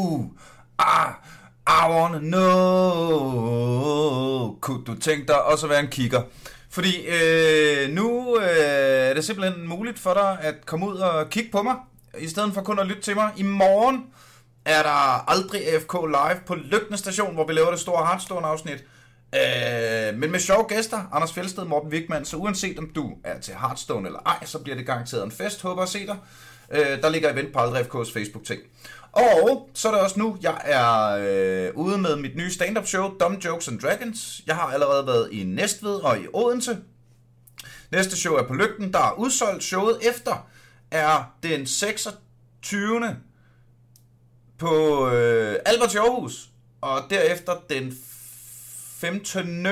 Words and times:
uh, 0.00 0.24
ah, 0.78 1.12
I 1.66 1.90
wanna 1.90 2.18
know. 2.18 3.40
Kunne 4.60 4.84
du 4.84 4.94
tænke 4.94 5.26
dig 5.26 5.42
også 5.42 5.66
at 5.66 5.70
være 5.70 5.80
en 5.80 5.88
kigger? 5.88 6.22
Fordi 6.70 7.06
øh, 7.06 7.90
nu 7.90 8.38
øh, 8.38 8.46
er 8.46 9.14
det 9.14 9.24
simpelthen 9.24 9.68
muligt 9.68 9.98
for 9.98 10.14
dig 10.14 10.38
at 10.40 10.66
komme 10.66 10.88
ud 10.88 10.96
og 10.96 11.30
kigge 11.30 11.50
på 11.52 11.62
mig, 11.62 11.76
i 12.18 12.28
stedet 12.28 12.54
for 12.54 12.62
kun 12.62 12.78
at 12.78 12.86
lytte 12.86 13.02
til 13.02 13.14
mig. 13.14 13.30
I 13.36 13.42
morgen 13.42 14.04
er 14.64 14.82
der 14.82 15.30
aldrig 15.30 15.74
AFK 15.74 15.92
live 15.92 16.40
på 16.46 16.54
Lygten 16.54 16.98
Station, 16.98 17.34
hvor 17.34 17.46
vi 17.46 17.52
laver 17.52 17.70
det 17.70 17.80
store 17.80 18.06
Hearthstone-afsnit. 18.06 18.84
Øh, 19.34 20.18
men 20.18 20.30
med 20.30 20.40
sjove 20.40 20.64
gæster, 20.68 21.08
Anders 21.12 21.32
Fjeldsted, 21.32 21.64
Morten 21.64 21.90
Wigman, 21.92 22.24
så 22.24 22.36
uanset 22.36 22.78
om 22.78 22.90
du 22.94 23.12
er 23.24 23.40
til 23.40 23.54
Hearthstone 23.54 24.06
eller 24.06 24.20
ej, 24.26 24.44
så 24.44 24.58
bliver 24.58 24.76
det 24.76 24.86
garanteret 24.86 25.24
en 25.24 25.30
fest. 25.32 25.62
Håber 25.62 25.82
at 25.82 25.88
se 25.88 26.06
dig. 26.06 26.16
Øh, 26.70 27.02
der 27.02 27.08
ligger 27.08 27.32
event 27.32 27.52
på 27.52 27.58
Aldrig 27.58 27.80
FK's 27.80 28.12
Facebook-ting. 28.14 28.60
Og 29.12 29.70
så 29.74 29.88
er 29.88 29.92
det 29.92 30.00
også 30.00 30.18
nu, 30.18 30.36
jeg 30.42 30.60
er 30.64 31.16
øh, 31.20 31.74
ude 31.74 31.98
med 31.98 32.16
mit 32.16 32.36
nye 32.36 32.50
stand-up 32.50 32.86
show, 32.86 33.18
Dumb 33.20 33.44
Jokes 33.44 33.68
and 33.68 33.80
Dragons. 33.80 34.42
Jeg 34.46 34.54
har 34.56 34.62
allerede 34.62 35.06
været 35.06 35.32
i 35.32 35.44
Næstved 35.44 35.94
og 35.94 36.18
i 36.18 36.26
Odense. 36.32 36.78
Næste 37.92 38.16
show 38.16 38.34
er 38.34 38.42
på 38.42 38.54
Lygten, 38.54 38.92
der 38.92 38.98
er 38.98 39.12
udsolgt. 39.18 39.64
Showet 39.64 39.98
efter 40.08 40.48
er 40.90 41.34
den 41.42 41.66
26. 41.66 43.16
på 44.58 45.06
øh, 45.08 45.56
Albert 45.66 45.96
Aarhus, 45.96 46.50
og 46.80 47.02
derefter 47.10 47.52
den 47.70 47.98
15. 49.00 49.66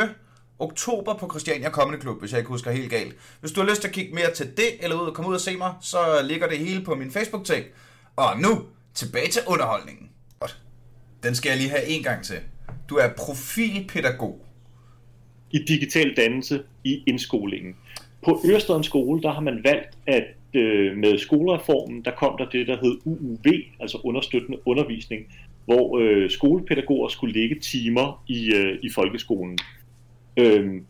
oktober 0.58 1.14
på 1.14 1.28
Christiania 1.30 1.70
Comedy 1.70 2.00
Club, 2.00 2.20
hvis 2.20 2.30
jeg 2.30 2.38
ikke 2.38 2.48
husker 2.48 2.70
helt 2.70 2.90
galt. 2.90 3.16
Hvis 3.40 3.52
du 3.52 3.60
har 3.60 3.68
lyst 3.68 3.80
til 3.80 3.88
at 3.88 3.94
kigge 3.94 4.14
mere 4.14 4.34
til 4.34 4.56
det, 4.56 4.76
eller 4.80 5.00
ud 5.00 5.06
og 5.06 5.14
komme 5.14 5.28
ud 5.30 5.34
og 5.34 5.40
se 5.40 5.56
mig, 5.56 5.74
så 5.80 6.22
ligger 6.22 6.48
det 6.48 6.58
hele 6.58 6.84
på 6.84 6.94
min 6.94 7.12
Facebook-tag. 7.12 7.66
Og 8.16 8.40
nu 8.40 8.64
tilbage 8.98 9.28
til 9.28 9.42
underholdningen. 9.46 10.08
Den 11.22 11.34
skal 11.34 11.48
jeg 11.50 11.58
lige 11.58 11.70
have 11.70 11.86
en 11.88 12.02
gang 12.02 12.24
til. 12.24 12.36
Du 12.90 12.94
er 12.94 13.08
profilpædagog. 13.18 14.40
I 15.50 15.58
digital 15.58 16.16
dannelse 16.16 16.62
i 16.84 17.02
indskolingen. 17.06 17.76
På 18.24 18.40
Ørestaden 18.46 18.84
skole, 18.84 19.22
der 19.22 19.32
har 19.32 19.40
man 19.40 19.64
valgt, 19.64 19.98
at 20.06 20.24
øh, 20.54 20.96
med 20.96 21.18
skolereformen, 21.18 22.04
der 22.04 22.10
kom 22.10 22.38
der 22.38 22.48
det, 22.48 22.66
der 22.66 22.76
hed 22.76 22.98
UUV, 23.04 23.46
altså 23.80 24.00
understøttende 24.04 24.58
undervisning, 24.66 25.26
hvor 25.64 25.98
øh, 25.98 26.30
skolepædagoger 26.30 27.08
skulle 27.08 27.34
lægge 27.34 27.60
timer 27.60 28.24
i, 28.26 28.54
øh, 28.54 28.78
i 28.82 28.90
folkeskolen. 28.90 29.58
Øhm, 30.36 30.86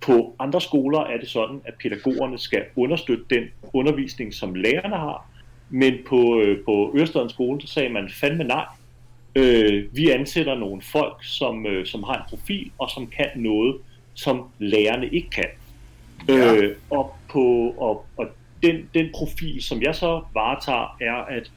på 0.00 0.34
andre 0.38 0.60
skoler 0.60 1.00
er 1.00 1.18
det 1.18 1.28
sådan, 1.28 1.60
at 1.64 1.74
pædagogerne 1.82 2.38
skal 2.38 2.64
understøtte 2.76 3.24
den 3.30 3.44
undervisning, 3.72 4.34
som 4.34 4.54
lærerne 4.54 4.96
har, 4.96 5.30
men 5.70 5.94
på, 6.08 6.40
øh, 6.40 6.64
på 6.64 6.92
Ørestadens 6.96 7.32
skole, 7.32 7.60
så 7.60 7.66
sagde 7.66 7.88
man 7.88 8.10
fandme 8.10 8.44
nej. 8.44 8.64
Øh, 9.36 9.96
vi 9.96 10.10
ansætter 10.10 10.54
nogle 10.54 10.82
folk, 10.82 11.24
som, 11.24 11.66
øh, 11.66 11.86
som 11.86 12.02
har 12.02 12.14
en 12.14 12.22
profil, 12.28 12.70
og 12.78 12.90
som 12.90 13.06
kan 13.06 13.30
noget, 13.36 13.76
som 14.14 14.44
lærerne 14.58 15.08
ikke 15.08 15.30
kan. 15.30 15.48
Ja. 16.28 16.54
Øh, 16.54 16.76
og 16.90 17.16
på, 17.30 17.74
og, 17.78 18.06
og 18.16 18.26
den, 18.62 18.88
den 18.94 19.08
profil, 19.14 19.62
som 19.62 19.82
jeg 19.82 19.94
så 19.94 20.22
varetager, 20.34 20.96
er, 21.00 21.14
at 21.14 21.50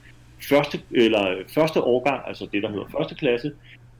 første, 0.49 0.79
eller 0.91 1.35
første 1.47 1.81
årgang, 1.81 2.27
altså 2.27 2.47
det, 2.51 2.63
der 2.63 2.69
hedder 2.69 2.85
første 2.97 3.15
klasse, 3.15 3.51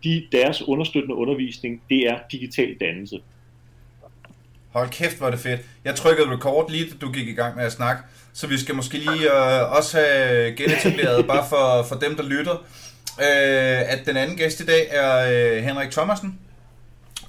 de, 0.04 0.28
deres 0.32 0.62
understøttende 0.62 1.16
undervisning, 1.16 1.82
det 1.90 2.08
er 2.08 2.20
digital 2.32 2.76
dannelse. 2.80 3.20
Hold 4.70 4.90
kæft, 4.90 5.18
hvor 5.18 5.28
er 5.28 5.32
det 5.32 5.40
fedt. 5.40 5.62
Jeg 5.86 5.96
trykkede 5.96 6.32
record 6.32 6.72
lige, 6.72 6.86
da 6.86 6.96
du 7.02 7.12
gik 7.12 7.28
i 7.28 7.34
gang 7.34 7.56
med 7.56 7.64
at 7.64 7.72
snakke, 7.72 8.04
så 8.40 8.48
vi 8.48 8.58
skal 8.58 8.76
måske 8.76 8.98
lige 8.98 9.32
øh, 9.34 9.72
også 9.72 9.98
have 9.98 10.52
genetableret, 10.56 11.28
bare 11.28 11.46
for, 11.50 11.84
for 11.84 11.96
dem, 11.96 12.16
der 12.16 12.24
lytter, 12.24 12.54
øh, 13.20 13.92
at 13.92 14.00
den 14.06 14.18
anden 14.18 14.38
gæst 14.38 14.60
i 14.60 14.66
dag 14.66 14.88
er 14.90 15.30
øh, 15.58 15.64
Henrik 15.64 15.92
Thomasen, 15.92 16.40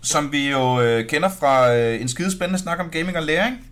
som 0.03 0.33
vi 0.33 0.51
jo 0.51 0.81
øh, 0.81 1.07
kender 1.07 1.29
fra 1.41 1.75
øh, 1.75 2.01
en 2.01 2.09
skidespændende 2.09 2.59
snak 2.59 2.81
om 2.81 2.91
gaming 2.91 3.17
og 3.17 3.23
læring. 3.23 3.67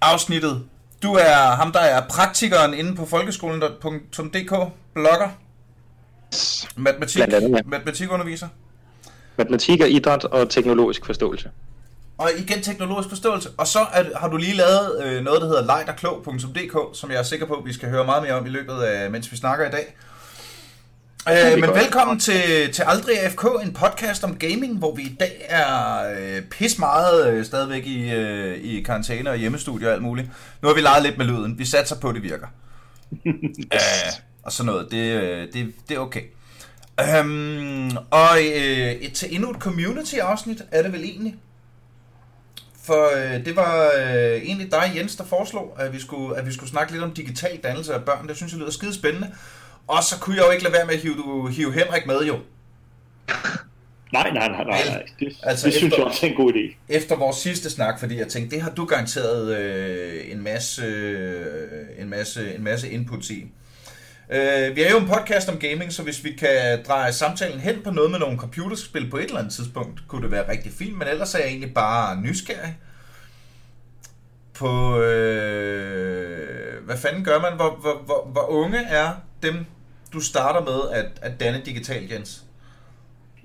Afsnittet. 0.00 0.62
Du 1.02 1.14
er 1.14 1.56
ham, 1.56 1.72
der 1.72 1.80
er 1.80 2.02
praktikeren 2.08 2.74
inde 2.74 2.96
på 2.96 3.06
folkeskolen.dk, 3.06 4.72
blogger. 4.94 5.28
Matematik, 6.76 7.22
andet, 7.22 7.50
ja. 7.50 7.62
matematikunderviser. 7.66 8.48
Matematik 9.36 9.80
og 9.80 9.88
idræt 9.90 10.24
og 10.24 10.50
teknologisk 10.50 11.06
forståelse. 11.06 11.50
Og 12.18 12.30
igen 12.38 12.62
teknologisk 12.62 13.08
forståelse. 13.08 13.48
Og 13.58 13.66
så 13.66 13.78
er, 13.78 14.04
har 14.18 14.28
du 14.28 14.36
lige 14.36 14.54
lavet 14.54 15.04
øh, 15.04 15.24
noget, 15.24 15.40
der 15.40 15.46
hedder 15.46 15.64
lejderklog.dk, 15.64 16.98
som 16.98 17.10
jeg 17.10 17.18
er 17.18 17.22
sikker 17.22 17.46
på, 17.46 17.54
at 17.54 17.64
vi 17.64 17.72
skal 17.72 17.88
høre 17.88 18.04
meget 18.04 18.22
mere 18.22 18.32
om 18.32 18.46
i 18.46 18.48
løbet 18.48 18.82
af, 18.82 19.10
mens 19.10 19.32
vi 19.32 19.36
snakker 19.36 19.68
i 19.68 19.70
dag. 19.70 19.96
Øh, 21.28 21.60
men 21.60 21.70
velkommen 21.70 22.20
til, 22.20 22.72
til 22.72 22.82
Aldrig 22.82 23.24
AFK, 23.24 23.44
en 23.62 23.72
podcast 23.72 24.24
om 24.24 24.36
gaming, 24.36 24.78
hvor 24.78 24.94
vi 24.94 25.02
i 25.02 25.16
dag 25.20 25.46
er 25.48 26.04
øh, 26.18 26.42
pis 26.42 26.78
meget 26.78 27.32
øh, 27.32 27.44
stadigvæk 27.44 27.86
i, 27.86 28.10
øh, 28.10 28.58
i 28.58 28.82
karantæne 28.82 29.30
og 29.30 29.36
hjemmestudie 29.36 29.88
og 29.88 29.92
alt 29.92 30.02
muligt. 30.02 30.28
Nu 30.62 30.68
har 30.68 30.74
vi 30.74 30.80
leget 30.80 31.02
lidt 31.02 31.18
med 31.18 31.26
lyden. 31.26 31.58
Vi 31.58 31.64
satser 31.64 31.96
på, 31.96 32.08
at 32.08 32.14
det 32.14 32.22
virker. 32.22 32.46
øh, 33.74 33.78
og 34.42 34.52
sådan 34.52 34.66
noget. 34.66 34.90
Det, 34.90 35.22
øh, 35.22 35.52
det, 35.52 35.72
det 35.88 35.96
er 35.96 36.00
okay. 36.00 36.22
Um, 37.20 37.96
og 38.10 38.38
øh, 38.38 38.92
et, 38.92 39.12
til 39.12 39.34
endnu 39.34 39.50
et 39.50 39.56
community-afsnit 39.56 40.62
er 40.72 40.82
det 40.82 40.92
vel 40.92 41.04
egentlig. 41.04 41.34
For 42.84 43.16
øh, 43.16 43.44
det 43.44 43.56
var 43.56 43.90
øh, 43.98 44.42
egentlig 44.42 44.70
dig, 44.70 44.92
Jens, 44.96 45.16
der 45.16 45.24
foreslog, 45.24 45.76
at 45.78 45.92
vi, 45.92 46.00
skulle, 46.00 46.36
at 46.38 46.46
vi 46.46 46.52
skulle 46.52 46.70
snakke 46.70 46.92
lidt 46.92 47.04
om 47.04 47.10
digital 47.14 47.56
dannelse 47.64 47.94
af 47.94 48.04
børn. 48.04 48.28
Det 48.28 48.36
synes 48.36 48.52
jeg 48.52 48.60
lyder 48.60 48.70
skide 48.70 48.94
spændende. 48.94 49.30
Og 49.86 50.02
så 50.02 50.18
kunne 50.20 50.36
jeg 50.36 50.44
jo 50.46 50.50
ikke 50.50 50.64
lade 50.64 50.74
være 50.74 50.86
med 50.86 50.94
at 50.94 51.00
hive, 51.00 51.52
hive 51.52 51.72
Henrik 51.72 52.06
med, 52.06 52.20
jo. 52.26 52.38
Nej, 54.12 54.30
nej, 54.30 54.48
nej, 54.48 54.64
nej, 54.64 54.84
nej. 54.88 55.02
Det, 55.20 55.36
Altså, 55.42 55.66
det 55.66 55.74
synes 55.74 55.84
efter- 55.92 55.98
jeg 55.98 56.06
også 56.06 56.26
er 56.26 56.30
en 56.30 56.36
god 56.36 56.52
idé. 56.52 56.76
Efter 56.88 57.16
vores 57.16 57.36
sidste 57.36 57.70
snak, 57.70 58.00
fordi 58.00 58.18
jeg 58.18 58.28
tænkte, 58.28 58.56
det 58.56 58.62
har 58.62 58.70
du 58.70 58.84
garanteret 58.84 59.56
øh, 59.58 60.30
en, 60.32 60.42
masse, 60.42 60.82
øh, 60.82 61.82
en, 61.98 62.10
masse, 62.10 62.54
en 62.54 62.64
masse 62.64 62.90
inputs 62.90 63.30
i. 63.30 63.46
Øh, 64.30 64.76
vi 64.76 64.82
er 64.82 64.90
jo 64.90 64.98
en 64.98 65.08
podcast 65.08 65.48
om 65.48 65.58
gaming, 65.58 65.92
så 65.92 66.02
hvis 66.02 66.24
vi 66.24 66.32
kan 66.32 66.84
dreje 66.88 67.12
samtalen 67.12 67.60
hen 67.60 67.82
på 67.84 67.90
noget 67.90 68.10
med 68.10 68.18
nogle 68.18 68.38
computerspil 68.38 69.10
på 69.10 69.16
et 69.16 69.24
eller 69.24 69.38
andet 69.38 69.52
tidspunkt, 69.52 70.08
kunne 70.08 70.22
det 70.22 70.30
være 70.30 70.50
rigtig 70.50 70.72
fint, 70.72 70.98
men 70.98 71.08
ellers 71.08 71.34
er 71.34 71.38
jeg 71.38 71.48
egentlig 71.48 71.74
bare 71.74 72.20
nysgerrig 72.20 72.76
på, 74.54 75.00
øh, 75.00 76.84
hvad 76.84 76.96
fanden 76.96 77.24
gør 77.24 77.40
man? 77.40 77.52
Hvor, 77.56 77.78
hvor, 77.80 78.02
hvor, 78.04 78.28
hvor 78.32 78.50
unge 78.50 78.78
er 78.78 79.10
dem, 79.42 79.54
du 80.12 80.20
starter 80.20 80.60
med 80.64 80.98
at, 80.98 81.06
at 81.22 81.40
danne 81.40 81.62
digital, 81.64 82.08
Jens? 82.12 82.44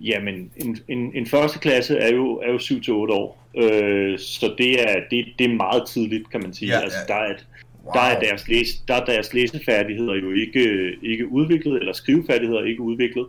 Jamen, 0.01 0.51
en, 0.56 0.78
en, 0.88 1.16
en 1.16 1.28
første 1.28 1.59
klasse 1.59 1.97
er 1.97 2.09
jo, 2.09 2.38
er 2.38 2.51
jo 2.51 2.57
7-8 2.57 2.91
år, 3.13 3.47
øh, 3.57 4.19
så 4.19 4.56
det 4.57 4.81
er, 4.81 4.95
det, 5.09 5.25
det 5.39 5.51
er 5.51 5.56
meget 5.56 5.84
tidligt, 5.88 6.31
kan 6.31 6.41
man 6.41 6.53
sige. 6.53 6.72
Ja, 6.72 6.79
altså, 6.79 6.97
ja. 7.09 7.13
der, 7.13 7.19
er 7.19 7.29
et, 7.29 7.47
der, 7.94 8.00
er 8.00 8.19
deres 8.19 8.47
læse, 8.47 8.78
der 8.88 8.94
er 8.94 9.06
deres 9.06 9.34
læsefærdigheder 9.34 10.16
jo 10.16 10.31
ikke, 10.31 10.94
ikke 11.03 11.28
udviklet, 11.28 11.79
eller 11.79 11.94
skrivefærdigheder 11.94 12.63
ikke 12.63 12.81
udviklet. 12.81 13.28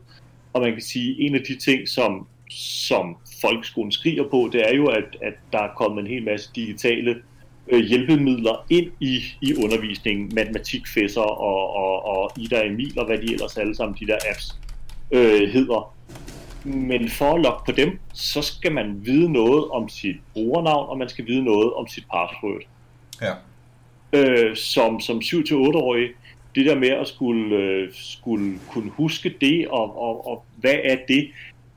Og 0.53 0.61
man 0.61 0.73
kan 0.73 0.83
sige, 0.83 1.21
en 1.21 1.35
af 1.35 1.41
de 1.49 1.57
ting, 1.57 1.89
som, 1.89 2.27
som 2.51 3.17
folkeskolen 3.41 3.93
skriger 3.93 4.29
på, 4.31 4.51
det 4.53 4.69
er 4.71 4.77
jo, 4.77 4.87
at, 4.87 5.17
at 5.23 5.35
der 5.53 5.59
er 5.59 5.75
kommet 5.77 6.01
en 6.01 6.07
hel 6.07 6.25
masse 6.25 6.51
digitale 6.55 7.23
øh, 7.69 7.81
hjælpemidler 7.81 8.67
ind 8.71 8.91
i, 9.01 9.23
i 9.41 9.55
undervisningen, 9.65 10.31
matematikfæsser 10.35 11.21
og, 11.21 11.75
og, 11.77 12.05
og 12.05 12.33
Ida 12.37 12.67
Emil 12.67 12.99
og 12.99 13.07
hvad 13.07 13.19
de 13.19 13.33
ellers 13.33 13.57
alle 13.57 13.77
sammen, 13.77 13.97
de 14.01 14.07
der 14.07 14.19
apps 14.31 14.59
øh, 15.11 15.49
hedder. 15.49 15.95
Men 16.65 17.09
for 17.09 17.35
at 17.35 17.41
logge 17.41 17.61
på 17.67 17.73
dem, 17.73 17.99
så 18.13 18.43
skal 18.43 18.73
man 18.73 19.01
vide 19.05 19.33
noget 19.33 19.71
om 19.71 19.89
sit 19.89 20.17
brugernavn, 20.33 20.89
og 20.91 20.99
man 20.99 21.09
skal 21.09 21.27
vide 21.27 21.45
noget 21.45 21.73
om 21.73 21.87
sit 21.87 22.05
password. 22.13 22.63
Ja. 23.23 23.33
Øh, 24.13 24.57
som 24.57 25.01
som 25.01 25.19
7-8-årig, 25.19 26.09
det 26.55 26.67
der 26.67 26.75
med 26.75 26.89
at 26.89 27.09
skulle, 27.09 27.57
øh, 27.57 27.89
skulle 27.93 28.59
kunne 28.69 28.91
huske 28.91 29.35
det, 29.41 29.69
og, 29.69 30.03
og, 30.03 30.29
og 30.29 30.45
hvad 30.57 30.77
er 30.85 30.97
det, 31.09 31.29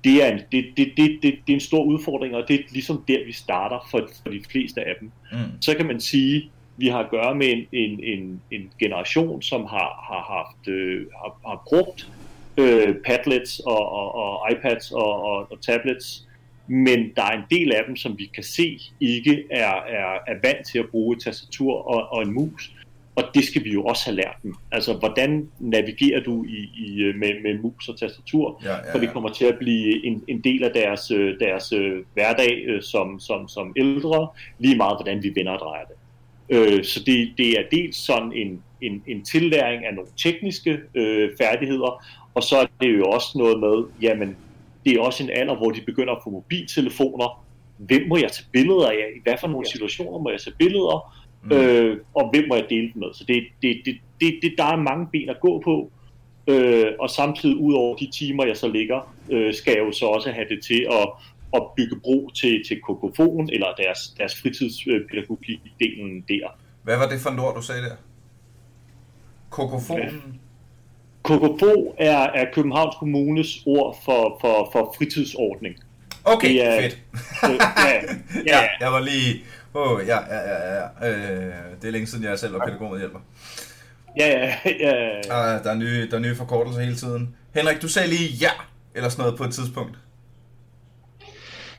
det 0.04 0.24
er, 0.24 0.32
en, 0.32 0.40
det, 0.52 0.66
det, 0.78 0.92
det, 0.98 1.20
det, 1.24 1.40
det 1.48 1.54
er 1.54 1.54
en 1.54 1.60
stor 1.60 1.84
udfordring, 1.84 2.36
og 2.36 2.48
det 2.48 2.60
er 2.60 2.64
ligesom 2.72 3.04
der, 3.08 3.26
vi 3.26 3.32
starter 3.32 3.88
for, 3.92 4.10
for 4.24 4.30
de 4.30 4.42
fleste 4.52 4.82
af 4.82 4.96
dem. 5.00 5.12
Mm. 5.32 5.38
Så 5.62 5.76
kan 5.78 5.86
man 5.86 6.00
sige, 6.00 6.52
vi 6.78 6.88
har 6.88 7.00
at 7.00 7.10
gøre 7.10 7.36
med 7.36 7.48
en, 7.48 7.68
en, 7.72 8.04
en, 8.04 8.42
en 8.52 8.72
generation, 8.80 9.42
som 9.42 9.62
har, 9.62 10.06
har, 10.10 10.36
haft, 10.38 10.68
øh, 10.68 11.06
har, 11.12 11.50
har 11.50 11.64
brugt 11.68 12.08
øh, 12.58 12.96
padlets 13.06 13.60
og, 13.60 13.92
og, 13.92 14.16
og 14.16 14.52
iPads 14.52 14.92
og, 14.92 15.24
og, 15.24 15.52
og 15.52 15.62
tablets, 15.62 16.28
men 16.68 17.12
der 17.16 17.24
er 17.24 17.32
en 17.32 17.44
del 17.52 17.72
af 17.72 17.84
dem, 17.88 17.96
som 17.96 18.16
vi 18.18 18.26
kan 18.36 18.44
se 18.44 18.80
ikke 19.00 19.44
er, 19.52 19.74
er, 19.74 20.18
er 20.28 20.36
vant 20.44 20.68
til 20.72 20.80
at 20.80 20.90
bruge 20.92 21.16
et 21.16 21.24
tastatur 21.24 21.74
og, 21.74 22.12
og 22.12 22.22
en 22.24 22.34
mus. 22.34 22.72
Og 23.16 23.24
det 23.34 23.44
skal 23.44 23.64
vi 23.64 23.72
jo 23.74 23.84
også 23.84 24.06
have 24.06 24.16
lært 24.16 24.36
dem. 24.44 24.56
Altså, 24.72 24.94
hvordan 24.94 25.50
navigerer 25.60 26.24
du 26.24 26.46
i, 26.46 26.58
i, 26.58 27.12
med, 27.16 27.44
med 27.44 27.60
mus 27.62 27.90
og 27.90 28.00
tastatur? 28.00 28.62
Ja, 28.64 28.70
ja, 28.70 28.94
For 28.94 29.00
det 29.00 29.08
ja. 29.08 29.12
kommer 29.12 29.30
til 29.30 29.46
at 29.46 29.58
blive 29.60 30.06
en, 30.06 30.24
en 30.28 30.42
del 30.42 30.64
af 30.64 30.72
deres, 30.72 31.12
øh, 31.12 31.40
deres 31.40 31.72
øh, 31.72 32.04
hverdag 32.14 32.64
øh, 32.68 32.82
som, 32.82 33.20
som, 33.20 33.48
som 33.48 33.74
ældre, 33.78 34.28
lige 34.60 34.78
meget 34.78 34.98
hvordan 34.98 35.24
vi 35.24 35.32
vender 35.36 35.52
og 35.52 35.60
drejer 35.60 35.86
det. 35.86 35.96
Øh, 36.50 36.84
så 36.84 37.04
det, 37.06 37.34
det 37.38 37.60
er 37.60 37.64
dels 37.72 37.98
sådan 37.98 38.34
en, 38.34 38.62
en, 38.82 39.04
en 39.08 39.26
tillæring 39.26 39.86
af 39.86 39.94
nogle 39.94 40.10
tekniske 40.18 40.80
øh, 40.96 41.30
færdigheder, 41.42 42.04
og 42.34 42.44
så 42.44 42.56
er 42.56 42.66
det 42.82 42.98
jo 42.98 43.04
også 43.04 43.38
noget 43.38 43.60
med, 43.60 43.84
jamen, 44.02 44.38
det 44.86 44.94
er 44.94 45.02
også 45.02 45.24
en 45.24 45.30
alder, 45.30 45.56
hvor 45.56 45.72
de 45.72 45.82
begynder 45.82 46.14
at 46.14 46.20
få 46.24 46.30
mobiltelefoner. 46.30 47.46
Hvem 47.78 48.08
må 48.08 48.18
jeg 48.18 48.32
tage 48.32 48.48
billeder 48.52 48.88
af? 48.88 49.06
I 49.16 49.20
hvad 49.24 49.34
for 49.40 49.48
nogle 49.48 49.68
situationer 49.68 50.20
må 50.20 50.30
jeg 50.30 50.42
tage 50.42 50.56
billeder? 50.60 51.24
Mm. 51.44 51.52
Øh, 51.52 51.98
og 52.14 52.30
hvem 52.30 52.44
må 52.48 52.56
jeg 52.56 52.66
dele 52.70 52.94
dem 52.94 53.00
med? 53.00 53.14
Så 53.14 53.24
det, 53.28 53.44
det, 53.62 53.82
det, 53.86 53.98
det, 54.22 54.40
det, 54.42 54.54
der 54.58 54.64
er 54.64 54.76
mange 54.76 55.08
ben 55.12 55.30
at 55.30 55.40
gå 55.42 55.62
på. 55.66 55.92
Øh, 56.48 56.86
og 57.00 57.10
samtidig 57.10 57.58
ud 57.58 57.74
over 57.74 57.96
de 57.96 58.12
timer, 58.12 58.46
jeg 58.46 58.58
så 58.58 58.68
ligger, 58.68 59.16
øh, 59.30 59.54
skal 59.54 59.72
jeg 59.78 59.86
jo 59.88 59.92
så 59.92 60.06
også 60.06 60.32
have 60.32 60.48
det 60.50 60.64
til 60.64 60.88
at, 60.92 61.10
at 61.54 61.64
bygge 61.78 62.00
bro 62.04 62.30
til, 62.36 62.64
til 62.68 62.82
kokofon 62.82 63.50
eller 63.54 63.68
deres, 63.78 64.00
deres 64.18 64.42
fritidspædagogik-delen 64.42 66.26
der. 66.28 66.48
Hvad 66.84 66.98
var 66.98 67.10
det 67.10 67.20
for 67.20 67.30
en 67.30 67.40
ord, 67.40 67.56
du 67.56 67.62
sagde 67.62 67.82
der? 67.82 67.96
Kokofonen? 69.50 70.40
Kokofo 71.24 71.96
er, 71.98 72.18
er 72.18 72.46
Københavns 72.54 72.96
Kommunes 73.00 73.48
ord 73.66 73.98
for, 74.06 74.38
for, 74.42 74.70
for 74.72 74.96
fritidsordning. 74.98 75.76
Okay, 76.24 76.50
Det 76.50 76.66
er- 76.68 76.82
fedt. 76.82 76.98
Øh, 77.44 77.60
ja, 77.60 77.94
Ja, 78.48 78.60
ja, 78.62 78.68
jeg 78.80 78.92
var 78.92 79.00
lige... 79.00 79.44
Åh, 79.76 79.92
oh, 79.92 80.02
ja, 80.08 80.18
ja, 80.18 80.40
ja, 80.40 80.76
ja. 81.02 81.10
Øh, 81.12 81.54
det 81.82 81.88
er 81.88 81.92
længe 81.92 82.08
siden, 82.08 82.24
jeg 82.24 82.40
selv 82.40 82.54
var 82.54 82.66
pædagogmedhjælper. 82.66 83.20
ja, 84.20 84.28
ja, 84.28 84.56
ja, 84.66 84.96
ja. 84.96 85.20
Ah, 85.30 85.64
der, 85.64 85.70
er 85.72 85.76
nye, 85.76 86.10
der 86.10 86.16
er 86.16 86.20
nye 86.20 86.36
forkortelser 86.36 86.82
hele 86.82 86.96
tiden. 86.96 87.36
Henrik, 87.56 87.82
du 87.82 87.88
sagde 87.88 88.08
lige 88.10 88.30
ja, 88.30 88.50
eller 88.96 89.10
sådan 89.10 89.22
noget 89.24 89.38
på 89.38 89.44
et 89.44 89.54
tidspunkt. 89.54 89.98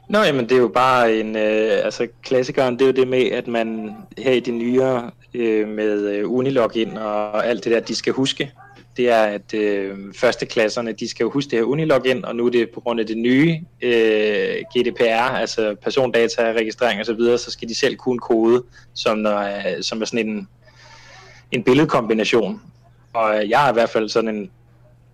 Nå, 0.09 0.19
jamen 0.23 0.49
det 0.49 0.53
er 0.57 0.61
jo 0.61 0.69
bare 0.69 1.15
en, 1.17 1.37
øh, 1.37 1.85
altså 1.85 2.07
klassikeren, 2.23 2.75
det 2.75 2.83
er 2.83 2.87
jo 2.87 2.93
det 2.93 3.09
med, 3.09 3.31
at 3.31 3.47
man 3.47 3.91
her 4.19 4.33
i 4.33 4.41
de 4.41 4.51
nyere 4.51 5.11
øh, 5.35 5.69
med 5.69 6.01
øh, 6.09 6.31
Unilogin 6.33 6.97
og 6.97 7.47
alt 7.47 7.65
det 7.65 7.73
der, 7.73 7.81
de 7.81 7.95
skal 7.95 8.13
huske, 8.13 8.53
det 8.97 9.11
er, 9.11 9.23
at 9.23 9.55
øh, 9.55 9.99
førsteklasserne, 10.15 10.93
de 10.93 11.09
skal 11.09 11.25
jo 11.25 11.31
huske 11.31 11.51
det 11.51 11.59
her 11.59 11.65
Unilogin, 11.65 12.25
og 12.25 12.37
nu 12.37 12.47
er 12.47 12.51
det 12.51 12.71
på 12.75 12.81
grund 12.81 13.01
af 13.01 13.07
det 13.07 13.19
nye 13.19 13.61
øh, 13.83 14.57
GDPR, 14.77 15.35
altså 15.35 15.77
persondata, 15.83 16.53
registrering 16.53 17.01
og 17.01 17.07
så 17.07 17.13
videre, 17.13 17.39
så 17.39 17.51
skal 17.51 17.69
de 17.69 17.75
selv 17.75 17.97
kunne 17.97 18.19
kode, 18.19 18.63
som, 18.95 19.19
når, 19.19 19.39
øh, 19.39 19.83
som 19.83 20.03
er 20.03 20.07
sådan 20.07 20.29
en, 20.29 20.49
en 21.53 21.63
billedkombination. 21.63 22.63
Og 23.13 23.39
øh, 23.39 23.51
jeg 23.51 23.59
har 23.59 23.71
i 23.71 23.73
hvert 23.73 23.91
fald 23.91 24.09
sådan 24.09 24.35
en 24.37 24.51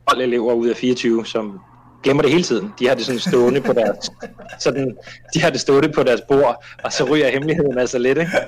12 0.09 0.21
elever 0.21 0.53
ud 0.53 0.69
af 0.69 0.77
24, 0.77 1.27
som 1.27 1.61
glemmer 2.03 2.23
det 2.23 2.33
hele 2.33 2.45
tiden. 2.45 2.73
De 2.79 2.89
har 2.89 2.95
det 2.95 3.05
sådan 3.05 3.21
stående 3.21 3.61
på 3.61 3.73
deres, 3.73 4.11
sådan, 4.65 4.97
de 5.35 5.41
har 5.41 5.51
det 5.51 5.61
stående 5.61 5.89
på 5.89 6.03
deres 6.03 6.21
bord, 6.29 6.65
og 6.85 6.93
så 6.93 7.05
ryger 7.05 7.31
hemmeligheden 7.31 7.79
altså 7.79 7.99
lidt, 7.99 8.19
ikke? 8.19 8.33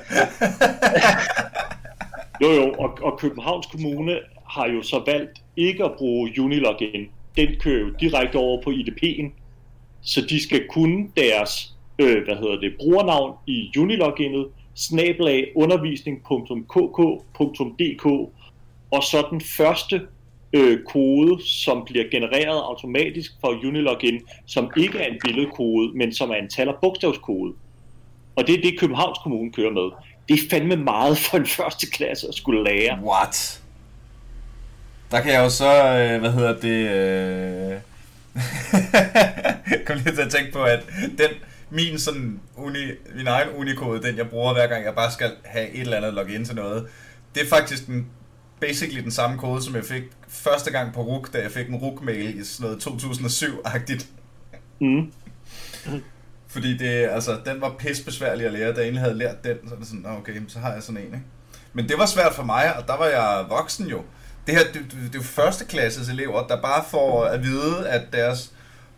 Jo, 2.43 2.53
jo, 2.53 2.75
og, 2.79 2.99
og 3.03 3.19
Københavns 3.19 3.67
Kommune 3.67 4.19
har 4.53 4.69
jo 4.69 4.83
så 4.83 5.03
valgt 5.07 5.43
ikke 5.57 5.85
at 5.85 5.93
bruge 5.99 6.41
Unilogin. 6.41 7.09
Den 7.37 7.49
kører 7.61 7.81
jo 7.81 7.91
direkte 8.01 8.37
over 8.37 8.63
på 8.63 8.71
IDP'en, 8.71 9.31
så 10.03 10.21
de 10.21 10.43
skal 10.43 10.69
kunne 10.69 11.09
deres 11.17 11.73
øh, 11.99 12.25
hvad 12.25 12.37
hedder 12.37 12.61
det, 12.61 12.75
brugernavn 12.81 13.35
i 13.47 13.71
Uniloginet, 13.79 14.47
snabelag 14.75 15.53
undervisning.kk.dk, 15.57 18.07
og 18.91 19.03
så 19.03 19.27
den 19.31 19.41
første 19.41 20.01
øh, 20.53 20.79
kode, 20.89 21.47
som 21.47 21.85
bliver 21.87 22.05
genereret 22.11 22.63
automatisk 22.63 23.33
fra 23.41 23.49
Unilogin, 23.49 24.21
som 24.47 24.71
ikke 24.77 24.99
er 24.99 25.13
en 25.13 25.19
billedkode, 25.25 25.99
men 25.99 26.15
som 26.15 26.31
er 26.31 26.35
en 26.35 26.49
tal- 26.49 26.69
og 26.69 26.77
bogstavskode. 26.83 27.53
Og 28.37 28.47
det 28.47 28.59
er 28.59 28.63
det, 28.63 28.81
Københavns 28.81 29.19
Kommune 29.23 29.53
kører 29.53 29.71
med. 29.71 29.91
Det 30.29 30.35
er 30.35 30.49
fandme 30.51 30.77
meget 30.77 31.19
for 31.19 31.37
en 31.37 31.47
første 31.47 31.87
klasse 31.87 32.29
at 32.29 32.35
skulle 32.35 32.65
lære. 32.65 32.99
What? 33.03 33.62
Der 35.13 35.21
kan 35.21 35.33
jeg 35.33 35.41
jo 35.45 35.51
så, 35.51 35.99
øh, 35.99 36.21
hvad 36.21 36.33
hedder 36.33 36.61
det, 36.61 36.91
øh... 36.91 37.81
kom 39.87 39.97
lige 39.97 40.15
til 40.15 40.23
at 40.23 40.31
tænke 40.31 40.53
på, 40.53 40.63
at 40.63 40.81
den, 41.19 41.29
min 41.71 41.99
sådan 41.99 42.41
uni, 42.57 42.79
min 43.17 43.27
egen 43.27 43.49
unikode, 43.57 44.03
den 44.03 44.17
jeg 44.17 44.29
bruger 44.31 44.53
hver 44.53 44.67
gang 44.67 44.85
jeg 44.85 44.95
bare 44.95 45.11
skal 45.11 45.31
have 45.45 45.71
et 45.71 45.81
eller 45.81 45.97
andet 45.97 46.15
login 46.15 46.45
til 46.45 46.55
noget, 46.55 46.87
det 47.35 47.43
er 47.43 47.49
faktisk 47.49 47.87
den, 47.87 48.07
basically 48.61 49.03
den 49.03 49.11
samme 49.11 49.39
kode, 49.39 49.63
som 49.63 49.75
jeg 49.77 49.85
fik 49.85 50.03
første 50.29 50.71
gang 50.71 50.95
på 50.95 51.03
RUK, 51.03 51.33
da 51.33 51.39
jeg 51.39 51.51
fik 51.51 51.69
en 51.69 51.75
RUK-mail 51.77 52.41
i 52.41 52.45
sådan 52.45 52.71
noget 52.71 52.87
2007-agtigt. 52.87 54.07
Mm. 54.81 55.13
Fordi 56.49 56.77
det, 56.77 57.09
altså, 57.11 57.39
den 57.45 57.61
var 57.61 57.75
pissebesværlig 57.79 58.47
at 58.47 58.53
lære, 58.53 58.69
da 58.69 58.75
jeg 58.77 58.83
egentlig 58.83 59.03
havde 59.03 59.19
lært 59.19 59.45
den, 59.45 59.57
så 59.69 59.75
er 59.75 59.79
det 59.79 59.87
sådan, 59.87 60.01
"Nå, 60.01 60.09
okay, 60.09 60.33
så 60.49 60.59
har 60.59 60.73
jeg 60.73 60.83
sådan 60.83 61.01
en, 61.01 61.07
ikke? 61.07 61.23
Men 61.73 61.89
det 61.89 61.99
var 61.99 62.07
svært 62.07 62.35
for 62.35 62.43
mig, 62.43 62.77
og 62.77 62.87
der 62.87 62.97
var 62.97 63.07
jeg 63.07 63.45
voksen 63.49 63.87
jo. 63.87 64.03
Det 64.47 64.55
her, 64.55 64.63
det, 64.65 64.75
det, 64.75 64.93
det 64.93 65.09
er 65.15 65.19
jo 65.19 65.23
førsteklasses 65.23 66.09
elever, 66.09 66.47
der 66.47 66.61
bare 66.63 66.85
får 66.91 67.25
at 67.25 67.43
vide, 67.43 67.89
at 67.89 68.03
deres 68.13 68.53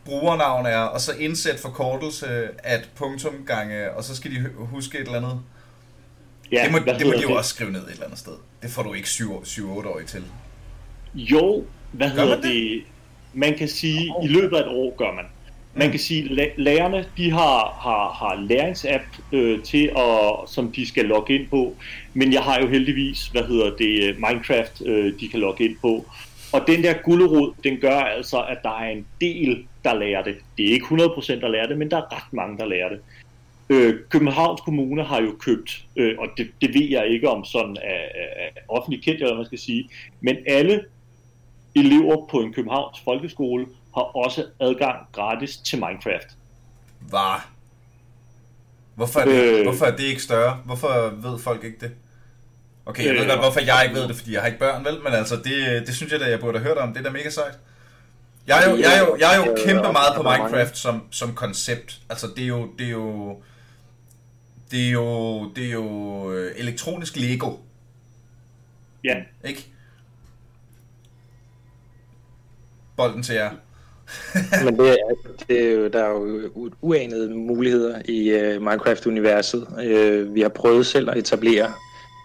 brugernavn 0.05 0.67
er, 0.67 0.79
og 0.79 1.01
så 1.01 1.13
indsæt 1.13 1.61
forkortelse 1.61 2.49
at 2.59 2.89
punktum 2.97 3.35
gange, 3.47 3.91
og 3.91 4.05
så 4.05 4.17
skal 4.17 4.31
de 4.31 4.41
hu- 4.41 4.65
huske 4.65 4.99
et 4.99 5.07
eller 5.07 5.17
andet. 5.19 5.41
Ja, 6.53 6.63
det 6.65 6.73
må, 6.73 6.79
det 6.79 7.07
må 7.07 7.13
de 7.13 7.23
jo 7.23 7.33
også 7.35 7.51
skrive 7.51 7.73
ned 7.73 7.81
et 7.87 7.91
eller 7.91 8.05
andet 8.05 8.19
sted. 8.19 8.33
Det 8.63 8.71
får 8.71 8.83
du 8.83 8.93
ikke 8.95 9.07
7-8 9.09 10.07
til. 10.07 10.25
Jo, 11.15 11.65
hvad 11.93 12.09
Gør 12.11 12.15
hedder 12.23 12.29
man 12.37 12.37
det? 12.37 12.45
det? 12.45 12.53
det? 12.55 12.83
Man 13.35 13.55
kan 13.59 13.69
sige, 13.69 14.13
i 14.23 14.27
løbet 14.27 14.57
af 14.57 14.61
et 14.61 14.69
år 14.69 14.97
gør 14.97 15.13
man. 15.13 15.25
Man 15.75 15.91
kan 15.91 16.01
sige, 16.01 16.25
la- 16.29 16.55
lærerne 16.63 17.05
de 17.17 17.31
har, 17.31 17.79
har, 17.81 18.13
har 18.13 18.41
læringsapp 18.49 19.05
øh, 19.33 19.63
til 19.63 19.91
at, 19.97 20.33
som 20.51 20.73
de 20.73 20.89
skal 20.89 21.05
logge 21.05 21.35
ind 21.39 21.49
på, 21.49 21.77
men 22.15 22.33
jeg 22.33 22.43
har 22.43 22.61
jo 22.61 22.69
heldigvis, 22.69 23.27
hvad 23.27 23.43
hedder 23.43 23.77
det, 23.77 24.17
Minecraft, 24.19 24.83
øh, 24.87 25.21
de 25.21 25.29
kan 25.29 25.41
logge 25.41 25.65
ind 25.65 25.77
på. 25.81 26.07
Og 26.53 26.61
den 26.67 26.83
der 26.83 26.95
gullerod, 27.05 27.53
den 27.65 27.81
gør 27.81 27.99
altså, 27.99 28.43
at 28.43 28.59
der 28.63 28.79
er 28.79 28.91
en 28.91 29.07
del, 29.21 29.67
der 29.85 29.95
lærer 29.95 30.23
det. 30.23 30.37
Det 30.59 30.69
er 30.69 30.73
ikke 30.73 30.87
100% 30.87 31.41
der 31.41 31.49
lærer 31.49 31.67
det, 31.67 31.79
men 31.79 31.91
der 31.91 31.97
er 31.97 32.17
ret 32.17 32.33
mange, 32.33 32.59
der 32.59 32.67
lærer 32.67 32.89
det. 32.89 33.01
Øh, 33.69 33.95
Københavns 34.09 34.61
Kommune 34.61 35.05
har 35.05 35.23
jo 35.23 35.37
købt, 35.41 35.85
øh, 35.97 36.15
og 36.19 36.29
det, 36.37 36.51
det 36.61 36.75
ved 36.75 36.89
jeg 36.91 37.07
ikke 37.09 37.29
om 37.31 37.45
sådan 37.45 37.77
er, 37.83 38.05
er, 38.15 38.49
offentligt 38.69 39.05
kendt, 39.05 39.21
eller 39.21 39.29
hvad 39.33 39.37
man 39.37 39.47
skal 39.47 39.59
sige, 39.59 39.89
men 40.21 40.37
alle 40.47 40.85
elever 41.75 42.27
på 42.31 42.41
en 42.41 42.53
Københavns 42.53 43.01
folkeskole 43.01 43.67
har 43.95 44.03
også 44.03 44.47
adgang 44.61 45.07
gratis 45.13 45.57
til 45.57 45.79
Minecraft. 45.79 46.29
Var. 47.11 47.51
Hvorfor 48.95 49.21
er, 49.21 49.25
det, 49.25 49.59
Øh. 49.59 49.63
hvorfor 49.63 49.85
er 49.85 49.97
det 49.97 50.05
ikke 50.05 50.23
større? 50.23 50.61
Hvorfor 50.65 51.15
ved 51.29 51.39
folk 51.39 51.65
ikke 51.65 51.79
det? 51.81 51.91
Okay, 52.87 53.05
jeg 53.07 53.15
ved 53.15 53.23
Øh, 53.23 53.29
godt, 53.29 53.41
hvorfor 53.41 53.61
jeg 53.61 53.81
ikke 53.85 54.01
ved 54.01 54.09
det, 54.09 54.17
fordi 54.17 54.33
jeg 54.33 54.41
har 54.41 54.47
ikke 54.47 54.59
børn, 54.59 54.85
vel? 54.85 55.03
Men 55.05 55.13
altså, 55.13 55.37
det, 55.37 55.87
det 55.87 55.95
synes 55.95 56.13
jeg 56.13 56.21
da, 56.21 56.31
jeg 56.31 56.41
burde 56.41 56.59
have 56.59 56.69
hørt 56.69 56.79
om. 56.79 56.89
Det 56.89 56.99
er 56.99 57.05
da 57.05 57.11
mega 57.11 57.31
sejt. 57.31 57.59
Jeg 58.47 58.65
er 58.65 58.71
jo, 58.71 58.77
jeg 58.77 58.97
er 58.97 58.99
jo, 58.99 59.17
jeg 59.21 59.35
er 59.35 59.37
jo 59.37 59.51
Øh, 59.51 59.67
kæmpe 59.67 59.93
meget 59.93 60.15
på 60.17 60.23
Minecraft 60.23 60.79
som, 60.79 61.03
som 61.11 61.35
koncept. 61.35 61.99
Altså, 62.11 62.27
det 62.37 62.45
er 62.45 62.49
jo... 62.49 62.69
Det 62.79 62.87
er 62.87 62.91
jo 62.91 63.37
det 64.71 64.87
er 64.87 64.91
jo, 64.91 65.51
det 65.57 65.67
er 65.67 65.73
jo 65.73 66.33
øh, 66.33 66.53
elektronisk 66.57 67.17
Lego, 67.17 67.51
Ja, 69.05 69.17
ikke? 69.45 69.67
Bolden 72.97 73.23
til 73.23 73.35
jer. 73.35 73.51
Men 74.65 74.79
det 74.79 74.91
er, 74.91 75.15
det 75.49 75.67
er 75.67 75.73
jo, 75.73 75.89
der 75.89 76.05
er 76.05 76.11
jo 76.11 76.51
uanede 76.81 77.31
muligheder 77.35 78.03
i 78.09 78.35
uh, 78.35 78.63
Minecraft-universet. 78.63 79.67
Vi 80.35 80.41
har 80.41 80.49
prøvet 80.49 80.87
selv 80.87 81.11
at 81.11 81.17
etablere, 81.17 81.73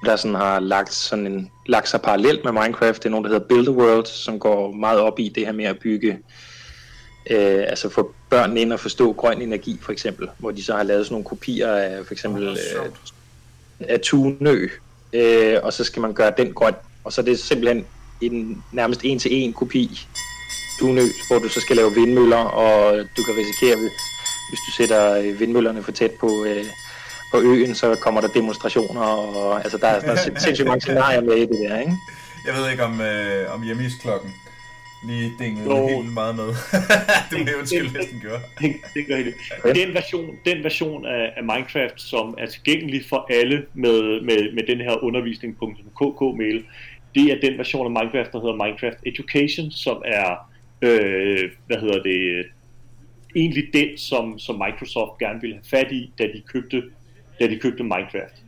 der 0.05 0.15
sådan 0.15 0.35
har 0.35 0.59
lagt, 0.59 0.93
sådan 0.93 1.27
en, 1.27 1.51
lagt 1.65 1.89
sig 1.89 2.01
parallelt 2.01 2.43
med 2.43 2.51
Minecraft. 2.51 2.97
Det 2.97 3.05
er 3.05 3.09
nogen, 3.09 3.25
der 3.25 3.31
hedder 3.31 3.47
Build-A-World, 3.47 4.05
som 4.05 4.39
går 4.39 4.71
meget 4.71 4.99
op 4.99 5.19
i 5.19 5.29
det 5.29 5.45
her 5.45 5.53
med 5.53 5.65
at 5.65 5.79
bygge, 5.79 6.11
uh, 7.31 7.63
altså 7.67 7.89
få 7.89 8.13
børnene 8.29 8.61
ind 8.61 8.73
og 8.73 8.79
forstå 8.79 9.13
grøn 9.13 9.41
energi 9.41 9.79
for 9.81 9.91
eksempel, 9.91 10.29
hvor 10.37 10.51
de 10.51 10.63
så 10.63 10.75
har 10.75 10.83
lavet 10.83 11.05
sådan 11.05 11.13
nogle 11.13 11.25
kopier 11.25 11.71
af 11.71 12.05
for 12.05 12.13
eksempel 12.13 12.57
sjovt. 12.73 13.13
af 13.79 13.99
Tunø, 13.99 14.67
uh, 15.13 15.63
og 15.63 15.73
så 15.73 15.83
skal 15.83 16.01
man 16.01 16.13
gøre 16.13 16.33
den 16.37 16.53
grøn, 16.53 16.73
og 17.03 17.13
så 17.13 17.21
er 17.21 17.25
det 17.25 17.39
simpelthen 17.39 17.85
en 18.21 18.63
nærmest 18.71 19.01
en 19.03 19.19
til 19.19 19.33
en 19.33 19.53
kopi 19.53 20.07
Tunø, 20.79 21.01
hvor 21.27 21.39
du 21.39 21.49
så 21.49 21.61
skal 21.61 21.75
lave 21.75 21.93
vindmøller, 21.93 22.37
og 22.37 22.97
du 23.17 23.23
kan 23.23 23.35
risikere, 23.37 23.75
hvis, 23.75 23.91
hvis 24.49 24.59
du 24.67 24.71
sætter 24.77 25.13
øh, 25.13 25.39
vindmøllerne 25.39 25.83
for 25.83 25.91
tæt 25.91 26.11
på, 26.11 26.45
øh, 26.45 26.65
på 27.31 27.37
øen, 27.41 27.75
så 27.75 27.95
kommer 28.01 28.21
der 28.21 28.27
demonstrationer, 28.27 29.01
og 29.01 29.55
altså, 29.63 29.77
der, 29.77 29.87
er, 29.87 29.99
der 29.99 30.11
er 30.11 30.15
sind- 30.15 30.37
sindssygt 30.39 30.67
mange 30.67 30.81
scenarier 30.81 31.21
med 31.21 31.35
i 31.35 31.41
det 31.41 31.49
der, 31.69 31.79
ikke? 31.79 31.93
Jeg 32.47 32.53
ved 32.55 32.71
ikke, 32.71 32.83
om, 32.83 33.01
øh, 33.01 33.53
om 33.55 33.63
hjemmesklokken 33.63 34.31
lige 35.07 35.31
dingede 35.39 35.65
Jo. 35.75 35.87
helt 35.87 36.13
meget 36.13 36.35
med. 36.35 36.47
det 37.29 37.39
må 37.39 37.45
jeg 37.45 37.57
undskylde, 37.59 37.89
hvis 37.89 38.05
den 38.11 38.19
gjorde. 38.21 38.41
det, 38.59 38.75
det 38.93 39.07
gør 39.07 39.15
helt 39.15 39.35
den 39.75 39.93
version, 39.93 40.29
den 40.45 40.63
version 40.63 41.05
af, 41.05 41.33
af 41.37 41.43
Minecraft, 41.43 42.01
som 42.01 42.35
er 42.37 42.45
tilgængelig 42.45 43.01
for 43.09 43.27
alle 43.29 43.65
med, 43.73 44.21
med, 44.21 44.53
med 44.53 44.63
den 44.67 44.77
her 44.77 45.03
undervisning.kk-mail, 45.03 46.63
det 47.15 47.23
er 47.31 47.37
den 47.49 47.57
version 47.57 47.85
af 47.85 47.91
Minecraft, 48.03 48.31
der 48.31 48.39
hedder 48.41 48.63
Minecraft 48.65 48.97
Education, 49.05 49.71
som 49.71 50.01
er, 50.05 50.49
øh, 50.81 51.49
hvad 51.67 51.77
hedder 51.77 52.03
det, 52.03 52.45
egentlig 53.35 53.63
den, 53.73 53.97
som, 53.97 54.39
som 54.39 54.55
Microsoft 54.65 55.17
gerne 55.19 55.41
ville 55.41 55.55
have 55.55 55.65
fat 55.79 55.91
i, 55.91 56.11
da 56.19 56.23
de 56.23 56.41
købte, 56.53 56.83
da 57.39 57.47
de 57.47 57.59
købte 57.59 57.83
Minecraft. 57.83 58.43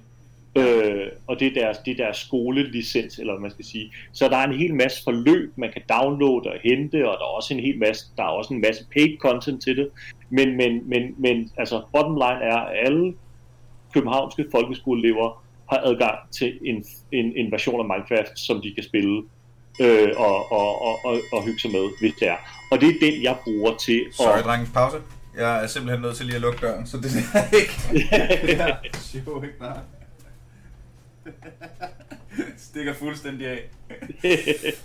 Øh, 0.57 1.07
og 1.27 1.39
det 1.39 1.47
er, 1.47 1.61
deres, 1.61 1.77
det 1.77 1.91
er 1.91 2.03
deres 2.03 2.17
skolelicens, 2.17 3.19
eller 3.19 3.33
hvad 3.33 3.41
man 3.41 3.51
skal 3.51 3.65
sige. 3.65 3.93
Så 4.11 4.27
der 4.27 4.37
er 4.37 4.47
en 4.47 4.57
hel 4.57 4.75
masse 4.75 5.03
forløb, 5.03 5.53
man 5.55 5.71
kan 5.73 5.81
downloade 5.89 6.49
og 6.49 6.57
hente, 6.63 7.09
og 7.09 7.17
der 7.19 7.25
er 7.25 7.35
også 7.35 7.53
en 7.53 7.59
hel 7.59 7.79
masse, 7.79 8.05
der 8.17 8.23
er 8.23 8.27
også 8.27 8.53
en 8.53 8.61
masse 8.61 8.85
paid 8.93 9.17
content 9.17 9.63
til 9.63 9.77
det. 9.77 9.89
Men, 10.29 10.57
men, 10.57 10.89
men, 10.89 11.15
men 11.17 11.51
altså, 11.57 11.81
bottom 11.93 12.15
line 12.15 12.43
er, 12.51 12.57
at 12.57 12.87
alle 12.87 13.13
københavnske 13.93 14.45
folkeskoleelever 14.51 15.43
har 15.69 15.81
adgang 15.83 16.19
til 16.31 16.59
en, 16.65 16.85
en, 17.11 17.33
en 17.35 17.51
version 17.51 17.79
af 17.79 17.85
Minecraft, 17.85 18.39
som 18.39 18.61
de 18.61 18.73
kan 18.73 18.83
spille 18.83 19.23
øh, 19.81 20.09
og, 20.17 20.51
og, 20.51 20.81
og, 20.81 20.99
og, 21.05 21.17
og 21.33 21.43
hygge 21.45 21.59
sig 21.59 21.71
med, 21.71 21.89
hvis 21.99 22.13
det 22.19 22.27
er. 22.27 22.37
Og 22.71 22.81
det 22.81 22.89
er 22.89 22.93
den, 23.01 23.23
jeg 23.23 23.35
bruger 23.43 23.77
til 23.77 24.05
at... 24.19 24.43
Drengens 24.45 24.71
pause. 24.73 24.97
Jeg 25.37 25.63
er 25.63 25.67
simpelthen 25.67 26.01
nødt 26.01 26.15
til 26.15 26.25
lige 26.25 26.35
at 26.35 26.41
lukke 26.41 26.59
døren, 26.61 26.87
så 26.87 26.97
det 26.97 27.11
er 27.33 27.55
ikke... 27.61 27.73
det 28.47 28.59
er 28.59 28.75
sjovt, 29.01 29.43
ikke 29.45 29.55
nej. 29.59 29.77
Stikker 32.57 32.93
fuldstændig 32.93 33.47
af. 33.47 33.69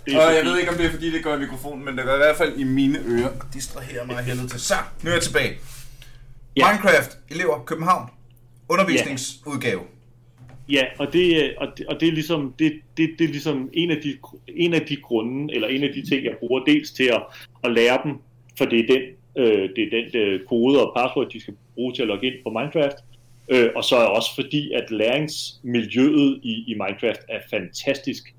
og 0.07 0.35
jeg 0.35 0.45
ved 0.45 0.57
ikke, 0.57 0.71
om 0.71 0.77
det 0.77 0.85
er 0.85 0.91
fordi, 0.91 1.11
det 1.11 1.23
går 1.23 1.35
i 1.35 1.39
mikrofonen, 1.39 1.85
men 1.85 1.97
det 1.97 2.05
gør 2.05 2.13
i 2.13 2.17
hvert 2.17 2.37
fald 2.37 2.57
i 2.57 2.63
mine 2.63 2.99
ører. 3.05 3.29
Og 3.39 3.53
distraherer 3.53 4.05
mig 4.05 4.23
helvede 4.23 4.47
til. 4.47 4.59
Så, 4.59 4.73
nu 5.03 5.09
er 5.09 5.13
jeg 5.13 5.23
tilbage. 5.23 5.57
Ja. 6.57 6.71
Minecraft, 6.71 7.17
elever, 7.29 7.63
København. 7.65 8.09
Undervisningsudgave. 8.69 9.81
Ja, 10.69 10.85
og 10.99 11.13
det, 11.13 11.55
og 11.57 11.67
det, 11.77 11.85
og 11.85 11.99
det 11.99 12.07
er 12.07 12.11
ligesom 12.11 12.53
det, 12.59 12.73
det, 12.97 13.09
det 13.19 13.25
er 13.25 13.29
ligesom 13.29 13.69
en 13.73 13.91
af 13.91 13.97
de 14.03 14.17
en 14.47 14.73
af 14.73 14.81
de 14.81 14.95
grunde 14.95 15.53
eller 15.53 15.67
en 15.67 15.83
af 15.83 15.89
de 15.93 16.09
ting 16.09 16.25
jeg 16.25 16.35
bruger 16.39 16.63
dels 16.63 16.91
til 16.91 17.03
at, 17.03 17.23
at 17.63 17.71
lære 17.71 17.99
dem, 18.03 18.13
for 18.57 18.65
det 18.65 18.79
er 18.79 18.87
den 18.87 19.01
øh, 19.37 19.69
det 19.75 19.83
er 19.83 19.89
den 19.89 20.21
øh, 20.21 20.45
kode 20.45 20.85
og 20.85 20.93
password 20.97 21.29
de 21.29 21.41
skal 21.41 21.53
bruge 21.75 21.93
til 21.93 22.01
at 22.01 22.07
logge 22.07 22.27
ind 22.27 22.35
på 22.43 22.49
Minecraft. 22.49 22.97
Øh, 23.49 23.69
og 23.75 23.83
så 23.83 23.95
er 23.95 24.05
også 24.05 24.35
fordi 24.35 24.71
at 24.71 24.91
læringsmiljøet 24.91 26.39
i, 26.43 26.63
i 26.67 26.73
Minecraft 26.73 27.21
er 27.29 27.39
fantastisk. 27.49 28.35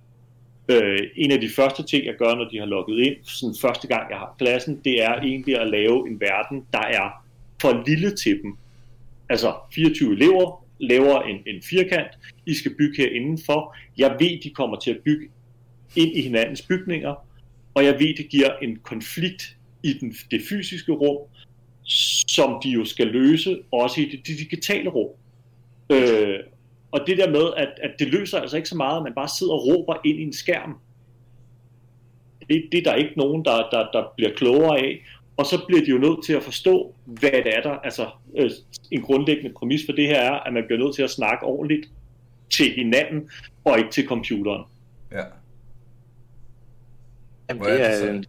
Øh, 0.68 0.98
en 1.16 1.30
af 1.30 1.40
de 1.40 1.48
første 1.56 1.82
ting 1.82 2.06
jeg 2.06 2.14
gør, 2.14 2.34
når 2.34 2.48
de 2.48 2.58
har 2.58 2.66
logget 2.66 2.98
ind, 3.06 3.16
sådan 3.22 3.56
første 3.60 3.88
gang 3.88 4.10
jeg 4.10 4.18
har 4.18 4.34
klassen, 4.38 4.80
det 4.84 5.02
er 5.02 5.14
egentlig 5.14 5.60
at 5.60 5.68
lave 5.68 6.08
en 6.08 6.20
verden, 6.20 6.66
der 6.72 6.82
er 6.82 7.24
for 7.60 7.82
lille 7.86 8.16
til 8.16 8.42
dem. 8.42 8.56
Altså 9.28 9.54
24 9.74 10.12
elever, 10.12 10.64
laver 10.80 11.22
en, 11.22 11.36
en 11.46 11.62
firkant, 11.62 12.08
I 12.46 12.54
skal 12.54 12.74
bygge 12.78 13.02
her 13.02 13.10
indenfor. 13.10 13.76
Jeg 13.98 14.16
ved, 14.20 14.42
de 14.42 14.50
kommer 14.50 14.76
til 14.76 14.90
at 14.90 14.98
bygge 15.04 15.28
ind 15.96 16.16
i 16.16 16.22
hinandens 16.22 16.62
bygninger, 16.62 17.14
og 17.74 17.84
jeg 17.84 17.92
ved, 17.92 18.16
det 18.16 18.28
giver 18.28 18.50
en 18.62 18.76
konflikt 18.76 19.57
i 19.82 19.92
den, 19.92 20.14
det 20.30 20.42
fysiske 20.48 20.92
rum, 20.92 21.28
som 22.28 22.60
de 22.62 22.70
jo 22.70 22.84
skal 22.84 23.06
løse, 23.06 23.58
også 23.72 24.00
i 24.00 24.04
det, 24.04 24.26
det 24.26 24.38
digitale 24.38 24.90
rum. 24.90 25.10
Øh, 25.90 26.38
og 26.90 27.00
det 27.06 27.18
der 27.18 27.30
med, 27.30 27.52
at, 27.56 27.68
at 27.82 27.90
det 27.98 28.08
løser 28.08 28.40
altså 28.40 28.56
ikke 28.56 28.68
så 28.68 28.76
meget, 28.76 28.96
at 28.96 29.02
man 29.02 29.14
bare 29.14 29.28
sidder 29.38 29.52
og 29.52 29.66
råber 29.66 29.94
ind 30.04 30.18
i 30.18 30.22
en 30.22 30.32
skærm. 30.32 30.78
Det, 32.48 32.68
det 32.72 32.78
er 32.78 32.90
der 32.90 32.94
ikke 32.94 33.12
nogen, 33.16 33.44
der, 33.44 33.68
der, 33.70 33.90
der 33.92 34.12
bliver 34.16 34.34
klogere 34.34 34.78
af. 34.78 35.04
Og 35.36 35.46
så 35.46 35.64
bliver 35.66 35.84
de 35.84 35.90
jo 35.90 35.98
nødt 35.98 36.24
til 36.24 36.32
at 36.32 36.42
forstå, 36.42 36.94
hvad 37.04 37.30
det 37.30 37.56
er 37.56 37.62
der. 37.62 37.70
Altså, 37.70 38.10
øh, 38.36 38.50
en 38.90 39.02
grundlæggende 39.02 39.54
præmis 39.56 39.82
for 39.86 39.92
det 39.92 40.06
her 40.06 40.20
er, 40.20 40.32
at 40.32 40.52
man 40.52 40.64
bliver 40.66 40.78
nødt 40.78 40.94
til 40.94 41.02
at 41.02 41.10
snakke 41.10 41.46
ordentligt 41.46 41.90
til 42.50 42.72
hinanden, 42.72 43.30
og 43.64 43.78
ikke 43.78 43.90
til 43.90 44.06
computeren. 44.06 44.64
Ja. 45.12 45.24
Jamen, 47.48 47.62
det 47.62 47.72
er, 47.72 48.06
det 48.06 48.16
er, 48.16 48.22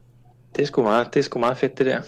sgu 0.66 0.84
meget, 0.84 1.14
det 1.14 1.20
er 1.20 1.24
sgu 1.24 1.40
meget 1.40 1.58
fedt, 1.58 1.78
det 1.78 1.86
der. 1.86 2.02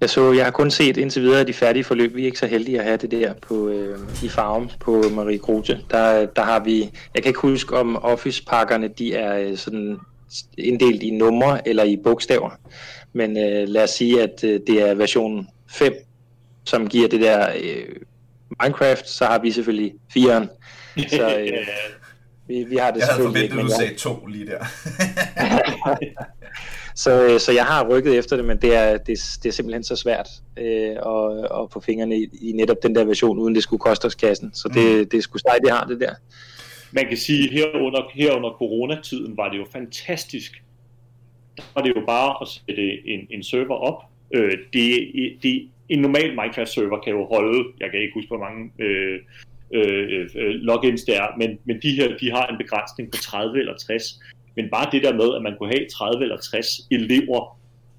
Jeg, 0.00 0.10
så, 0.10 0.32
jeg 0.32 0.44
har 0.44 0.50
kun 0.50 0.70
set 0.70 0.96
indtil 0.96 1.22
videre 1.22 1.44
de 1.44 1.52
færdige 1.52 1.84
forløb. 1.84 2.14
Vi 2.14 2.22
er 2.22 2.26
ikke 2.26 2.38
så 2.38 2.46
heldige 2.46 2.78
at 2.78 2.84
have 2.84 2.96
det 2.96 3.10
der 3.10 3.32
på, 3.34 3.68
øh, 3.68 3.98
i 4.24 4.28
farven 4.28 4.70
på 4.80 5.04
Marie 5.14 5.38
Grote. 5.38 5.80
Der, 5.90 6.26
der 6.26 6.42
har 6.42 6.60
vi, 6.60 6.80
jeg 7.14 7.22
kan 7.22 7.30
ikke 7.30 7.40
huske 7.40 7.76
om 7.76 7.96
Office-pakkerne, 7.96 8.88
de 8.88 9.14
er 9.14 9.38
øh, 9.38 9.56
sådan 9.56 9.98
inddelt 10.58 11.02
i 11.02 11.10
numre 11.10 11.68
eller 11.68 11.84
i 11.84 11.96
bogstaver. 12.04 12.50
Men 13.12 13.36
øh, 13.36 13.68
lad 13.68 13.82
os 13.82 13.90
sige, 13.90 14.22
at 14.22 14.44
øh, 14.44 14.60
det 14.66 14.88
er 14.88 14.94
version 14.94 15.48
5, 15.70 15.94
som 16.64 16.88
giver 16.88 17.08
det 17.08 17.20
der 17.20 17.48
øh, 17.62 17.96
Minecraft, 18.62 19.08
så 19.08 19.24
har 19.24 19.38
vi 19.38 19.50
selvfølgelig 19.50 19.94
4'eren. 20.16 20.46
Så 21.08 21.38
øh, 21.38 21.66
vi, 22.48 22.64
vi 22.64 22.76
har 22.76 22.90
det 22.90 23.00
jeg 23.00 23.08
havde 23.08 23.22
forventet, 23.22 23.58
at 23.58 23.64
du 23.64 23.70
sagde 23.78 23.94
to 23.94 24.26
lige 24.26 24.46
der. 24.46 24.58
så, 26.98 27.24
øh, 27.26 27.40
så 27.40 27.52
jeg 27.52 27.64
har 27.64 27.88
rykket 27.90 28.18
efter 28.18 28.36
det, 28.36 28.44
men 28.44 28.56
det 28.56 28.74
er, 28.74 28.96
det, 28.96 29.18
det 29.42 29.48
er 29.48 29.52
simpelthen 29.52 29.84
så 29.84 29.96
svært 29.96 30.28
øh, 30.56 30.90
at, 30.90 31.44
at 31.60 31.72
få 31.72 31.80
fingrene 31.80 32.16
i, 32.16 32.28
i 32.42 32.52
netop 32.52 32.76
den 32.82 32.94
der 32.94 33.04
version, 33.04 33.38
uden 33.38 33.54
det 33.54 33.62
skulle 33.62 33.80
koste 33.80 34.06
os 34.06 34.14
kassen. 34.14 34.54
Så 34.54 34.68
det, 34.68 34.98
mm. 34.98 35.08
det 35.08 35.18
er 35.18 35.22
sgu 35.22 35.38
sejt, 35.38 35.62
det 35.64 35.70
har 35.70 35.84
det 35.84 36.00
der. 36.00 36.14
Man 36.92 37.06
kan 37.08 37.16
sige, 37.16 37.50
her 37.50 37.66
under, 37.74 38.02
her 38.14 38.32
under 38.32 38.50
coronatiden 38.50 39.36
var 39.36 39.50
det 39.50 39.58
jo 39.58 39.66
fantastisk. 39.72 40.62
Der 41.56 41.62
var 41.74 41.82
det 41.82 41.92
jo 41.96 42.02
bare 42.06 42.36
at 42.42 42.48
sætte 42.48 43.08
en, 43.08 43.26
en 43.30 43.42
server 43.42 43.74
op. 43.74 44.02
Øh, 44.34 44.58
det, 44.72 45.08
det, 45.42 45.68
en 45.88 45.98
normal 45.98 46.30
Minecraft-server 46.30 47.00
kan 47.04 47.12
jo 47.12 47.26
holde, 47.26 47.64
jeg 47.80 47.90
kan 47.90 48.00
ikke 48.00 48.14
huske, 48.14 48.28
hvor 48.28 48.38
mange 48.38 48.70
øh, 48.78 49.18
øh, 49.74 50.28
øh, 50.34 50.54
logins 50.54 51.04
der 51.04 51.22
er, 51.22 51.28
men, 51.38 51.58
men 51.64 51.82
de 51.82 51.90
her, 51.92 52.16
de 52.20 52.30
har 52.30 52.46
en 52.46 52.58
begrænsning 52.58 53.10
på 53.10 53.16
30 53.16 53.58
eller 53.58 53.76
60. 53.76 54.20
Men 54.58 54.70
bare 54.70 54.88
det 54.92 55.02
der 55.02 55.12
med, 55.12 55.36
at 55.36 55.42
man 55.42 55.54
kunne 55.58 55.72
have 55.74 55.86
30 55.88 56.22
eller 56.22 56.36
60 56.36 56.66
elever 56.90 57.58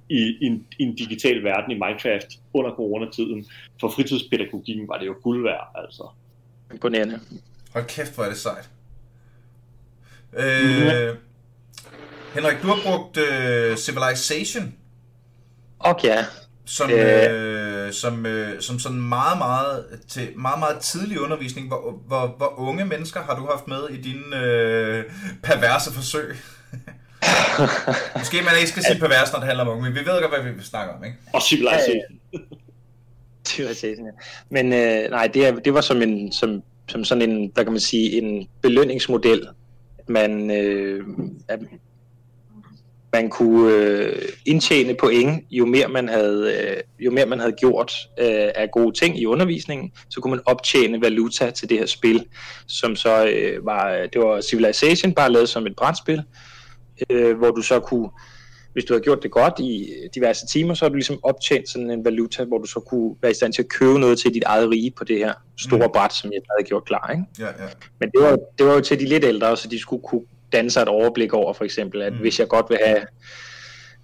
i, 0.09 0.21
i, 0.41 0.45
en, 0.45 0.67
i 0.79 0.83
en 0.83 0.95
digital 0.95 1.43
verden 1.43 1.71
i 1.71 1.73
Minecraft 1.73 2.29
under 2.53 2.71
coronatiden, 2.71 3.45
for 3.79 3.89
fritidspædagogikken 3.89 4.87
var 4.87 4.97
det 4.97 5.07
jo 5.07 5.15
guld 5.23 5.43
værd, 5.43 5.67
altså. 5.75 6.03
Imponerende. 6.73 7.19
Hold 7.73 7.85
kæft, 7.85 8.15
hvor 8.15 8.23
er 8.23 8.29
det 8.29 8.37
sejt. 8.37 8.69
Øh, 10.33 11.15
Henrik, 12.33 12.61
du 12.61 12.67
har 12.67 12.79
brugt 12.85 13.17
øh, 13.17 13.77
Civilization. 13.77 14.75
Okay. 15.79 16.23
Som, 16.65 16.91
øh, 16.91 17.58
øh, 17.89 17.93
som, 17.93 18.25
øh, 18.25 18.61
som 18.61 18.79
sådan 18.79 19.01
meget, 19.01 19.37
meget, 19.37 19.85
til 20.07 20.27
meget, 20.37 20.59
meget 20.59 20.79
tidlig 20.79 21.19
undervisning. 21.19 21.67
Hvor, 21.67 22.01
hvor, 22.07 22.35
hvor 22.37 22.59
unge 22.59 22.85
mennesker 22.85 23.21
har 23.21 23.35
du 23.35 23.45
haft 23.45 23.67
med 23.67 23.89
i 23.89 24.01
dine 24.01 24.45
øh, 24.45 25.03
perverse 25.43 25.93
forsøg? 25.93 26.35
Måske 28.19 28.37
man 28.41 28.53
ikke 28.57 28.69
skal 28.69 28.83
sige 28.83 28.99
pervers, 28.99 29.31
når 29.31 29.39
det 29.39 29.47
handler 29.47 29.65
om 29.65 29.69
unge, 29.69 29.83
men 29.83 29.93
vi 29.93 29.99
ved 29.99 30.21
godt, 30.21 30.41
hvad 30.41 30.53
vi 30.53 30.63
snakker 30.63 30.93
om, 30.93 31.03
ikke? 31.03 31.17
Og 31.33 31.41
Civilization. 31.41 32.01
Civilization, 33.47 34.05
ja. 34.05 34.11
Men 34.49 34.73
øh, 34.73 35.09
nej, 35.09 35.27
det, 35.27 35.47
er, 35.47 35.51
det 35.51 35.73
var 35.73 35.81
som, 35.81 36.01
en, 36.01 36.31
som, 36.31 36.63
som 36.89 37.03
sådan 37.03 37.29
en, 37.29 37.51
hvad 37.53 37.63
kan 37.63 37.73
man 37.73 37.81
sige, 37.81 38.21
en 38.21 38.47
belønningsmodel. 38.61 39.47
Man, 40.07 40.51
øh, 40.51 41.05
at 41.47 41.59
man 43.13 43.29
kunne 43.29 43.73
øh, 43.73 44.21
indtjene 44.45 44.93
point, 44.93 45.43
jo 45.51 45.65
mere 45.65 45.87
man 45.87 46.09
havde, 46.09 46.53
øh, 46.59 46.77
jo 46.99 47.11
mere 47.11 47.25
man 47.25 47.39
havde 47.39 47.51
gjort 47.51 47.93
øh, 48.19 48.49
af 48.55 48.71
gode 48.71 48.99
ting 48.99 49.19
i 49.19 49.25
undervisningen, 49.25 49.91
så 50.09 50.21
kunne 50.21 50.31
man 50.31 50.41
optjene 50.45 51.01
valuta 51.01 51.49
til 51.49 51.69
det 51.69 51.79
her 51.79 51.85
spil, 51.85 52.25
som 52.67 52.95
så 52.95 53.27
øh, 53.27 53.65
var, 53.65 54.07
det 54.13 54.21
var 54.21 54.41
Civilization, 54.41 55.13
bare 55.13 55.31
lavet 55.31 55.49
som 55.49 55.67
et 55.67 55.75
brætspil, 55.75 56.23
øh, 57.09 57.37
hvor 57.37 57.51
du 57.51 57.61
så 57.61 57.79
kunne, 57.79 58.09
hvis 58.73 58.85
du 58.85 58.93
havde 58.93 59.03
gjort 59.03 59.23
det 59.23 59.31
godt 59.31 59.59
i 59.59 59.93
diverse 60.15 60.47
timer, 60.47 60.73
så 60.73 60.85
har 60.85 60.89
du 60.89 60.95
ligesom 60.95 61.19
optjent 61.23 61.69
sådan 61.69 61.91
en 61.91 62.05
valuta, 62.05 62.43
hvor 62.43 62.57
du 62.57 62.65
så 62.65 62.79
kunne 62.79 63.15
være 63.21 63.31
i 63.31 63.35
stand 63.35 63.53
til 63.53 63.61
at 63.61 63.69
købe 63.69 63.99
noget 63.99 64.19
til 64.19 64.33
dit 64.33 64.43
eget 64.43 64.69
rige 64.69 64.91
på 64.91 65.03
det 65.03 65.17
her 65.17 65.33
store 65.57 65.87
mm. 65.87 65.91
bræt, 65.93 66.13
som 66.13 66.31
jeg 66.31 66.41
havde 66.49 66.67
gjort 66.67 66.85
klar. 66.85 67.11
Ikke? 67.11 67.23
Ja, 67.39 67.45
ja. 67.45 67.69
Men 67.99 68.11
det 68.11 68.21
var, 68.21 68.37
det 68.57 68.65
var 68.65 68.73
jo 68.73 68.81
til 68.81 68.99
de 68.99 69.05
lidt 69.05 69.25
ældre, 69.25 69.57
så 69.57 69.67
de 69.67 69.79
skulle 69.79 70.03
kunne 70.03 70.25
danne 70.51 70.71
sig 70.71 70.81
et 70.81 70.87
overblik 70.87 71.33
over, 71.33 71.53
for 71.53 71.63
eksempel, 71.65 72.01
at 72.01 72.13
mm. 72.13 72.19
hvis 72.19 72.39
jeg 72.39 72.47
godt 72.47 72.65
vil 72.69 72.77
have 72.85 73.01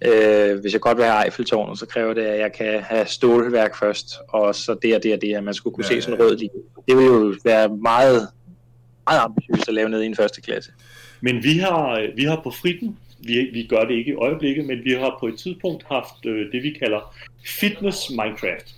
Øh, 0.04 0.60
hvis 0.60 0.72
jeg 0.72 0.80
godt 0.80 0.98
vil 0.98 1.04
have 1.04 1.24
Eiffeltårnet, 1.24 1.78
så 1.78 1.86
kræver 1.86 2.14
det, 2.14 2.22
at 2.22 2.38
jeg 2.38 2.52
kan 2.52 2.82
have 2.82 3.06
stålværk 3.06 3.78
først, 3.78 4.14
og 4.28 4.54
så 4.54 4.76
det 4.82 4.96
og 4.96 5.02
det 5.02 5.12
og 5.14 5.20
det, 5.20 5.34
at 5.34 5.44
man 5.44 5.54
skulle 5.54 5.74
kunne 5.74 5.86
ja, 5.90 5.94
se 5.94 6.02
sådan 6.02 6.20
en 6.20 6.24
rød 6.24 6.36
linje. 6.36 6.62
Det 6.88 6.96
vil 6.96 7.04
jo 7.04 7.34
være 7.44 7.68
meget, 7.68 8.28
meget 9.06 9.20
ambitiøst 9.20 9.68
at 9.68 9.74
lave 9.74 9.88
ned 9.88 10.02
i 10.02 10.06
en 10.06 10.16
første 10.16 10.40
klasse. 10.40 10.72
Men 11.20 11.42
vi 11.42 11.58
har, 11.58 12.10
vi 12.16 12.24
har 12.24 12.40
på 12.44 12.50
fritten, 12.50 12.98
vi, 13.18 13.50
vi 13.52 13.66
gør 13.66 13.84
det 13.84 13.94
ikke 13.94 14.10
i 14.10 14.14
øjeblikket, 14.14 14.66
men 14.66 14.84
vi 14.84 14.92
har 14.92 15.16
på 15.20 15.26
et 15.26 15.38
tidspunkt 15.38 15.84
haft 15.88 16.26
øh, 16.26 16.52
det, 16.52 16.62
vi 16.62 16.70
kalder 16.70 17.16
fitness 17.46 18.10
Minecraft. 18.10 18.74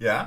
Ja. 0.00 0.20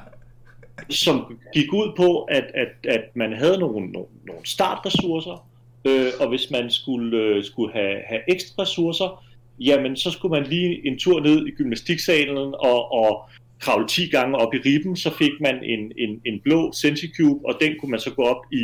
som 0.89 1.39
gik 1.53 1.73
ud 1.73 1.93
på, 1.97 2.23
at, 2.23 2.43
at, 2.53 2.91
at 2.91 3.01
man 3.15 3.33
havde 3.33 3.57
nogle, 3.57 3.91
nogle, 3.91 4.07
nogle 4.27 4.41
startressourcer, 4.45 5.47
øh, 5.85 6.11
og 6.19 6.29
hvis 6.29 6.51
man 6.51 6.71
skulle, 6.71 7.17
øh, 7.17 7.43
skulle 7.43 7.73
have, 7.73 7.95
have 8.07 8.21
ekstra 8.27 8.61
ressourcer, 8.61 9.23
jamen 9.59 9.97
så 9.97 10.11
skulle 10.11 10.31
man 10.39 10.49
lige 10.49 10.87
en 10.87 10.99
tur 10.99 11.19
ned 11.19 11.47
i 11.47 11.51
gymnastiksalen 11.51 12.53
og, 12.59 12.91
og 12.91 13.29
kravle 13.61 13.87
10 13.87 14.07
gange 14.07 14.37
op 14.37 14.53
i 14.53 14.57
ribben, 14.57 14.95
så 14.95 15.09
fik 15.17 15.31
man 15.41 15.55
en, 15.63 15.91
en, 15.97 16.21
en 16.25 16.39
blå 16.43 16.71
Senticube, 16.71 17.39
og 17.45 17.53
den 17.61 17.71
kunne 17.79 17.91
man 17.91 17.99
så 17.99 18.09
gå 18.09 18.21
op 18.21 18.43
i, 18.51 18.63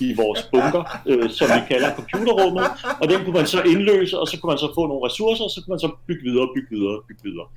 i 0.00 0.14
vores 0.16 0.42
bunker, 0.52 0.82
øh, 1.06 1.30
som 1.30 1.48
vi 1.48 1.60
kalder 1.68 1.94
computerrummet, 1.94 2.64
og 3.00 3.08
den 3.10 3.24
kunne 3.24 3.36
man 3.40 3.46
så 3.46 3.62
indløse, 3.62 4.18
og 4.18 4.28
så 4.28 4.40
kunne 4.40 4.50
man 4.50 4.58
så 4.58 4.72
få 4.74 4.86
nogle 4.86 5.06
ressourcer, 5.06 5.44
og 5.44 5.50
så 5.50 5.60
kunne 5.60 5.72
man 5.72 5.80
så 5.80 5.90
bygge 6.06 6.22
videre, 6.22 6.48
bygge 6.54 6.70
videre, 6.70 7.00
bygge 7.08 7.22
videre. 7.28 7.48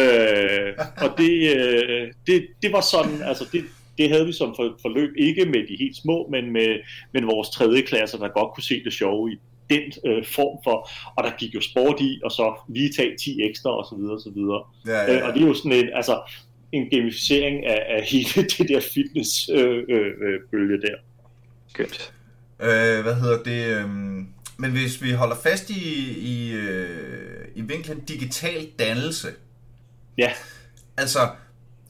Øh, 0.00 0.72
og 1.04 1.18
det, 1.18 1.34
øh, 1.56 2.12
det, 2.26 2.46
det 2.62 2.72
var 2.72 2.80
sådan, 2.80 3.22
altså 3.22 3.44
det, 3.52 3.64
det 4.02 4.10
havde 4.10 4.26
vi 4.26 4.32
som 4.32 4.54
for, 4.56 4.78
forløb, 4.82 5.10
ikke 5.18 5.44
med 5.44 5.62
de 5.68 5.76
helt 5.78 5.96
små, 5.96 6.28
men 6.30 6.52
med, 6.52 6.70
med 7.12 7.22
vores 7.22 7.48
tredje 7.50 7.80
klasser, 7.80 8.18
der 8.18 8.28
godt 8.28 8.54
kunne 8.54 8.64
se 8.64 8.84
det 8.84 8.92
sjove 8.92 9.32
i 9.32 9.36
den 9.70 9.92
øh, 10.06 10.24
form 10.24 10.56
for, 10.64 10.90
og 11.16 11.24
der 11.24 11.32
gik 11.38 11.54
jo 11.54 11.60
sport 11.60 12.00
i, 12.00 12.20
og 12.24 12.30
så 12.30 12.54
lige 12.68 12.92
tage 12.92 13.16
10 13.16 13.42
ekstra, 13.42 13.70
og 13.70 13.84
så 13.90 13.96
videre, 13.96 14.14
og 14.14 14.20
så 14.20 14.30
videre. 14.34 14.62
Ja, 14.86 14.92
ja, 14.92 15.12
ja. 15.12 15.18
Øh, 15.18 15.28
og 15.28 15.34
det 15.34 15.42
er 15.42 15.46
jo 15.46 15.54
sådan 15.54 15.72
en, 15.72 15.88
altså, 15.94 16.34
en 16.72 16.90
gamificering 16.90 17.66
af, 17.66 17.80
af 17.96 18.02
hele 18.12 18.48
det 18.48 18.68
der 18.68 18.80
fitness-bølge 18.94 19.94
øh, 19.94 20.34
øh, 20.34 20.40
bølge 20.50 20.80
der. 20.80 20.96
Skønt. 21.68 22.12
Øh, 22.62 23.02
hvad 23.02 23.14
hedder 23.14 23.42
det? 23.42 23.76
øhm, 23.76 24.26
Men 24.58 24.70
hvis 24.70 25.02
vi 25.02 25.10
holder 25.10 25.36
fast 25.42 25.70
i, 25.70 25.84
i, 26.18 26.52
øh, 26.52 27.44
i 27.54 27.60
vinklen 27.60 28.00
digital 28.00 28.68
dannelse, 28.78 29.28
Ja, 30.18 30.32
altså, 30.96 31.18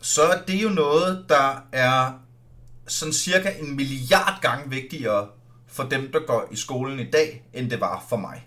så 0.02 0.22
er 0.22 0.42
det 0.46 0.62
jo 0.62 0.68
noget, 0.68 1.24
der 1.28 1.66
er 1.72 2.20
sådan 2.86 3.12
cirka 3.12 3.48
en 3.60 3.76
milliard 3.76 4.40
gange 4.42 4.70
vigtigere 4.70 5.28
for 5.66 5.82
dem, 5.82 6.12
der 6.12 6.20
går 6.26 6.48
i 6.52 6.56
skolen 6.56 6.98
i 6.98 7.10
dag, 7.10 7.42
end 7.54 7.70
det 7.70 7.80
var 7.80 8.06
for 8.08 8.16
mig. 8.16 8.42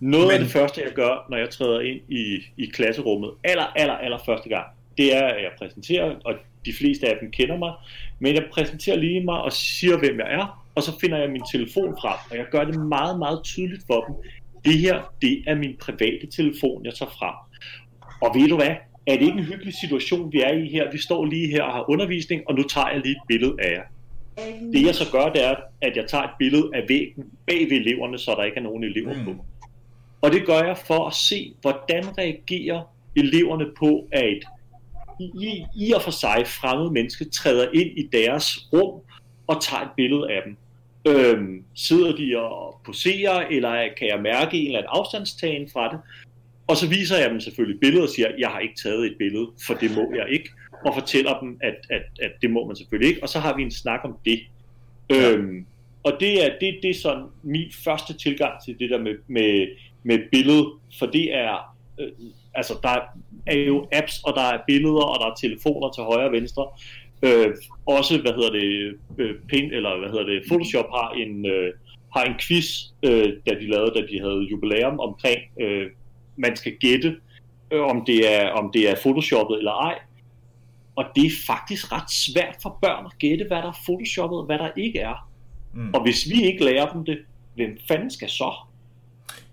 Noget 0.00 0.26
Men... 0.26 0.34
af 0.34 0.40
det 0.40 0.50
første, 0.50 0.82
jeg 0.82 0.92
gør, 0.92 1.26
når 1.30 1.36
jeg 1.36 1.50
træder 1.50 1.80
ind 1.80 2.00
i, 2.08 2.42
i 2.56 2.66
klasserummet, 2.66 3.30
aller, 3.44 3.66
aller, 3.76 3.94
aller 3.94 4.18
første 4.26 4.48
gang, 4.48 4.66
det 4.98 5.16
er, 5.16 5.26
at 5.26 5.42
jeg 5.42 5.50
præsenterer, 5.58 6.14
og 6.24 6.34
de 6.66 6.72
fleste 6.72 7.08
af 7.08 7.18
dem 7.20 7.30
kender 7.30 7.56
mig, 7.56 7.72
men 8.18 8.34
jeg 8.34 8.44
præsenterer 8.52 8.96
lige 8.96 9.24
mig 9.24 9.40
og 9.40 9.52
siger, 9.52 9.98
hvem 9.98 10.18
jeg 10.18 10.34
er, 10.34 10.64
og 10.74 10.82
så 10.82 10.98
finder 11.00 11.18
jeg 11.18 11.30
min 11.30 11.42
telefon 11.52 11.96
frem, 12.00 12.18
og 12.30 12.36
jeg 12.36 12.46
gør 12.50 12.64
det 12.64 12.80
meget, 12.80 13.18
meget 13.18 13.40
tydeligt 13.44 13.82
for 13.86 14.00
dem. 14.00 14.14
Det 14.64 14.78
her, 14.78 15.14
det 15.22 15.44
er 15.46 15.54
min 15.54 15.76
private 15.80 16.26
telefon, 16.26 16.84
jeg 16.84 16.94
tager 16.94 17.10
frem. 17.10 17.34
Og 18.22 18.34
ved 18.34 18.48
du 18.48 18.56
hvad? 18.56 18.74
Er 19.06 19.12
det 19.16 19.22
ikke 19.22 19.38
en 19.38 19.44
hyggelig 19.44 19.74
situation, 19.74 20.32
vi 20.32 20.40
er 20.40 20.52
i 20.52 20.68
her? 20.68 20.90
Vi 20.92 20.98
står 20.98 21.24
lige 21.24 21.48
her 21.50 21.62
og 21.62 21.72
har 21.72 21.90
undervisning, 21.90 22.42
og 22.48 22.54
nu 22.54 22.62
tager 22.62 22.88
jeg 22.90 23.00
lige 23.00 23.12
et 23.12 23.22
billede 23.28 23.56
af 23.58 23.72
jer. 23.72 23.82
Det 24.72 24.86
jeg 24.86 24.94
så 24.94 25.04
gør, 25.12 25.28
det 25.28 25.44
er, 25.44 25.54
at 25.80 25.96
jeg 25.96 26.04
tager 26.08 26.24
et 26.24 26.30
billede 26.38 26.70
af 26.74 26.84
væggen 26.88 27.24
bag 27.46 27.70
ved 27.70 27.76
eleverne, 27.76 28.18
så 28.18 28.34
der 28.38 28.44
ikke 28.44 28.56
er 28.56 28.62
nogen 28.62 28.84
elever 28.84 29.14
Mm. 29.14 29.24
på. 29.24 29.44
Og 30.20 30.32
det 30.32 30.46
gør 30.46 30.58
jeg 30.64 30.76
for 30.86 31.06
at 31.06 31.14
se, 31.14 31.52
hvordan 31.60 32.18
reagerer 32.18 32.82
eleverne 33.16 33.66
på, 33.78 34.08
at 34.12 34.24
et 34.28 34.44
i, 35.20 35.64
i 35.76 35.92
og 35.92 36.02
for 36.02 36.10
sig 36.10 36.42
fremmed 36.46 36.90
menneske 36.90 37.24
træder 37.24 37.68
ind 37.74 37.98
i 37.98 38.08
deres 38.12 38.68
rum 38.72 39.00
og 39.46 39.62
tager 39.62 39.82
et 39.82 39.88
billede 39.96 40.30
af 40.30 40.40
dem. 40.46 40.56
Øhm, 41.08 41.64
sidder 41.74 42.16
de 42.16 42.38
og 42.40 42.80
poserer, 42.86 43.46
eller 43.50 43.88
kan 43.98 44.08
jeg 44.08 44.20
mærke 44.22 44.56
en 44.58 44.66
eller 44.66 44.78
anden 44.78 44.90
afstandstagen 44.92 45.68
fra 45.72 45.88
det? 45.92 45.98
Og 46.66 46.76
så 46.76 46.88
viser 46.88 47.18
jeg 47.18 47.30
dem 47.30 47.40
selvfølgelig 47.40 47.80
billedet 47.80 48.02
og 48.02 48.14
siger, 48.14 48.28
jeg 48.38 48.48
har 48.48 48.58
ikke 48.58 48.74
taget 48.82 49.06
et 49.06 49.16
billede, 49.18 49.46
for 49.66 49.74
det 49.74 49.90
må 49.96 50.12
jeg 50.20 50.26
ikke. 50.30 50.50
Og 50.86 50.94
fortæller 50.94 51.38
dem, 51.40 51.58
at, 51.62 51.74
at, 51.90 52.02
at 52.22 52.32
det 52.42 52.50
må 52.50 52.66
man 52.66 52.76
selvfølgelig 52.76 53.08
ikke. 53.08 53.22
Og 53.22 53.28
så 53.28 53.38
har 53.38 53.56
vi 53.56 53.62
en 53.62 53.70
snak 53.70 54.00
om 54.04 54.16
det. 54.24 54.40
Ja. 55.10 55.30
Øhm, 55.30 55.66
og 56.04 56.12
det 56.20 56.44
er, 56.44 56.50
det, 56.60 56.78
det 56.82 56.90
er 56.90 56.94
sådan 56.94 57.24
min 57.42 57.70
første 57.84 58.18
tilgang 58.18 58.52
til 58.64 58.78
det 58.78 58.90
der 58.90 58.98
med, 58.98 59.14
med, 59.26 59.68
med 60.02 60.18
billede, 60.32 60.66
for 60.98 61.06
det 61.06 61.34
er, 61.34 61.76
øh, 62.00 62.08
altså 62.54 62.74
der 62.82 62.96
er 63.46 63.58
jo 63.58 63.88
apps, 63.92 64.20
og 64.24 64.34
der 64.34 64.42
er 64.42 64.58
billeder, 64.66 65.02
og 65.02 65.20
der 65.20 65.26
er 65.26 65.34
telefoner 65.34 65.90
til 65.90 66.02
højre 66.02 66.26
og 66.26 66.32
venstre. 66.32 66.66
Øh, 67.22 67.54
også, 67.86 68.20
hvad 68.20 68.32
hedder 68.32 68.50
det, 68.50 68.96
øh, 69.18 69.34
Paint, 69.48 69.72
eller 69.72 69.98
hvad 69.98 70.08
hedder 70.08 70.24
det, 70.24 70.42
Photoshop 70.48 70.84
har 70.84 71.10
en, 71.10 71.46
øh, 71.46 71.72
har 72.16 72.24
en 72.24 72.34
quiz, 72.40 72.68
øh, 73.02 73.32
da 73.46 73.54
de 73.60 73.70
lavede, 73.70 73.92
da 73.96 74.06
de 74.10 74.20
havde 74.20 74.46
jubilæum 74.50 75.00
omkring, 75.00 75.40
øh, 75.60 75.86
man 76.36 76.56
skal 76.56 76.76
gætte, 76.80 77.16
øh, 77.70 77.82
om, 77.82 78.04
det 78.06 78.34
er, 78.34 78.50
om 78.50 78.70
det 78.72 78.90
er 78.90 78.94
photoshoppet 79.00 79.58
eller 79.58 79.72
ej. 79.72 79.98
Og 80.96 81.04
det 81.16 81.26
er 81.26 81.30
faktisk 81.46 81.92
ret 81.92 82.10
svært 82.10 82.56
for 82.62 82.78
børn 82.82 83.06
at 83.06 83.18
gætte, 83.18 83.44
hvad 83.48 83.56
der 83.56 83.68
er 83.68 83.80
photoshoppet, 83.84 84.38
og 84.38 84.44
hvad 84.46 84.58
der 84.58 84.70
ikke 84.76 84.98
er. 84.98 85.28
Mm. 85.74 85.94
Og 85.94 86.02
hvis 86.02 86.28
vi 86.30 86.42
ikke 86.42 86.64
lærer 86.64 86.92
dem 86.92 87.04
det, 87.04 87.18
hvem 87.54 87.78
fanden 87.88 88.10
skal 88.10 88.28
så? 88.28 88.54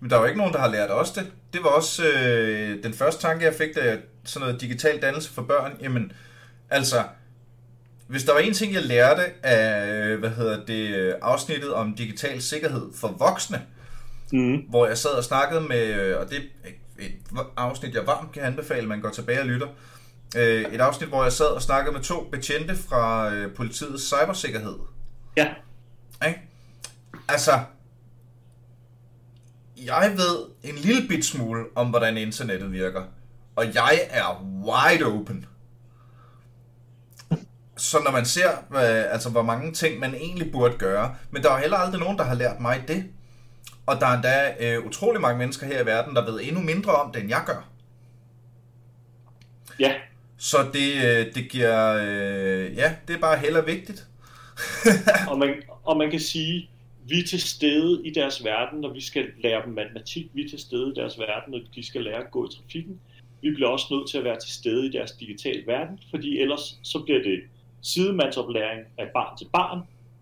Men 0.00 0.10
der 0.10 0.16
er 0.16 0.20
jo 0.20 0.26
ikke 0.26 0.38
nogen, 0.38 0.52
der 0.52 0.60
har 0.60 0.70
lært 0.70 0.90
os 0.90 1.10
det. 1.10 1.32
Det 1.52 1.60
var 1.62 1.68
også 1.68 2.02
øh, 2.04 2.82
den 2.82 2.92
første 2.92 3.22
tanke, 3.22 3.44
jeg 3.44 3.54
fik, 3.54 3.74
da 3.74 3.98
sådan 4.24 4.46
noget 4.46 4.60
digital 4.60 5.02
dannelse 5.02 5.32
for 5.32 5.42
børn. 5.42 5.72
Jamen, 5.82 6.12
altså, 6.70 7.02
hvis 8.06 8.24
der 8.24 8.32
var 8.32 8.40
en 8.40 8.54
ting, 8.54 8.74
jeg 8.74 8.82
lærte 8.82 9.22
af, 9.42 9.86
øh, 9.86 10.18
hvad 10.18 10.30
hedder 10.30 10.64
det, 10.64 10.94
øh, 10.94 11.14
afsnittet 11.22 11.74
om 11.74 11.94
digital 11.94 12.42
sikkerhed 12.42 12.90
for 12.94 13.08
voksne, 13.08 13.62
Mm. 14.32 14.56
hvor 14.68 14.86
jeg 14.86 14.98
sad 14.98 15.10
og 15.10 15.24
snakkede 15.24 15.60
med, 15.60 15.86
øh, 15.94 16.20
og 16.20 16.30
det 16.30 16.38
er 16.64 16.68
et 16.98 17.12
afsnit, 17.56 17.94
jeg 17.94 18.06
varmt 18.06 18.32
kan 18.32 18.42
anbefale, 18.42 18.86
man 18.86 19.00
går 19.00 19.08
tilbage 19.10 19.40
og 19.40 19.46
lytter. 19.46 19.66
Øh, 20.36 20.64
Et 20.72 20.80
afsnit, 20.80 21.08
hvor 21.08 21.22
jeg 21.22 21.32
sad 21.32 21.46
og 21.46 21.62
snakkede 21.62 21.94
med 21.94 22.02
to 22.02 22.28
betjente 22.32 22.76
fra 22.76 23.34
øh, 23.34 23.54
politiets 23.54 24.02
cybersikkerhed. 24.06 24.74
Ja, 25.36 25.48
Ikke? 26.26 26.40
Altså, 27.28 27.60
jeg 29.76 30.12
ved 30.16 30.38
en 30.62 30.74
lille 30.74 31.08
bit 31.08 31.24
smule 31.24 31.64
om, 31.74 31.88
hvordan 31.90 32.16
internettet 32.16 32.72
virker. 32.72 33.02
Og 33.56 33.74
jeg 33.74 34.00
er 34.10 34.42
wide 34.42 35.04
open. 35.06 35.46
Så 37.76 38.00
når 38.04 38.10
man 38.10 38.26
ser, 38.26 38.50
altså, 39.10 39.30
hvor 39.30 39.42
mange 39.42 39.72
ting 39.72 40.00
man 40.00 40.14
egentlig 40.14 40.52
burde 40.52 40.78
gøre, 40.78 41.14
men 41.30 41.42
der 41.42 41.50
er 41.50 41.58
heller 41.58 41.76
aldrig 41.76 42.00
nogen, 42.00 42.18
der 42.18 42.24
har 42.24 42.34
lært 42.34 42.60
mig 42.60 42.84
det. 42.88 43.04
Og 43.86 43.96
der 44.00 44.06
er 44.06 44.14
endda 44.14 44.54
øh, 44.60 44.86
utrolig 44.86 45.20
mange 45.20 45.38
mennesker 45.38 45.66
her 45.66 45.82
i 45.82 45.86
verden, 45.86 46.16
der 46.16 46.24
ved 46.24 46.40
endnu 46.42 46.62
mindre 46.62 46.92
om 46.92 47.12
det, 47.12 47.20
end 47.20 47.30
jeg 47.30 47.42
gør. 47.46 47.68
ja, 49.80 49.94
Så 50.38 50.56
det, 50.72 50.94
øh, 50.94 51.34
det 51.34 51.50
giver, 51.50 51.94
øh, 51.94 52.76
ja, 52.76 52.96
det 53.08 53.16
er 53.16 53.20
bare 53.20 53.38
heller 53.38 53.62
vigtigt. 53.62 54.06
og 55.30 55.38
man, 55.38 55.62
og 55.82 55.96
man 55.96 56.10
kan 56.10 56.20
sige, 56.20 56.70
vi 57.08 57.18
er 57.18 57.26
til 57.26 57.40
stede 57.40 58.06
i 58.06 58.10
deres 58.10 58.44
verden, 58.44 58.80
når 58.80 58.92
vi 58.92 59.00
skal 59.00 59.26
lære 59.42 59.62
dem 59.64 59.72
matematik. 59.72 60.30
Vi 60.34 60.44
er 60.44 60.48
til 60.48 60.58
stede 60.58 60.92
i 60.92 61.00
deres 61.00 61.18
verden, 61.18 61.52
når 61.52 61.60
de 61.74 61.86
skal 61.86 62.02
lære 62.02 62.24
at 62.24 62.30
gå 62.30 62.46
i 62.46 62.48
trafikken. 62.56 63.00
Vi 63.42 63.50
bliver 63.54 63.68
også 63.68 63.86
nødt 63.90 64.10
til 64.10 64.18
at 64.18 64.24
være 64.24 64.40
til 64.40 64.52
stede 64.52 64.86
i 64.86 64.90
deres 64.90 65.12
digitale 65.12 65.66
verden, 65.66 66.00
fordi 66.10 66.38
ellers 66.38 66.78
så 66.82 66.98
bliver 66.98 67.22
det 67.22 67.40
sidemandsoplæring 67.82 68.80
af 68.98 69.08
barn 69.14 69.38
til 69.38 69.48
barn, 69.52 69.80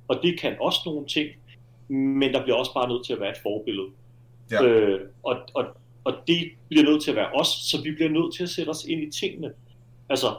og 0.09 0.20
det 0.23 0.40
kan 0.40 0.57
også 0.61 0.81
nogle 0.87 1.07
ting, 1.07 1.29
men 1.90 2.35
der 2.35 2.42
bliver 2.42 2.57
også 2.57 2.74
bare 2.74 2.88
nødt 2.88 3.07
til 3.07 3.12
at 3.12 3.20
være 3.20 3.31
et 3.31 3.42
forbillede. 3.42 3.88
Ja. 4.50 4.64
Øh, 4.64 5.00
og, 5.22 5.37
og, 5.55 5.64
og 6.05 6.14
det 6.26 6.50
bliver 6.68 6.85
nødt 6.85 7.03
til 7.03 7.11
at 7.11 7.16
være 7.16 7.31
os, 7.35 7.48
så 7.48 7.83
vi 7.83 7.90
bliver 7.90 8.11
nødt 8.11 8.35
til 8.35 8.42
at 8.42 8.48
sætte 8.48 8.70
os 8.70 8.85
ind 8.85 9.03
i 9.03 9.11
tingene. 9.20 9.53
Altså, 10.09 10.37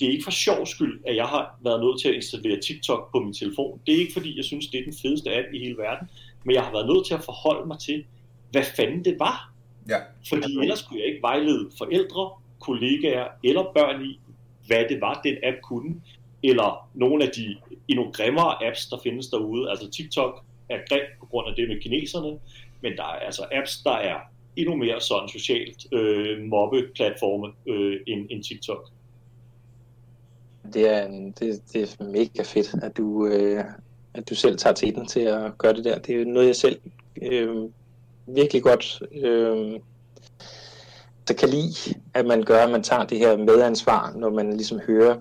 det 0.00 0.08
er 0.08 0.12
ikke 0.12 0.24
for 0.24 0.30
sjov 0.30 0.66
skyld, 0.66 1.00
at 1.06 1.16
jeg 1.16 1.26
har 1.26 1.58
været 1.60 1.80
nødt 1.80 2.00
til 2.00 2.08
at 2.08 2.14
installere 2.14 2.60
TikTok 2.60 3.12
på 3.12 3.20
min 3.20 3.34
telefon. 3.34 3.80
Det 3.86 3.94
er 3.94 3.98
ikke 3.98 4.12
fordi, 4.12 4.36
jeg 4.36 4.44
synes, 4.44 4.66
det 4.66 4.80
er 4.80 4.84
den 4.84 4.94
fedeste 5.02 5.36
app 5.38 5.46
i 5.52 5.58
hele 5.58 5.76
verden, 5.76 6.08
men 6.44 6.54
jeg 6.54 6.64
har 6.64 6.72
været 6.72 6.86
nødt 6.86 7.06
til 7.06 7.14
at 7.14 7.24
forholde 7.24 7.66
mig 7.66 7.78
til, 7.78 8.04
hvad 8.50 8.64
fanden 8.76 9.04
det 9.04 9.16
var. 9.18 9.52
Ja. 9.88 9.98
Fordi 10.28 10.58
ellers 10.62 10.82
kunne 10.82 11.00
jeg 11.00 11.06
ikke 11.06 11.22
vejlede 11.22 11.70
forældre, 11.78 12.30
kollegaer 12.60 13.26
eller 13.44 13.64
børn 13.74 14.04
i, 14.04 14.20
hvad 14.66 14.84
det 14.88 15.00
var, 15.00 15.20
den 15.24 15.36
app 15.42 15.56
kunne. 15.62 16.02
Eller 16.42 16.88
nogle 16.94 17.24
af 17.24 17.30
de 17.30 17.56
endnu 17.88 18.10
grimmere 18.12 18.66
apps, 18.66 18.86
der 18.86 18.98
findes 19.02 19.26
derude. 19.26 19.70
Altså 19.70 19.90
TikTok 19.90 20.44
er 20.70 20.78
grim 20.88 21.00
på 21.20 21.26
grund 21.26 21.48
af 21.48 21.54
det 21.56 21.68
med 21.68 21.80
kineserne, 21.80 22.38
men 22.80 22.96
der 22.96 23.02
er 23.02 23.26
altså 23.26 23.46
apps, 23.52 23.76
der 23.84 23.96
er 23.96 24.16
endnu 24.56 24.76
mere 24.76 25.00
sådan 25.00 25.28
socialt 25.28 25.86
øh, 25.92 26.42
mobbeplatforme 26.42 27.52
øh, 27.66 28.00
end, 28.06 28.26
end 28.30 28.44
TikTok. 28.44 28.88
Det 30.72 30.88
er, 30.88 31.06
en, 31.06 31.30
det, 31.32 31.62
det 31.72 31.96
er 32.00 32.04
mega 32.04 32.42
fedt, 32.42 32.74
at 32.82 32.96
du, 32.96 33.26
øh, 33.26 33.64
at 34.14 34.30
du 34.30 34.34
selv 34.34 34.58
tager 34.58 34.74
til 34.74 35.06
til 35.06 35.20
at 35.20 35.58
gøre 35.58 35.72
det 35.72 35.84
der. 35.84 35.98
Det 35.98 36.20
er 36.20 36.24
noget, 36.24 36.46
jeg 36.46 36.56
selv 36.56 36.80
øh, 37.22 37.56
virkelig 38.26 38.62
godt 38.62 39.02
øh, 39.12 39.80
der 41.28 41.34
kan 41.34 41.48
lide, 41.48 42.00
at 42.14 42.26
man 42.26 42.42
gør, 42.42 42.64
at 42.64 42.70
man 42.70 42.82
tager 42.82 43.04
det 43.04 43.18
her 43.18 43.36
medansvar, 43.36 44.12
når 44.16 44.30
man 44.30 44.52
ligesom 44.52 44.80
hører 44.86 45.16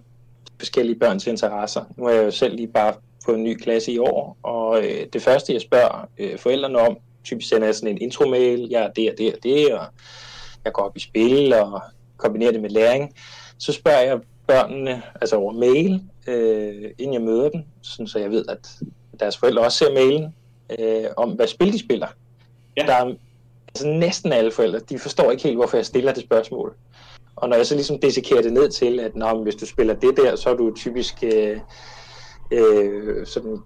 forskellige 0.58 1.00
børns 1.00 1.28
interesser. 1.28 1.84
Nu 1.98 2.06
er 2.06 2.12
jeg 2.12 2.26
jo 2.26 2.32
selv 2.32 2.56
lige 2.56 2.68
bare 2.68 2.94
på 3.28 3.34
en 3.34 3.44
ny 3.44 3.58
klasse 3.58 3.92
i 3.92 3.98
år, 3.98 4.38
og 4.44 4.84
øh, 4.84 5.08
det 5.14 5.22
første, 5.22 5.54
jeg 5.54 5.62
spørger 5.62 6.10
øh, 6.18 6.38
forældrene 6.38 6.80
om, 6.80 6.98
typisk 7.24 7.50
sender 7.50 7.68
jeg 7.68 7.76
sådan 7.76 7.90
en 7.90 8.02
intro-mail, 8.02 8.68
jeg 8.70 8.84
er 8.84 8.92
det 8.92 9.12
og 9.12 9.18
det 9.18 9.34
og 9.34 9.40
det, 9.44 9.74
og 9.74 9.86
jeg 10.66 10.74
går 10.74 10.84
op 10.84 10.98
i 10.98 11.00
spil 11.00 11.54
og 11.54 11.82
kombinerer 12.18 12.52
det 12.52 12.62
med 12.62 12.70
læring. 12.70 13.14
Så 13.58 13.74
spørger 13.74 14.02
jeg 14.02 14.20
børnene, 14.48 15.02
altså 15.22 15.36
over 15.36 15.54
mail, 15.54 16.02
øh, 16.28 16.92
inden 16.98 17.14
jeg 17.14 17.22
møder 17.22 17.50
dem, 17.50 17.62
sådan 17.82 18.08
så 18.08 18.20
jeg 18.20 18.32
ved, 18.32 18.46
at 18.50 18.70
deres 19.20 19.38
forældre 19.38 19.64
også 19.64 19.78
ser 19.78 19.94
mailen, 19.94 20.36
øh, 20.80 21.06
om 21.18 21.32
hvad 21.32 21.48
spil 21.48 21.74
de 21.74 21.80
spiller. 21.80 22.08
Ja. 22.78 22.86
Der 22.86 22.94
er 22.94 23.14
altså 23.68 23.88
næsten 23.88 24.32
alle 24.32 24.52
forældre, 24.52 24.80
de 24.80 25.00
forstår 25.00 25.32
ikke 25.32 25.44
helt, 25.44 25.56
hvorfor 25.56 25.78
jeg 25.78 25.86
stiller 25.86 26.14
det 26.14 26.24
spørgsmål. 26.24 26.76
Og 27.36 27.50
når 27.50 27.56
jeg 27.56 27.66
så 27.66 27.76
ligesom 27.76 28.00
dissekerer 28.00 28.42
det 28.42 28.54
ned 28.54 28.70
til, 28.70 29.00
at 29.00 29.16
når, 29.16 29.44
hvis 29.44 29.56
du 29.56 29.66
spiller 29.66 29.94
det 29.94 30.18
der, 30.18 30.36
så 30.36 30.50
er 30.50 30.54
du 30.54 30.74
typisk 30.76 31.24
øh, 31.24 31.60
øh, 32.52 33.26
sådan 33.26 33.58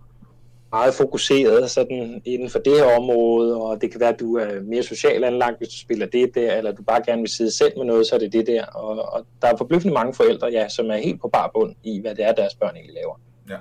meget 0.71 0.93
fokuseret 0.93 1.71
sådan 1.71 2.21
inden 2.25 2.49
for 2.49 2.59
det 2.59 2.73
her 2.73 2.97
område, 2.97 3.61
og 3.61 3.81
det 3.81 3.91
kan 3.91 3.99
være, 3.99 4.13
at 4.13 4.19
du 4.19 4.35
er 4.35 4.61
mere 4.61 4.83
social 4.83 5.23
anlagt, 5.23 5.57
hvis 5.57 5.69
du 5.69 5.77
spiller 5.77 6.05
det 6.05 6.35
der, 6.35 6.57
eller 6.57 6.71
du 6.71 6.83
bare 6.83 7.01
gerne 7.05 7.21
vil 7.21 7.29
sidde 7.29 7.51
selv 7.51 7.73
med 7.77 7.85
noget, 7.85 8.07
så 8.07 8.15
er 8.15 8.19
det 8.19 8.33
det 8.33 8.47
der. 8.47 8.65
Og, 8.65 9.13
og 9.13 9.25
der 9.41 9.47
er 9.47 9.57
forbløffende 9.57 9.93
mange 9.93 10.13
forældre, 10.13 10.47
ja, 10.47 10.69
som 10.69 10.89
er 10.89 10.97
helt 10.97 11.21
på 11.21 11.27
bar 11.27 11.51
bund 11.53 11.75
i, 11.83 11.99
hvad 11.99 12.15
det 12.15 12.25
er, 12.25 12.31
deres 12.31 12.55
børn 12.55 12.75
egentlig 12.75 12.95
laver. 12.95 13.19
Ja. 13.49 13.57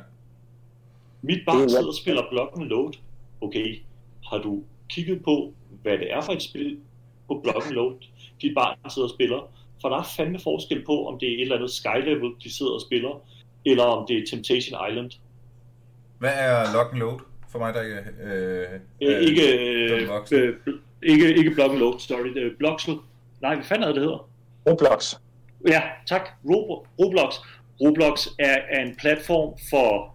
Mit 1.23 1.39
barn 1.47 1.69
sidder 1.69 1.87
og 1.87 1.95
spiller 1.95 2.23
Block 2.31 2.53
Load. 2.57 2.93
Okay, 3.41 3.79
har 4.31 4.39
du 4.39 4.63
kigget 4.91 5.25
på, 5.25 5.53
hvad 5.83 5.99
det 5.99 6.13
er 6.13 6.21
for 6.21 6.33
et 6.33 6.43
spil 6.43 6.79
på 7.29 7.41
Block 7.43 7.71
Load, 7.71 7.95
dit 8.43 8.55
barn 8.55 8.91
sidder 8.91 9.09
og 9.09 9.15
spiller? 9.15 9.51
For 9.81 9.89
der 9.89 9.97
er 9.97 10.03
fandme 10.17 10.39
forskel 10.39 10.85
på, 10.85 11.07
om 11.07 11.19
det 11.19 11.29
er 11.29 11.35
et 11.35 11.41
eller 11.41 11.57
andet 11.57 11.71
Sky 11.71 12.05
Level, 12.05 12.31
de 12.45 12.57
sidder 12.57 12.73
og 12.73 12.81
spiller, 12.81 13.23
eller 13.67 13.85
om 13.85 14.07
det 14.09 14.19
er 14.19 14.27
Temptation 14.31 14.91
Island. 14.91 15.11
Hvad 16.19 16.33
er 16.35 16.73
Lock 16.75 16.93
and 16.93 16.99
Load? 17.01 17.19
For 17.53 17.59
mig, 17.59 17.75
der 17.75 17.83
ikke 17.83 18.05
øh, 18.23 18.67
øh, 19.03 19.21
ikke, 19.21 19.59
øh, 19.93 20.09
øh, 20.33 20.55
ikke, 21.03 21.35
ikke 21.35 21.51
Block 21.51 21.71
and 21.71 21.79
Load, 21.79 21.99
sorry. 21.99 22.29
Det 22.35 22.47
er 22.47 22.51
Bloxel. 22.59 22.97
Nej, 23.43 23.55
hvad 23.55 23.65
fanden 23.65 23.89
er 23.89 23.93
det, 23.93 24.03
hedder? 24.03 24.29
Roblox. 24.69 25.15
Ja, 25.69 25.83
tak. 26.07 26.29
Roblox. 26.45 27.35
Roblox 27.81 28.27
er, 28.39 28.57
er 28.69 28.83
en 28.83 28.97
platform 28.97 29.59
for 29.71 30.15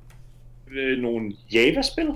øh, 0.72 0.98
nogle 0.98 1.34
Java-spil. 1.54 2.10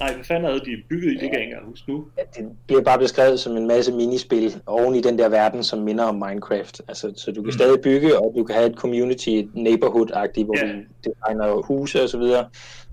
Nej, 0.00 0.14
hvad 0.14 0.24
fanden 0.24 0.44
havde 0.44 0.60
de 0.60 0.82
bygget 0.88 1.10
i? 1.10 1.14
Det 1.14 1.20
kan 1.20 1.32
jeg 1.32 1.40
ikke 1.40 1.52
engang 1.52 1.70
huske 1.70 1.92
nu. 1.92 2.06
Ja, 2.18 2.22
det 2.42 2.50
bliver 2.66 2.82
bare 2.82 2.98
beskrevet 2.98 3.40
som 3.40 3.56
en 3.56 3.66
masse 3.66 3.92
minispil 3.92 4.60
oven 4.66 4.94
i 4.94 5.00
den 5.00 5.18
der 5.18 5.28
verden, 5.28 5.64
som 5.64 5.78
minder 5.78 6.04
om 6.04 6.14
Minecraft. 6.14 6.82
Altså, 6.88 7.12
så 7.16 7.30
du 7.30 7.42
kan 7.42 7.48
mm. 7.48 7.52
stadig 7.52 7.80
bygge, 7.80 8.18
og 8.18 8.34
du 8.36 8.44
kan 8.44 8.56
have 8.56 8.70
et 8.70 8.76
community, 8.76 9.28
et 9.28 9.50
neighborhood-agtigt, 9.54 10.44
hvor 10.44 10.66
ja. 10.66 10.72
du 10.72 10.78
designer 11.04 11.62
huse 11.66 12.02
og 12.02 12.08
så 12.08 12.18
videre. 12.18 12.48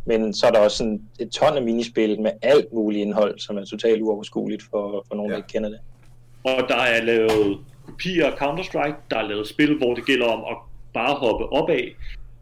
Men 0.05 0.33
så 0.33 0.47
er 0.47 0.51
der 0.51 0.59
også 0.59 0.77
sådan 0.77 1.01
et 1.19 1.29
ton 1.29 1.57
af 1.57 1.63
minispil 1.63 2.21
med 2.21 2.31
alt 2.41 2.73
muligt 2.73 3.01
indhold, 3.01 3.39
som 3.39 3.57
er 3.57 3.65
totalt 3.65 4.01
uoverskueligt 4.01 4.63
for, 4.63 5.05
for 5.07 5.15
nogen, 5.15 5.29
ja. 5.29 5.33
der 5.33 5.37
ikke 5.37 5.53
kender 5.53 5.69
det. 5.69 5.79
Og 6.43 6.69
der 6.69 6.77
er 6.77 7.03
lavet 7.03 7.57
kopier 7.85 8.25
af 8.25 8.31
Counter-Strike, 8.31 8.95
der 9.11 9.17
er 9.17 9.27
lavet 9.27 9.47
spil, 9.47 9.77
hvor 9.77 9.93
det 9.93 10.05
gælder 10.05 10.25
om 10.25 10.39
at 10.51 10.57
bare 10.93 11.13
hoppe 11.15 11.45
opad, 11.45 11.91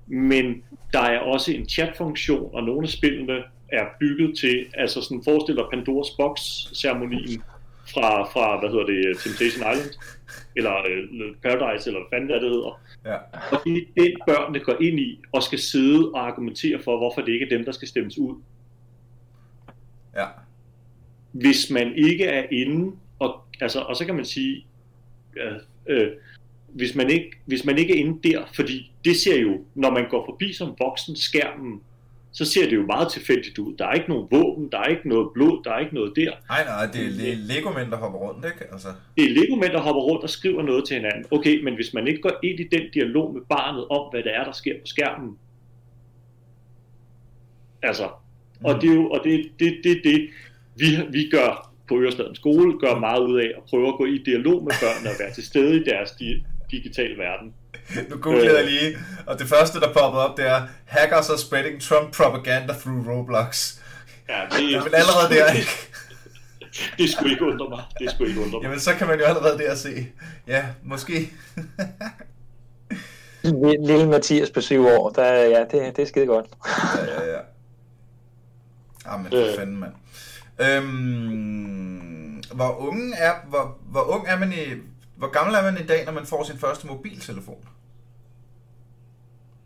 men 0.07 0.63
der 0.93 0.99
er 0.99 1.19
også 1.19 1.51
en 1.51 1.69
chatfunktion, 1.69 2.49
og 2.53 2.63
nogle 2.63 2.83
af 2.83 2.89
spillene 2.89 3.33
er 3.73 3.85
bygget 3.99 4.37
til, 4.37 4.65
altså 4.73 5.01
sådan 5.01 5.23
forestiller 5.23 5.69
Pandoras 5.69 6.11
Box-ceremonien 6.19 7.41
fra, 7.93 8.23
fra, 8.23 8.59
hvad 8.59 8.69
hedder 8.69 8.85
det, 8.85 9.17
Temptation 9.17 9.63
Island, 9.73 9.93
eller 10.55 10.71
uh, 10.71 11.35
Paradise, 11.43 11.89
eller 11.89 11.99
hvad 11.99 12.17
fanden 12.17 12.29
det, 12.29 12.41
det 12.41 12.49
hedder. 12.49 12.81
Ja. 13.05 13.17
Og 13.51 13.61
det 13.65 13.77
er 13.77 14.01
det, 14.01 14.13
børnene 14.27 14.59
går 14.59 14.81
ind 14.81 14.99
i, 14.99 15.19
og 15.31 15.43
skal 15.43 15.59
sidde 15.59 16.11
og 16.11 16.27
argumentere 16.27 16.79
for, 16.83 16.97
hvorfor 16.97 17.21
det 17.21 17.31
ikke 17.31 17.45
er 17.45 17.49
dem, 17.49 17.65
der 17.65 17.71
skal 17.71 17.87
stemmes 17.87 18.17
ud. 18.17 18.35
Ja. 20.15 20.25
Hvis 21.31 21.69
man 21.69 21.95
ikke 21.95 22.25
er 22.25 22.43
inde, 22.51 22.95
og, 23.19 23.41
altså, 23.61 23.79
og 23.79 23.95
så 23.95 24.05
kan 24.05 24.15
man 24.15 24.25
sige, 24.25 24.65
ja, 25.37 25.53
øh, 25.87 26.11
hvis, 26.67 26.95
man 26.95 27.09
ikke, 27.09 27.31
hvis 27.45 27.65
man 27.65 27.77
ikke 27.77 27.93
er 27.93 28.05
inde 28.05 28.29
der, 28.29 28.45
fordi 28.55 28.91
det 29.05 29.15
ser 29.15 29.41
jo, 29.41 29.65
når 29.75 29.91
man 29.91 30.09
går 30.09 30.25
forbi 30.25 30.53
som 30.53 30.75
voksen 30.79 31.15
skærmen, 31.15 31.81
så 32.33 32.45
ser 32.45 32.69
det 32.69 32.75
jo 32.75 32.85
meget 32.85 33.11
tilfældigt 33.11 33.59
ud. 33.59 33.75
Der 33.77 33.87
er 33.87 33.93
ikke 33.93 34.09
nogen 34.09 34.27
våben, 34.31 34.71
der 34.71 34.77
er 34.77 34.85
ikke 34.85 35.09
noget 35.09 35.27
blod, 35.33 35.63
der 35.63 35.71
er 35.71 35.79
ikke 35.79 35.95
noget 35.95 36.13
der. 36.15 36.31
Nej, 36.49 36.63
nej, 36.65 36.85
det 36.93 37.01
er 37.05 37.35
Lego-mænd, 37.35 37.91
der 37.91 37.97
hopper 37.97 38.19
rundt, 38.19 38.45
ikke? 38.45 38.71
Altså. 38.71 38.87
Det 39.17 39.23
er 39.25 39.29
Lego-mænd, 39.29 39.71
der 39.71 39.81
hopper 39.81 40.01
rundt 40.01 40.23
og 40.23 40.29
skriver 40.29 40.63
noget 40.63 40.87
til 40.87 40.95
hinanden. 40.95 41.25
Okay, 41.31 41.63
men 41.63 41.75
hvis 41.75 41.93
man 41.93 42.07
ikke 42.07 42.21
går 42.21 42.39
ind 42.43 42.59
i 42.59 42.67
den 42.71 42.81
dialog 42.93 43.33
med 43.33 43.41
barnet 43.49 43.87
om, 43.87 44.11
hvad 44.11 44.23
det 44.23 44.35
er, 44.35 44.43
der 44.43 44.51
sker 44.51 44.73
på 44.81 44.85
skærmen, 44.85 45.37
altså, 47.83 48.07
mm. 48.59 48.65
og 48.65 48.81
det 48.81 48.89
er 48.89 48.95
jo, 48.95 49.09
og 49.09 49.19
det, 49.23 49.51
det, 49.59 49.79
det, 49.83 50.01
det, 50.03 50.29
vi, 50.75 50.85
vi 51.11 51.29
gør 51.29 51.73
på 51.87 51.99
Ørestaden 51.99 52.35
skole, 52.35 52.79
gør 52.79 52.99
meget 52.99 53.21
ud 53.27 53.39
af 53.39 53.51
at 53.57 53.63
prøve 53.69 53.87
at 53.87 53.97
gå 53.97 54.05
i 54.05 54.17
dialog 54.17 54.63
med 54.63 54.73
børnene 54.81 55.09
og 55.09 55.15
være 55.19 55.33
til 55.33 55.43
stede 55.43 55.75
i 55.81 55.83
deres 55.83 56.11
digitale 56.71 57.17
verden. 57.17 57.53
Nu 58.09 58.17
googlede 58.17 58.57
jeg 58.57 58.65
lige, 58.65 58.97
og 59.25 59.39
det 59.39 59.47
første, 59.47 59.79
der 59.79 59.93
poppede 59.93 60.29
op, 60.29 60.37
det 60.37 60.47
er 60.47 60.61
Hackers 60.85 61.29
are 61.29 61.37
spreading 61.37 61.81
Trump 61.81 62.15
propaganda 62.15 62.73
through 62.73 63.07
Roblox. 63.07 63.77
Ja, 64.29 64.41
det, 64.51 64.75
er 64.75 64.81
allerede 65.01 65.35
der, 65.35 65.51
ikke? 65.51 65.69
det 66.97 67.09
skulle 67.09 67.31
ikke 67.31 67.45
undre 67.45 67.69
mig. 67.69 67.83
Det 67.99 68.11
skulle 68.11 68.29
ikke 68.29 68.41
undre 68.41 68.59
mig. 68.59 68.63
Jamen, 68.63 68.79
så 68.79 68.93
kan 68.93 69.07
man 69.07 69.19
jo 69.19 69.25
allerede 69.25 69.57
der 69.57 69.75
se. 69.75 70.07
Ja, 70.47 70.65
måske. 70.83 71.31
Lille 73.43 74.09
Mathias 74.09 74.49
på 74.51 74.61
syv 74.61 74.85
år, 74.87 75.09
der, 75.09 75.33
ja, 75.33 75.59
det, 75.59 75.95
det 75.95 75.99
er 75.99 76.05
skide 76.05 76.25
godt. 76.25 76.45
ja, 76.97 77.13
ja, 77.13 77.31
ja. 77.31 77.39
Jamen, 79.11 79.31
for 79.31 79.49
øh. 79.49 79.57
fanden, 79.57 79.77
mand. 79.79 79.93
Øhm, 80.59 82.43
hvor, 82.53 82.77
unge 82.77 83.15
er, 83.15 83.33
hvor, 83.49 83.77
hvor 83.81 84.01
ung 84.01 84.27
er 84.27 84.39
man 84.39 84.53
i, 84.53 84.92
hvor 85.23 85.31
gammel 85.31 85.55
er 85.55 85.71
man 85.71 85.83
i 85.83 85.87
dag, 85.87 86.05
når 86.05 86.11
man 86.11 86.25
får 86.25 86.43
sin 86.43 86.57
første 86.57 86.87
mobiltelefon? 86.87 87.67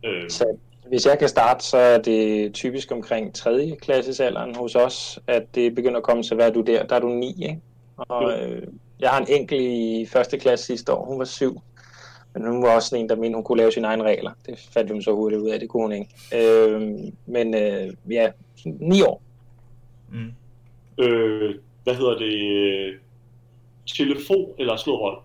Øh. 0.04 0.30
Så 0.30 0.56
hvis 0.88 1.06
jeg 1.06 1.18
kan 1.18 1.28
starte, 1.28 1.64
så 1.64 1.76
er 1.76 1.98
det 1.98 2.54
typisk 2.54 2.92
omkring 2.92 3.34
3. 3.34 3.76
klassesalderen 3.80 4.54
hos 4.54 4.74
os, 4.74 5.18
at 5.26 5.54
det 5.54 5.74
begynder 5.74 5.96
at 5.96 6.02
komme 6.02 6.22
til, 6.22 6.34
hvad 6.34 6.46
er 6.46 6.52
du 6.52 6.60
der? 6.60 6.86
Der 6.86 6.96
er 6.96 7.00
du 7.00 7.08
9, 7.08 7.42
ikke? 7.42 7.60
Og 7.98 8.32
øh, 8.32 8.62
jeg 9.00 9.10
har 9.10 9.20
en 9.20 9.26
enkelt 9.28 9.60
i 9.62 10.06
første 10.12 10.38
klasse 10.38 10.66
sidste 10.66 10.92
år, 10.92 11.04
hun 11.04 11.18
var 11.18 11.24
7. 11.24 11.60
Men 12.34 12.46
hun 12.46 12.62
var 12.62 12.74
også 12.74 12.96
en, 12.96 13.08
der 13.08 13.16
mente, 13.16 13.36
hun 13.36 13.44
kunne 13.44 13.58
lave 13.58 13.72
sine 13.72 13.86
egne 13.86 14.04
regler. 14.04 14.30
Det 14.46 14.68
fandt 14.72 14.90
hun 14.90 15.02
så 15.02 15.14
hurtigt 15.14 15.42
ud 15.42 15.50
af, 15.50 15.60
det 15.60 15.68
kunne 15.68 15.82
hun 15.82 15.92
ikke. 15.92 16.10
Øh, 16.34 16.80
men 17.26 17.54
øh, 17.54 17.94
ja, 18.10 18.30
9 18.64 19.02
år. 19.02 19.22
Mm. 20.12 20.32
Øh, 21.04 21.54
hvad 21.84 21.94
hedder 21.94 22.18
det? 22.18 22.94
Telefon 23.86 24.54
eller 24.58 24.76
slået 24.76 25.18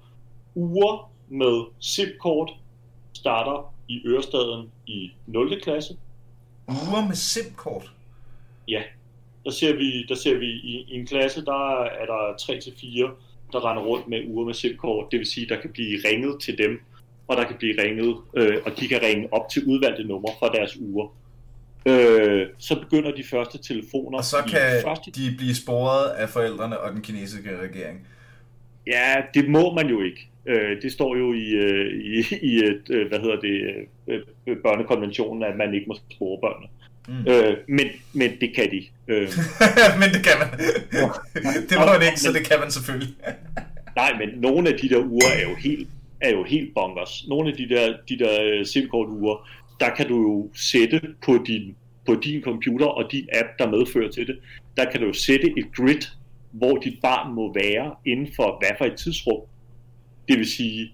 uger 0.55 1.11
med 1.29 1.65
SIM-kort 1.79 2.51
starter 3.13 3.73
i 3.87 4.01
Ørestaden 4.05 4.71
i 4.87 5.11
0. 5.27 5.61
klasse. 5.61 5.97
Uger 6.67 7.07
med 7.07 7.15
SIM-kort? 7.15 7.91
Ja, 8.67 8.81
der 9.45 9.51
ser 9.51 9.75
vi, 9.75 10.05
der 10.09 10.15
ser 10.15 10.37
vi 10.37 10.45
i, 10.45 10.85
i 10.87 10.95
en 10.95 11.07
klasse, 11.07 11.45
der 11.45 11.83
er 11.83 12.05
der 12.05 12.33
3-4, 12.41 13.11
der 13.51 13.69
render 13.69 13.83
rundt 13.83 14.07
med 14.07 14.25
uger 14.27 14.45
med 14.45 14.53
SIM-kort. 14.53 15.11
Det 15.11 15.19
vil 15.19 15.27
sige, 15.27 15.49
der 15.49 15.61
kan 15.61 15.69
blive 15.73 15.99
ringet 16.09 16.41
til 16.41 16.57
dem, 16.57 16.79
og 17.27 17.37
der 17.37 17.43
kan 17.43 17.55
blive 17.57 17.81
ringet, 17.83 18.17
øh, 18.33 18.57
og 18.65 18.71
de 18.79 18.87
kan 18.87 19.01
ringe 19.01 19.33
op 19.33 19.49
til 19.49 19.63
udvalgte 19.65 20.03
numre 20.03 20.33
fra 20.39 20.49
deres 20.49 20.77
uger. 20.77 21.07
Øh, 21.85 22.47
så 22.57 22.79
begynder 22.79 23.11
de 23.11 23.23
første 23.23 23.57
telefoner. 23.57 24.17
Og 24.17 24.23
så 24.23 24.37
kan 24.49 24.81
første... 24.83 25.11
de 25.11 25.35
blive 25.37 25.55
sporet 25.55 26.09
af 26.09 26.29
forældrene 26.29 26.79
og 26.79 26.93
den 26.93 27.01
kinesiske 27.01 27.59
regering. 27.59 28.07
Ja, 28.87 29.15
det 29.33 29.49
må 29.49 29.73
man 29.73 29.87
jo 29.87 30.01
ikke. 30.01 30.29
Øh, 30.45 30.81
det 30.81 30.91
står 30.91 31.17
jo 31.17 31.33
i, 31.33 31.49
øh, 31.49 31.93
i, 31.93 32.35
i 32.41 32.55
et, 32.57 32.81
øh, 32.89 33.07
hvad 33.07 33.19
hedder 33.19 33.39
det, 33.39 33.61
øh, 34.07 34.57
børnekonventionen, 34.63 35.43
at 35.43 35.57
man 35.57 35.73
ikke 35.73 35.85
må 35.87 35.97
spore 36.11 36.39
børnene. 36.41 36.67
Mm. 37.07 37.31
Øh, 37.31 37.57
men, 37.67 37.87
men 38.13 38.31
det 38.41 38.55
kan 38.55 38.71
de. 38.71 38.83
Øh. 39.07 39.29
men 40.01 40.09
det 40.13 40.23
kan 40.25 40.35
man. 40.39 40.59
det 41.69 41.77
må 41.79 41.85
man 41.85 42.01
ikke, 42.05 42.19
så 42.19 42.33
det 42.33 42.47
kan 42.47 42.59
man 42.59 42.71
selvfølgelig. 42.71 43.13
nej, 44.01 44.11
men 44.19 44.29
nogle 44.41 44.69
af 44.69 44.77
de 44.77 44.89
der 44.89 44.99
uger 44.99 45.29
er 45.35 45.49
jo 45.49 45.55
helt, 45.55 45.87
er 46.21 46.31
jo 46.31 46.43
helt 46.43 46.73
bonkers. 46.73 47.25
Nogle 47.27 47.49
af 47.49 47.57
de 47.57 47.69
der, 47.69 47.97
de 48.09 48.19
der 48.19 48.63
SIM-kort 48.63 49.07
uger, 49.09 49.49
der 49.79 49.89
kan 49.89 50.07
du 50.07 50.21
jo 50.21 50.49
sætte 50.55 51.01
på 51.25 51.43
din, 51.47 51.75
på 52.05 52.15
din 52.15 52.41
computer 52.41 52.85
og 52.85 53.11
din 53.11 53.27
app, 53.33 53.47
der 53.59 53.69
medfører 53.69 54.11
til 54.11 54.27
det, 54.27 54.39
der 54.77 54.91
kan 54.91 54.99
du 54.99 55.05
jo 55.05 55.13
sætte 55.13 55.53
et 55.57 55.65
grid, 55.75 56.01
hvor 56.53 56.77
dit 56.77 56.99
barn 57.01 57.33
må 57.33 57.53
være 57.53 57.95
inden 58.05 58.29
for 58.35 58.57
hvad 58.59 58.77
for 58.77 58.85
et 58.85 58.97
tidsrum. 58.97 59.41
Det 60.27 60.37
vil 60.37 60.51
sige, 60.51 60.93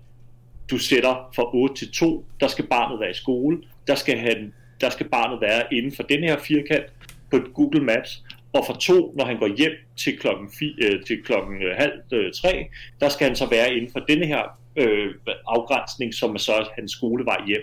du 0.69 0.77
sætter 0.77 1.29
fra 1.35 1.55
8 1.55 1.75
til 1.75 1.91
2, 1.91 2.25
der 2.39 2.47
skal 2.47 2.67
barnet 2.67 2.99
være 2.99 3.09
i 3.09 3.13
skole, 3.13 3.57
der 3.87 3.95
skal, 3.95 4.17
han, 4.17 4.53
der 4.81 4.89
skal 4.89 5.09
barnet 5.09 5.41
være 5.41 5.73
inden 5.73 5.95
for 5.95 6.03
den 6.03 6.19
her 6.19 6.39
firkant 6.39 6.85
på 7.31 7.39
Google 7.53 7.83
Maps, 7.83 8.23
og 8.53 8.65
fra 8.65 8.75
2, 8.79 9.13
når 9.17 9.25
han 9.25 9.39
går 9.39 9.57
hjem 9.57 9.71
til 9.97 10.19
klokken, 10.19 10.49
fi, 10.59 10.75
øh, 10.83 11.05
til 11.05 11.23
klokken 11.23 11.63
øh, 11.63 11.77
halv 11.77 11.91
øh, 12.13 12.33
3, 12.33 12.67
der 12.99 13.09
skal 13.09 13.27
han 13.27 13.35
så 13.35 13.49
være 13.49 13.73
inden 13.73 13.91
for 13.91 13.99
denne 13.99 14.25
her 14.25 14.43
øh, 14.75 15.13
afgrænsning, 15.47 16.13
som 16.13 16.35
er 16.35 16.39
så 16.39 16.69
hans 16.75 16.91
skolevej 16.91 17.37
hjem. 17.47 17.61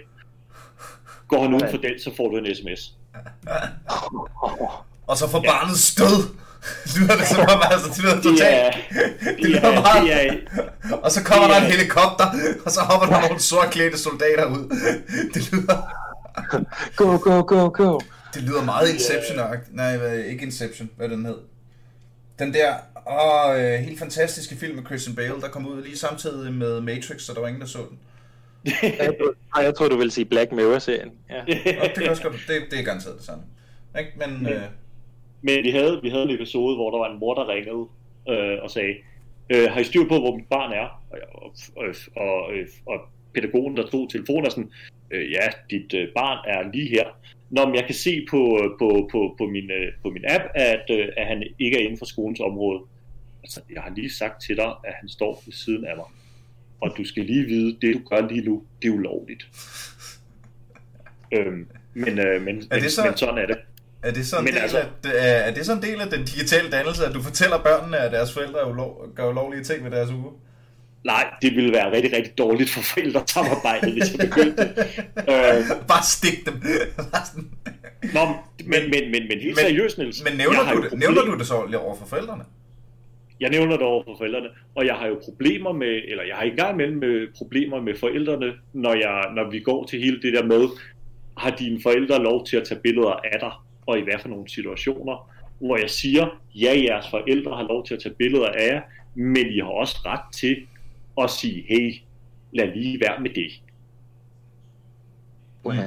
Går 1.29 1.43
han 1.43 1.55
uden 1.55 1.71
for 1.71 1.77
den, 1.77 2.01
så 2.01 2.15
får 2.17 2.29
du 2.29 2.37
en 2.37 2.55
sms. 2.55 2.95
Og 5.07 5.17
så 5.17 5.29
får 5.31 5.43
ja. 5.45 5.51
barnet 5.51 5.77
stød 5.77 6.46
lyder 6.99 7.17
det 7.17 7.27
som 7.27 7.41
om, 7.41 7.63
altså, 7.71 7.89
det 7.89 7.99
lyder 8.05 8.21
totalt. 8.23 8.77
Yeah. 8.97 9.37
det 9.39 9.51
lyder 9.51 9.73
yeah, 9.73 9.83
meget. 9.83 10.09
Yeah. 10.09 11.03
Og 11.05 11.11
så 11.11 11.23
kommer 11.25 11.49
yeah. 11.49 11.61
der 11.61 11.67
en 11.67 11.73
helikopter, 11.73 12.27
og 12.65 12.71
så 12.71 12.81
hopper 12.81 13.07
der 13.07 13.21
nogle 13.21 13.41
sortklædte 13.41 13.99
soldater 13.99 14.47
ud. 14.47 14.65
Det 15.35 15.53
lyder... 15.53 15.77
go, 16.97 17.19
go, 17.19 17.43
go, 17.43 17.71
go. 17.75 18.01
Det 18.35 18.43
lyder 18.43 18.65
meget 18.65 18.89
Inception 18.91 19.39
yeah. 19.39 19.59
Nej, 19.71 20.17
ikke 20.17 20.45
Inception, 20.45 20.91
hvad 20.97 21.09
den 21.09 21.27
hed. 21.27 21.37
Den 22.39 22.55
der 22.55 22.75
åh, 23.07 23.61
øh, 23.61 23.79
helt 23.79 23.99
fantastiske 23.99 24.57
film 24.57 24.77
med 24.77 24.85
Christian 24.85 25.17
Bale, 25.17 25.41
der 25.41 25.49
kom 25.49 25.67
ud 25.67 25.83
lige 25.83 25.99
samtidig 25.99 26.53
med 26.53 26.81
Matrix, 26.81 27.23
så 27.23 27.33
der 27.35 27.41
var 27.41 27.49
ingen, 27.49 27.61
der 27.61 27.67
så 27.67 27.79
den. 27.79 27.99
jeg, 28.83 29.15
tror, 29.21 29.61
jeg 29.61 29.75
tror, 29.75 29.89
du 29.89 29.97
vil 29.97 30.11
sige 30.11 30.25
Black 30.25 30.53
Mirror-serien. 30.53 31.11
Ja. 31.31 31.41
og 31.81 31.89
det, 31.89 31.95
kan 31.95 32.11
også 32.11 32.23
godt, 32.23 32.35
det, 32.49 32.63
det 32.71 32.79
er 32.79 32.83
garanteret 32.83 33.17
det 33.17 33.25
samme. 33.25 33.45
Ikke? 33.99 34.13
Men, 34.17 34.47
øh, 34.47 34.63
Men 35.43 35.65
vi 35.65 35.71
havde, 35.71 36.01
vi 36.03 36.09
havde 36.09 36.23
en 36.25 36.31
episode, 36.35 36.77
hvor 36.77 36.91
der 36.91 36.99
var 36.99 37.13
en 37.13 37.19
mor, 37.19 37.35
der 37.35 37.49
ringede 37.49 37.87
øh, 38.29 38.59
og 38.63 38.71
sagde, 38.71 38.95
øh, 39.51 39.71
har 39.71 39.81
I 39.81 39.85
styr 39.85 40.09
på, 40.09 40.19
hvor 40.19 40.37
mit 40.37 40.47
barn 40.51 40.73
er? 40.73 41.03
Og, 41.35 41.55
og, 41.77 41.95
og, 42.17 42.45
og, 42.47 42.53
og 42.87 43.01
pædagogen, 43.35 43.77
der 43.77 43.87
tog 43.87 44.11
telefonen, 44.11 44.47
og 44.47 44.53
sådan, 44.53 44.71
øh, 45.11 45.31
ja, 45.33 45.47
dit 45.71 45.95
øh, 45.95 46.09
barn 46.15 46.39
er 46.49 46.71
lige 46.73 46.89
her. 46.89 47.05
Nå, 47.51 47.67
men 47.67 47.75
jeg 47.75 47.85
kan 47.87 47.95
se 47.95 48.27
på, 48.31 48.59
på, 48.79 49.09
på, 49.13 49.35
på, 49.39 49.47
min, 49.47 49.71
øh, 49.71 49.93
på 50.03 50.11
min 50.11 50.25
app, 50.29 50.45
at, 50.55 50.85
øh, 50.91 51.09
at 51.17 51.27
han 51.27 51.43
ikke 51.59 51.77
er 51.77 51.83
inden 51.83 51.99
for 51.99 52.05
skolens 52.07 52.41
område. 52.41 52.81
Altså, 53.43 53.61
jeg 53.75 53.83
har 53.83 53.93
lige 53.97 54.11
sagt 54.11 54.43
til 54.43 54.57
dig, 54.57 54.67
at 54.85 54.95
han 55.01 55.09
står 55.09 55.43
ved 55.47 55.53
siden 55.53 55.85
af 55.85 55.97
mig. 55.97 56.05
Og 56.81 56.95
du 56.99 57.05
skal 57.05 57.25
lige 57.25 57.45
vide, 57.45 57.77
det 57.83 57.95
du 57.95 58.01
gør 58.09 58.29
lige 58.29 58.45
nu, 58.45 58.63
det 58.83 58.89
er 58.89 58.93
ulovligt. 58.93 59.49
Øhm, 61.33 61.69
men, 61.95 62.19
øh, 62.19 62.43
men, 62.43 62.63
Er 62.71 62.79
det 62.81 62.93
så- 62.93 63.05
men 63.05 63.17
sådan 63.17 63.39
er 63.39 63.47
det. 63.47 63.59
Er 64.07 64.13
det 64.13 64.27
sådan 64.27 64.41
en 64.43 64.45
Men 64.45 64.55
del, 64.55 64.63
altså- 64.63 64.79
af, 64.79 64.85
er, 65.05 65.39
er 65.49 65.55
det 65.55 65.67
sådan 65.67 65.83
en 65.85 65.89
del 65.91 66.01
af 66.01 66.09
den 66.11 66.25
digitale 66.25 66.71
dannelse, 66.71 67.07
at 67.07 67.15
du 67.15 67.23
fortæller 67.23 67.59
børnene, 67.59 67.97
at 67.99 68.13
deres 68.13 68.33
forældre 68.33 68.61
er 68.61 68.65
ulov, 68.73 69.15
gør 69.17 69.29
ulovlige 69.29 69.65
ting 69.65 69.85
ved 69.85 69.91
deres 69.91 70.11
uge? 70.11 70.33
Nej, 71.05 71.25
det 71.43 71.57
ville 71.57 71.73
være 71.73 71.93
rigtig, 71.93 72.13
rigtig 72.17 72.39
dårligt 72.39 72.71
for 72.71 72.81
forældresamarbejdet, 72.83 73.93
hvis 73.93 74.13
jeg 74.13 74.19
begyndte. 74.29 74.63
øh, 75.33 75.87
Bare 75.89 76.03
stik 76.17 76.47
dem. 76.47 76.55
Nå, 78.17 78.21
men, 78.65 78.81
men, 78.93 79.03
men, 79.13 79.23
men 79.29 79.39
helt 79.41 79.57
Men- 79.57 79.57
seriøst, 79.57 79.99
Niels. 79.99 80.25
Men 80.25 80.37
nævner 80.39 80.73
du, 80.75 80.83
det, 80.83 80.99
nævner 80.99 81.23
du 81.23 81.39
det 81.39 81.47
så 81.47 81.55
over 81.55 81.97
for 81.97 82.07
forældrene? 82.07 82.45
Jeg 83.41 83.51
nævner 83.51 83.73
det 83.77 83.87
over 83.87 84.05
for 84.05 84.15
forældrene, 84.19 84.49
og 84.75 84.87
jeg 84.87 84.95
har 84.95 85.07
jo 85.07 85.19
problemer 85.25 85.73
med, 85.73 86.01
eller 86.09 86.25
jeg 86.25 86.37
har 86.37 86.45
i 86.45 86.51
gang 86.57 86.73
imellem 86.75 86.99
med 86.99 87.27
problemer 87.37 87.81
med 87.81 87.95
forældrene, 88.01 88.53
når, 88.73 88.95
jeg, 88.95 89.25
når 89.37 89.51
vi 89.51 89.61
går 89.61 89.87
til 89.87 89.99
hele 90.01 90.23
det 90.23 90.33
der 90.33 90.45
med, 90.45 90.63
har 91.39 91.51
dine 91.51 91.81
forældre 91.83 92.23
lov 92.23 92.47
til 92.47 92.57
at 92.57 92.65
tage 92.69 92.81
billeder 92.81 93.11
af 93.33 93.39
dig, 93.41 93.53
og 93.87 93.99
i 93.99 94.03
hvad 94.03 94.19
for 94.23 94.29
nogle 94.29 94.49
situationer, 94.49 95.31
hvor 95.59 95.77
jeg 95.77 95.91
siger, 95.91 96.41
ja, 96.55 96.83
jeres 96.89 97.11
forældre 97.11 97.57
har 97.57 97.63
lov 97.63 97.87
til 97.87 97.95
at 97.95 98.03
tage 98.03 98.15
billeder 98.15 98.49
af 98.49 98.67
jer, 98.67 98.81
men 99.15 99.47
I 99.47 99.59
har 99.59 99.69
også 99.69 99.97
ret 100.07 100.35
til 100.35 100.67
at 101.23 101.31
sige, 101.31 101.65
hey, 101.69 101.95
lad 102.53 102.75
lige 102.75 103.01
være 103.01 103.21
med 103.21 103.31
det. 103.31 103.53
Uha. 105.65 105.87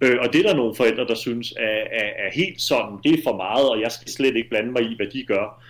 Øh, 0.00 0.16
og 0.20 0.32
det 0.32 0.38
er 0.38 0.48
der 0.48 0.56
nogle 0.56 0.74
forældre, 0.74 1.06
der 1.06 1.14
synes 1.14 1.52
er, 1.56 1.84
er, 1.92 2.26
er 2.26 2.30
helt 2.34 2.60
sådan, 2.60 2.98
det 3.04 3.18
er 3.18 3.22
for 3.22 3.36
meget, 3.36 3.70
og 3.70 3.80
jeg 3.80 3.92
skal 3.92 4.08
slet 4.08 4.36
ikke 4.36 4.48
blande 4.48 4.72
mig 4.72 4.82
i, 4.82 4.96
hvad 4.96 5.06
de 5.06 5.24
gør. 5.24 5.64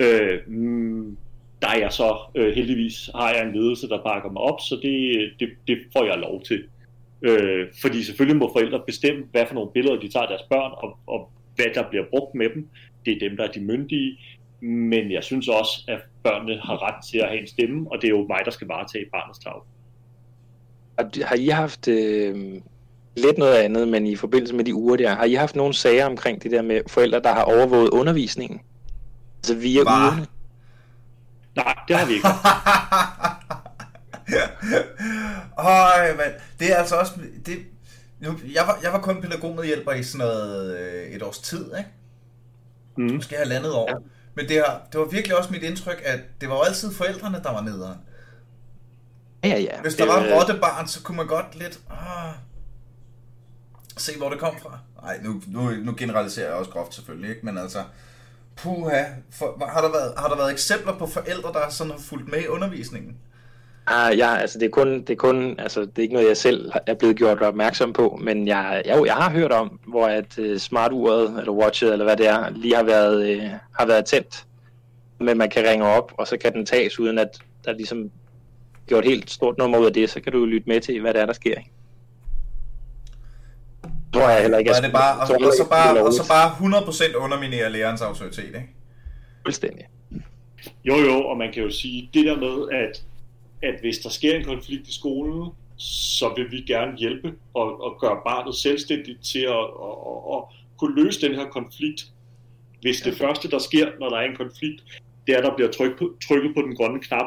Øh, 0.00 0.40
mm, 0.46 1.16
der 1.62 1.68
er 1.68 1.78
jeg 1.78 1.92
så 1.92 2.18
øh, 2.34 2.54
heldigvis, 2.54 3.10
har 3.14 3.32
jeg 3.34 3.46
en 3.46 3.54
ledelse, 3.54 3.88
der 3.88 4.02
bakker 4.02 4.30
mig 4.30 4.42
op, 4.42 4.60
så 4.60 4.78
det, 4.82 5.30
det, 5.40 5.48
det 5.68 5.78
får 5.92 6.04
jeg 6.04 6.18
lov 6.18 6.42
til. 6.42 6.64
Øh, 7.22 7.66
fordi 7.82 8.02
selvfølgelig 8.04 8.36
må 8.38 8.50
forældre 8.54 8.80
bestemme, 8.86 9.24
hvad 9.30 9.46
for 9.46 9.54
nogle 9.54 9.70
billeder 9.74 10.00
de 10.00 10.08
tager 10.12 10.22
af 10.22 10.28
deres 10.28 10.42
børn, 10.50 10.72
og, 10.82 10.98
og 11.06 11.30
hvad 11.56 11.66
der 11.74 11.88
bliver 11.90 12.04
brugt 12.10 12.34
med 12.34 12.46
dem. 12.54 12.68
Det 13.04 13.12
er 13.14 13.28
dem, 13.28 13.36
der 13.36 13.44
er 13.44 13.52
de 13.52 13.60
myndige. 13.60 14.18
Men 14.62 15.12
jeg 15.12 15.24
synes 15.24 15.48
også, 15.48 15.84
at 15.88 15.98
børnene 16.24 16.60
har 16.60 16.82
ret 16.88 17.04
til 17.10 17.18
at 17.18 17.28
have 17.28 17.40
en 17.40 17.46
stemme, 17.46 17.92
og 17.92 17.98
det 18.02 18.04
er 18.04 18.10
jo 18.10 18.26
mig, 18.28 18.38
der 18.44 18.50
skal 18.50 18.66
varetage 18.66 19.04
barnets 19.12 19.38
tag. 19.38 19.52
Har- 20.98 21.26
Har 21.26 21.36
I 21.36 21.46
haft 21.48 21.88
øh, 21.88 22.36
lidt 23.16 23.38
noget 23.38 23.54
andet, 23.54 23.88
men 23.88 24.06
i 24.06 24.16
forbindelse 24.16 24.54
med 24.54 24.64
de 24.64 24.74
uger 24.74 24.96
der, 24.96 25.14
har 25.14 25.24
I 25.24 25.34
haft 25.34 25.56
nogle 25.56 25.74
sager 25.74 26.06
omkring 26.06 26.42
det 26.42 26.50
der 26.50 26.62
med 26.62 26.80
forældre, 26.88 27.20
der 27.20 27.32
har 27.32 27.42
overvåget 27.42 27.88
undervisningen? 27.90 28.60
Altså 29.38 29.54
via 29.54 29.82
Hva? 29.82 29.90
ugerne? 29.90 30.26
Nej, 31.56 31.74
det 31.88 31.96
har 31.96 32.06
vi 32.06 32.12
ikke. 32.12 32.28
Øj, 35.58 36.16
mand. 36.16 36.32
Det 36.60 36.72
er 36.72 36.76
altså 36.76 36.96
også... 36.96 37.12
Det, 37.46 37.58
nu, 38.20 38.38
jeg, 38.54 38.62
var, 38.66 38.78
jeg 38.82 38.92
var 38.92 39.00
kun 39.00 39.22
pædagogmedhjælper 39.22 39.92
i 39.92 40.02
sådan 40.02 40.26
noget 40.26 40.78
øh, 40.78 41.02
et 41.10 41.22
års 41.22 41.38
tid, 41.38 41.64
ikke? 41.78 41.90
Mm. 42.96 43.14
Måske 43.14 43.36
halvandet 43.36 43.72
år. 43.72 43.88
Ja. 43.90 43.96
Men 44.34 44.48
det, 44.48 44.56
har, 44.56 44.82
det 44.92 45.00
var 45.00 45.06
virkelig 45.06 45.36
også 45.38 45.50
mit 45.52 45.62
indtryk, 45.62 46.02
at 46.04 46.20
det 46.40 46.48
var 46.48 46.54
jo 46.54 46.62
altid 46.62 46.92
forældrene, 46.92 47.40
der 47.42 47.52
var 47.52 47.60
nederen. 47.60 47.98
Ja, 49.44 49.58
ja. 49.58 49.80
Hvis 49.82 49.94
der 49.94 50.06
var 50.06 50.18
en 50.22 50.26
Øh. 50.28 50.36
rottebarn, 50.36 50.88
så 50.88 51.02
kunne 51.02 51.16
man 51.16 51.26
godt 51.26 51.58
lidt... 51.58 51.80
Ah, 51.90 52.32
se, 53.96 54.18
hvor 54.18 54.28
det 54.30 54.38
kom 54.38 54.54
fra. 54.62 54.78
Nej, 55.02 55.20
nu, 55.22 55.42
nu, 55.46 55.70
nu 55.70 55.94
generaliserer 55.98 56.46
jeg 56.46 56.54
også 56.54 56.70
groft 56.70 56.94
selvfølgelig, 56.94 57.30
ikke? 57.30 57.46
Men 57.46 57.58
altså... 57.58 57.84
Puha, 58.56 59.04
for, 59.30 59.66
har, 59.72 59.80
der 59.80 59.90
været, 59.90 60.14
har 60.18 60.28
der 60.28 60.36
været 60.36 60.52
eksempler 60.52 60.98
på 60.98 61.06
forældre, 61.06 61.52
der 61.52 61.68
sådan 61.68 61.90
har 61.90 61.98
fulgt 61.98 62.28
med 62.30 62.40
i 62.42 62.46
undervisningen? 62.46 63.16
Ah, 63.92 64.18
ja, 64.18 64.36
altså 64.36 64.58
det 64.58 64.66
er 64.66 64.70
kun, 64.70 64.88
det 64.88 65.10
er 65.10 65.16
kun, 65.16 65.54
altså 65.58 65.80
det 65.80 65.98
er 65.98 66.02
ikke 66.02 66.14
noget, 66.14 66.28
jeg 66.28 66.36
selv 66.36 66.72
er 66.86 66.94
blevet 66.94 67.16
gjort 67.16 67.42
opmærksom 67.42 67.92
på, 67.92 68.18
men 68.22 68.48
jeg, 68.48 68.82
jeg, 68.86 69.02
jeg 69.06 69.14
har 69.14 69.30
hørt 69.30 69.52
om, 69.52 69.80
hvor 69.86 70.06
at 70.06 70.38
uh, 70.38 70.56
smarturet, 70.56 71.38
eller 71.38 71.52
watchet, 71.52 71.92
eller 71.92 72.04
hvad 72.04 72.16
det 72.16 72.28
er, 72.28 72.50
lige 72.50 72.76
har 72.76 72.82
været, 72.82 73.36
uh, 73.36 73.42
har 73.78 73.86
været 73.86 74.04
tændt. 74.04 74.46
Men 75.18 75.38
man 75.38 75.50
kan 75.50 75.64
ringe 75.64 75.86
op, 75.86 76.12
og 76.18 76.26
så 76.26 76.36
kan 76.36 76.52
den 76.52 76.66
tages, 76.66 77.00
uden 77.00 77.18
at 77.18 77.28
der 77.64 77.70
er 77.70 77.76
ligesom 77.76 78.10
gjort 78.86 79.04
helt 79.04 79.30
stort 79.30 79.58
nummer 79.58 79.78
ud 79.78 79.86
af 79.86 79.92
det, 79.92 80.10
så 80.10 80.20
kan 80.20 80.32
du 80.32 80.38
jo 80.38 80.44
lytte 80.44 80.68
med 80.68 80.80
til, 80.80 81.00
hvad 81.00 81.14
det 81.14 81.20
er, 81.22 81.26
der 81.26 81.32
sker. 81.32 81.50
Ikke? 81.50 81.70
Tror 84.12 84.28
jeg 84.28 84.42
heller 84.42 84.58
ikke, 84.58 84.70
Og, 84.70 84.76
er 84.76 84.80
jeg 84.82 84.84
det 84.84 84.92
bare, 84.92 85.20
og, 85.20 85.26
tror 85.26 85.34
og, 85.34 85.40
heller 85.40 85.56
så 85.56 85.62
er 85.62 85.68
bare, 85.68 86.04
og 86.04 86.12
så 86.12 86.28
bare 86.28 86.50
100% 87.12 87.16
underminere 87.16 87.70
lærerens 87.70 88.02
autoritet, 88.02 88.46
ikke? 88.46 88.68
Fuldstændig. 89.46 89.84
Jo, 90.84 90.96
jo, 90.96 91.24
og 91.24 91.38
man 91.38 91.52
kan 91.52 91.62
jo 91.62 91.70
sige 91.70 92.10
det 92.14 92.26
der 92.26 92.36
med, 92.36 92.68
at, 92.72 93.02
at 93.62 93.74
hvis 93.80 93.98
der 93.98 94.08
sker 94.08 94.36
en 94.36 94.44
konflikt 94.44 94.88
i 94.88 94.92
skolen, 94.92 95.50
så 95.76 96.32
vil 96.36 96.50
vi 96.50 96.60
gerne 96.60 96.96
hjælpe 96.98 97.34
og, 97.54 97.82
og 97.84 98.00
gøre 98.00 98.20
barnet 98.26 98.54
selvstændigt 98.54 99.24
til 99.24 99.38
at, 99.38 99.64
at, 99.86 99.94
at, 100.32 100.36
at 100.36 100.42
kunne 100.78 101.04
løse 101.04 101.20
den 101.20 101.34
her 101.34 101.44
konflikt. 101.48 102.06
Hvis 102.80 103.00
det 103.00 103.16
første, 103.16 103.50
der 103.50 103.58
sker, 103.58 103.86
når 104.00 104.08
der 104.08 104.16
er 104.16 104.30
en 104.30 104.36
konflikt, 104.36 104.82
det 105.26 105.34
er, 105.34 105.38
at 105.38 105.44
der 105.44 105.56
bliver 105.56 105.70
tryk 105.70 105.98
på, 105.98 106.14
trykket 106.28 106.54
på 106.54 106.62
den 106.62 106.76
grønne 106.76 107.00
knap, 107.00 107.26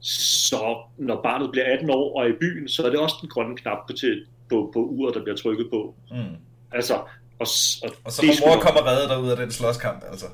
så 0.00 0.76
når 0.98 1.20
barnet 1.22 1.50
bliver 1.50 1.66
18 1.72 1.90
år 1.90 2.16
og 2.18 2.24
er 2.24 2.28
i 2.28 2.36
byen, 2.40 2.68
så 2.68 2.82
er 2.82 2.90
det 2.90 2.98
også 2.98 3.16
den 3.20 3.28
grønne 3.28 3.56
knap 3.56 3.78
på, 3.88 3.92
til, 3.92 4.24
på, 4.48 4.70
på 4.72 4.78
uret, 4.78 5.14
der 5.14 5.22
bliver 5.22 5.36
trykket 5.36 5.66
på. 5.70 5.94
Mm. 6.10 6.16
Altså, 6.72 6.94
og, 6.94 7.06
og, 7.82 7.90
Og 8.04 8.12
så 8.12 8.22
det 8.22 8.40
mor 8.46 8.54
nok- 8.54 8.62
komme 8.62 8.80
og 8.80 8.86
redde 8.86 9.08
dig 9.08 9.22
ud 9.22 9.28
af 9.30 9.36
den 9.36 9.50
slåskamp, 9.50 10.04
altså. 10.10 10.26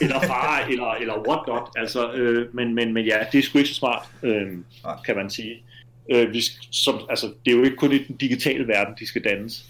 Eller 0.00 0.20
far, 0.20 0.58
eller, 0.70 0.90
eller 0.92 1.28
what 1.28 1.40
not. 1.46 1.68
Altså, 1.76 2.12
øh, 2.12 2.54
men, 2.54 2.74
men, 2.74 2.92
men 2.92 3.06
ja, 3.06 3.18
det 3.32 3.38
er 3.38 3.42
sgu 3.42 3.58
ikke 3.58 3.70
så 3.70 3.74
smart, 3.74 4.02
øh, 4.22 4.48
kan 5.06 5.16
man 5.16 5.30
sige. 5.30 5.62
Øh, 6.10 6.32
vi, 6.32 6.42
som, 6.70 7.00
altså, 7.10 7.26
det 7.44 7.52
er 7.52 7.56
jo 7.56 7.62
ikke 7.62 7.76
kun 7.76 7.92
i 7.92 7.98
den 7.98 8.16
digitale 8.16 8.68
verden, 8.68 8.94
de 8.98 9.06
skal 9.06 9.24
dannes. 9.24 9.64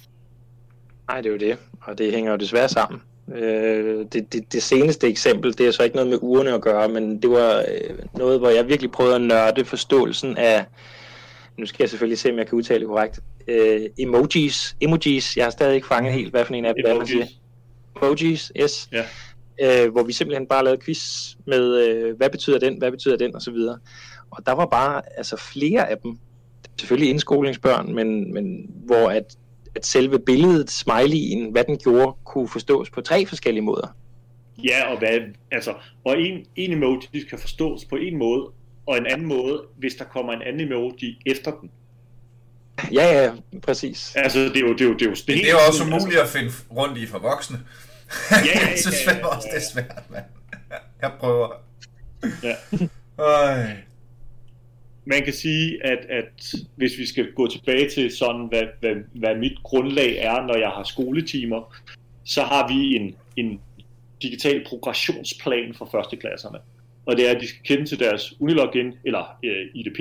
Nej, 1.08 1.20
det 1.20 1.28
er 1.28 1.32
jo 1.32 1.38
det, 1.38 1.58
og 1.82 1.98
det 1.98 2.12
hænger 2.12 2.30
jo 2.30 2.36
desværre 2.36 2.68
sammen. 2.68 3.00
Øh, 3.34 4.06
det, 4.12 4.32
det, 4.32 4.52
det 4.52 4.62
seneste 4.62 5.08
eksempel, 5.08 5.58
det 5.58 5.66
er 5.66 5.70
så 5.70 5.82
ikke 5.82 5.96
noget 5.96 6.10
med 6.10 6.18
ugerne 6.22 6.52
at 6.52 6.60
gøre, 6.60 6.88
men 6.88 7.22
det 7.22 7.30
var 7.30 7.58
øh, 7.58 7.98
noget, 8.14 8.38
hvor 8.38 8.48
jeg 8.48 8.68
virkelig 8.68 8.90
prøvede 8.90 9.14
at 9.14 9.20
nørde 9.20 9.64
forståelsen 9.64 10.36
af, 10.36 10.64
nu 11.56 11.66
skal 11.66 11.76
jeg 11.82 11.90
selvfølgelig 11.90 12.18
se, 12.18 12.30
om 12.30 12.38
jeg 12.38 12.46
kan 12.46 12.56
udtale 12.56 12.80
det 12.80 12.88
korrekt, 12.88 13.20
øh, 13.48 13.80
emojis. 13.98 14.76
Emojis, 14.80 15.36
jeg 15.36 15.44
har 15.44 15.50
stadig 15.50 15.74
ikke 15.74 15.86
fanget 15.86 16.12
helt, 16.12 16.30
hvad 16.30 16.44
for 16.44 16.54
en 16.54 16.64
af 16.64 16.74
dem, 16.74 16.84
er, 16.86 16.94
man 16.94 17.06
siger. 17.06 17.16
Emojis. 17.16 17.38
Emojis, 18.02 18.52
yes. 18.60 18.88
Ja. 18.92 19.04
Øh, 19.62 19.92
hvor 19.92 20.02
vi 20.02 20.12
simpelthen 20.12 20.46
bare 20.46 20.64
lavede 20.64 20.80
quiz 20.84 21.34
med, 21.46 21.88
øh, 21.88 22.16
hvad 22.16 22.30
betyder 22.30 22.58
den, 22.58 22.78
hvad 22.78 22.90
betyder 22.90 23.16
den, 23.16 23.34
og 23.34 23.42
så 23.42 23.50
videre. 23.50 23.78
Og 24.30 24.46
der 24.46 24.52
var 24.52 24.66
bare 24.66 25.02
altså 25.16 25.36
flere 25.36 25.90
af 25.90 25.98
dem, 25.98 26.18
selvfølgelig 26.80 27.10
indskolingsbørn, 27.10 27.94
men, 27.94 28.34
men 28.34 28.70
hvor 28.86 29.08
at, 29.10 29.36
at 29.76 29.86
selve 29.86 30.18
billedet, 30.18 30.70
smileyen, 30.70 31.50
hvad 31.52 31.64
den 31.64 31.78
gjorde, 31.78 32.16
kunne 32.24 32.48
forstås 32.48 32.90
på 32.90 33.00
tre 33.00 33.26
forskellige 33.26 33.64
måder. 33.64 33.96
Ja, 34.64 34.92
og, 34.92 34.98
hvad, 34.98 35.18
altså, 35.50 35.74
og 36.04 36.20
en, 36.20 36.46
en 36.56 36.72
emoji 36.72 37.24
kan 37.30 37.38
forstås 37.38 37.84
på 37.84 37.96
en 37.96 38.18
måde, 38.18 38.46
og 38.86 38.98
en 38.98 39.06
anden 39.06 39.26
måde, 39.26 39.62
hvis 39.76 39.94
der 39.94 40.04
kommer 40.04 40.32
en 40.32 40.42
anden 40.42 40.60
emoji 40.60 41.18
efter 41.26 41.50
den. 41.50 41.70
Ja, 42.92 43.22
ja, 43.22 43.32
præcis. 43.62 44.16
Altså, 44.16 44.38
det 44.38 44.56
er 44.56 44.60
jo, 44.60 44.72
det 44.72 44.80
er 44.80 44.84
jo, 44.84 44.94
det 44.94 45.02
er 45.02 45.06
jo 45.06 45.16
Men 45.26 45.36
det 45.36 45.48
er 45.48 45.52
jo 45.52 45.58
også 45.68 45.84
umuligt 45.84 46.20
at 46.20 46.28
finde 46.28 46.50
rundt 46.70 46.98
i 46.98 47.06
for 47.06 47.18
voksne. 47.18 47.58
Ja, 48.30 48.36
ja, 48.36 48.68
jeg 48.70 48.78
synes 48.78 49.06
ja, 49.06 49.10
ja, 49.10 49.12
fandme 49.12 49.28
også, 49.28 49.48
ja. 49.48 49.56
det 49.56 49.64
er 49.64 49.68
svært, 49.72 50.10
mand. 50.10 50.24
Jeg 51.02 51.12
prøver. 51.20 51.48
Ja. 52.42 52.54
Øj. 53.18 53.66
man 55.04 55.22
kan 55.24 55.32
sige, 55.32 55.86
at, 55.86 55.98
at 55.98 56.54
hvis 56.76 56.98
vi 56.98 57.06
skal 57.06 57.32
gå 57.32 57.46
tilbage 57.46 57.90
til 57.90 58.16
sådan, 58.16 58.46
hvad, 58.46 58.62
hvad, 58.80 58.94
hvad 59.12 59.36
mit 59.36 59.62
grundlag 59.62 60.16
er, 60.18 60.46
når 60.46 60.56
jeg 60.56 60.68
har 60.68 60.84
skoletimer, 60.84 61.74
så 62.24 62.42
har 62.42 62.68
vi 62.68 62.96
en, 62.96 63.16
en 63.36 63.60
digital 64.22 64.64
progressionsplan 64.66 65.74
for 65.74 65.88
førsteklasserne. 65.92 66.58
Og 67.06 67.16
det 67.16 67.28
er, 67.28 67.34
at 67.34 67.40
de 67.40 67.48
skal 67.48 67.62
kende 67.64 67.86
til 67.86 67.98
deres 67.98 68.40
Unilogin 68.40 68.92
eller 69.04 69.38
øh, 69.44 69.66
IDP. 69.74 69.98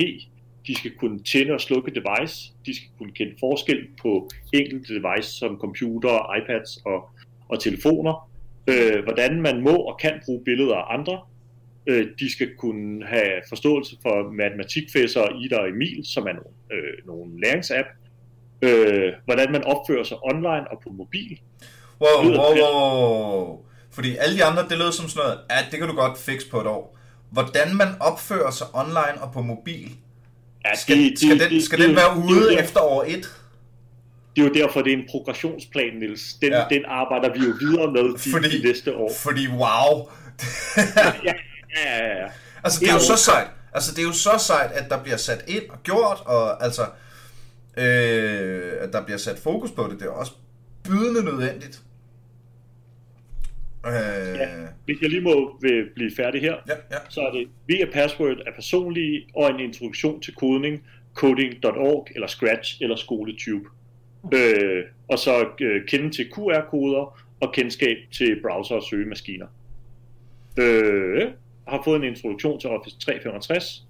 De 0.66 0.74
skal 0.74 0.90
kunne 0.90 1.22
tænde 1.22 1.52
og 1.52 1.60
slukke 1.60 1.90
device. 1.90 2.52
De 2.66 2.76
skal 2.76 2.88
kunne 2.98 3.12
kende 3.12 3.34
forskel 3.40 3.86
på 4.02 4.30
enkelte 4.52 4.94
device 4.94 5.30
som 5.32 5.58
computer, 5.60 6.36
iPads 6.36 6.76
og, 6.76 7.08
og 7.48 7.62
telefoner. 7.62 8.30
Øh, 8.66 9.02
hvordan 9.04 9.40
man 9.42 9.60
må 9.60 9.76
og 9.76 9.98
kan 10.00 10.12
bruge 10.24 10.44
billeder 10.44 10.74
af 10.76 10.94
andre. 10.98 11.20
Øh, 11.86 12.06
de 12.18 12.32
skal 12.32 12.48
kunne 12.58 13.06
have 13.06 13.32
forståelse 13.48 13.96
for 14.02 14.32
matematikfæsser 14.32 15.24
Ida 15.44 15.56
og 15.56 15.68
Emil, 15.68 16.04
som 16.14 16.22
er 16.22 16.32
nogle, 16.32 16.54
øh, 16.72 17.06
nogle 17.06 17.40
læringsapp. 17.40 17.88
Øh, 18.62 19.12
hvordan 19.24 19.52
man 19.52 19.64
opfører 19.64 20.04
sig 20.04 20.16
online 20.24 20.70
og 20.70 20.80
på 20.84 20.90
mobil. 20.92 21.40
Wow, 22.00 22.24
wow, 22.36 22.54
wow. 22.62 23.58
Fordi 23.92 24.16
alle 24.16 24.36
de 24.36 24.44
andre, 24.44 24.62
det 24.68 24.78
lød 24.78 24.92
som 24.92 25.08
sådan 25.08 25.22
noget, 25.26 25.38
at 25.50 25.64
det 25.70 25.78
kan 25.78 25.88
du 25.88 25.94
godt 25.94 26.18
fikse 26.18 26.50
på 26.50 26.60
et 26.60 26.66
år. 26.66 26.98
Hvordan 27.30 27.76
man 27.76 27.88
opfører 28.00 28.50
sig 28.50 28.66
online 28.74 29.20
og 29.22 29.32
på 29.32 29.42
mobil, 29.42 29.88
Ja, 30.64 30.74
skal, 30.76 30.96
det- 30.96 31.18
skal, 31.18 31.30
det- 31.30 31.40
den, 31.40 31.50
det- 31.50 31.62
skal 31.64 31.78
det- 31.78 31.88
den 31.88 31.96
være 31.96 32.14
det- 32.16 32.22
det- 32.22 32.30
ude 32.30 32.48
det- 32.50 32.60
efter 32.60 32.80
år 32.80 33.02
et? 33.08 33.26
Det 34.36 34.42
er 34.44 34.48
jo 34.48 34.54
derfor, 34.54 34.82
det 34.82 34.92
er 34.92 34.96
en 34.96 35.04
progressionsplan, 35.10 35.94
Niels. 35.94 36.34
Den, 36.34 36.52
Ja. 36.52 36.64
den 36.70 36.82
arbejder 36.88 37.32
vi 37.32 37.38
jo 37.38 37.52
videre 37.60 37.92
med 37.92 38.14
de, 38.24 38.30
Fordi- 38.30 38.58
de 38.62 38.66
næste 38.68 38.94
år. 38.96 39.12
Fordi 39.22 39.48
wow. 39.48 40.08
Ja, 40.76 40.82
ja, 41.24 41.34
ja, 41.76 42.06
ja. 42.22 42.28
altså, 42.64 42.80
det 42.80 42.88
er 42.88 42.92
jo 42.92 42.98
så 43.00 43.16
sejt. 43.16 43.46
Altså, 43.72 43.94
det 43.94 43.98
er 44.02 44.06
jo 44.06 44.12
så 44.12 44.30
sejt, 44.46 44.72
at 44.72 44.90
der 44.90 45.02
bliver 45.02 45.16
sat 45.16 45.44
ind 45.48 45.62
og 45.70 45.82
gjort, 45.82 46.22
og 46.26 46.64
altså, 46.64 46.82
øh, 47.76 48.72
at 48.80 48.92
der 48.92 49.04
bliver 49.04 49.18
sat 49.18 49.38
fokus 49.38 49.70
på 49.70 49.88
det. 49.90 49.98
Det 50.00 50.06
er 50.06 50.10
også 50.10 50.32
bydende 50.84 51.24
nødvendigt. 51.24 51.80
Øh, 53.86 53.92
Ja. 53.92 54.48
Hvis 54.84 55.00
jeg 55.02 55.10
lige 55.10 55.20
må 55.22 55.58
vil 55.60 55.88
blive 55.94 56.10
færdig 56.16 56.40
her, 56.40 56.54
ja, 56.68 56.74
ja. 56.90 56.96
så 57.08 57.20
er 57.20 57.30
det 57.32 57.48
via 57.66 57.86
password 57.92 58.36
er 58.46 58.52
personlige 58.54 59.26
og 59.36 59.50
en 59.50 59.60
introduktion 59.60 60.20
til 60.22 60.34
kodning, 60.34 60.82
coding.org 61.14 62.06
eller 62.14 62.26
Scratch 62.26 62.78
eller 62.82 62.96
SkoleTube. 62.96 63.64
Øh, 64.32 64.84
og 65.08 65.18
så 65.18 65.48
øh, 65.60 65.86
kende 65.86 66.10
til 66.10 66.30
QR-koder 66.32 67.20
og 67.40 67.52
kendskab 67.52 67.96
til 68.12 68.42
browser 68.42 68.74
og 68.74 68.82
søgemaskiner. 68.82 69.46
Øh, 70.58 71.30
har 71.68 71.82
fået 71.84 71.96
en 71.96 72.04
introduktion 72.04 72.60
til 72.60 72.70
Office 72.70 72.98
365, 72.98 73.86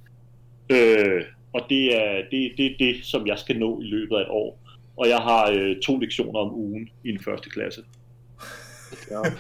øh, 0.71 1.25
og 1.53 1.67
det 1.69 1.97
er 1.97 2.23
det, 2.31 2.53
det, 2.57 2.77
det, 2.79 3.05
som 3.05 3.27
jeg 3.27 3.39
skal 3.39 3.59
nå 3.59 3.81
i 3.81 3.85
løbet 3.85 4.17
af 4.17 4.21
et 4.21 4.29
år. 4.29 4.61
Og 4.97 5.09
jeg 5.09 5.19
har 5.19 5.51
øh, 5.51 5.77
to 5.81 5.99
lektioner 5.99 6.41
om 6.41 6.55
ugen 6.55 6.89
i 7.05 7.11
en 7.11 7.21
første 7.25 7.51
klasse. 7.51 7.85
Ja. 9.11 9.21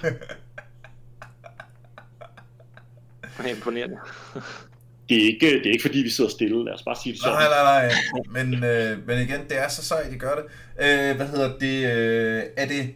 Det 3.38 3.50
er 3.50 3.54
imponerende. 3.54 3.98
Det 5.08 5.22
er, 5.22 5.26
ikke, 5.26 5.46
det 5.46 5.66
er 5.66 5.72
ikke 5.72 5.82
fordi, 5.82 5.98
vi 5.98 6.10
sidder 6.10 6.30
stille. 6.30 6.64
Lad 6.64 6.72
os 6.72 6.82
bare 6.82 6.96
sige 7.02 7.12
det 7.12 7.22
sådan. 7.22 7.38
Nej, 7.38 7.48
nej, 7.48 7.92
nej. 8.32 8.44
Men, 8.44 8.64
øh, 8.64 9.06
men 9.06 9.18
igen, 9.18 9.40
det 9.48 9.58
er 9.58 9.68
så 9.68 9.84
sejt, 9.84 10.12
de 10.12 10.18
gør 10.18 10.34
det. 10.34 10.44
Øh, 10.80 11.16
hvad 11.16 11.28
hedder 11.28 11.58
det? 11.58 11.96
Øh, 11.96 12.42
er 12.56 12.66
det... 12.66 12.94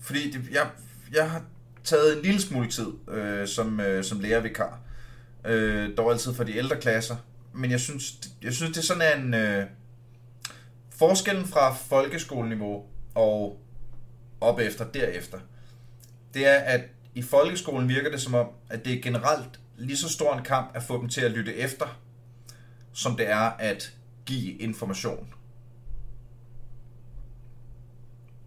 Fordi 0.00 0.30
det, 0.30 0.40
jeg, 0.52 0.66
jeg 1.14 1.30
har 1.30 1.42
taget 1.84 2.16
en 2.16 2.22
lille 2.22 2.40
smule 2.40 2.68
tid 2.68 2.86
øh, 3.10 3.48
som, 3.48 3.80
øh, 3.80 4.04
som 4.04 4.20
lærervikar. 4.20 4.80
Øh, 5.46 5.88
dog 5.96 6.12
altid 6.12 6.34
for 6.34 6.44
de 6.44 6.56
ældre 6.56 6.76
klasser. 6.76 7.16
Men 7.54 7.70
jeg 7.70 7.80
synes, 7.80 8.14
jeg 8.42 8.52
synes 8.52 8.72
det 8.72 8.78
er 8.78 8.82
sådan 8.94 9.24
en... 9.24 9.34
Øh, 9.34 9.66
forskellen 10.98 11.46
fra 11.46 11.74
folkeskoleniveau 11.74 12.84
og 13.14 13.60
op 14.40 14.58
efter, 14.58 14.84
derefter, 14.84 15.38
det 16.34 16.46
er, 16.46 16.58
at 16.58 16.80
i 17.14 17.22
folkeskolen 17.22 17.88
virker 17.88 18.10
det 18.10 18.20
som 18.20 18.34
om, 18.34 18.46
at 18.70 18.84
det 18.84 18.92
er 18.92 19.02
generelt 19.02 19.60
lige 19.78 19.96
så 19.96 20.08
stor 20.08 20.34
en 20.36 20.44
kamp 20.44 20.70
at 20.74 20.82
få 20.82 21.00
dem 21.00 21.08
til 21.08 21.20
at 21.20 21.30
lytte 21.30 21.54
efter, 21.56 21.98
som 22.92 23.16
det 23.16 23.30
er 23.30 23.50
at 23.58 23.92
give 24.26 24.52
information. 24.52 25.28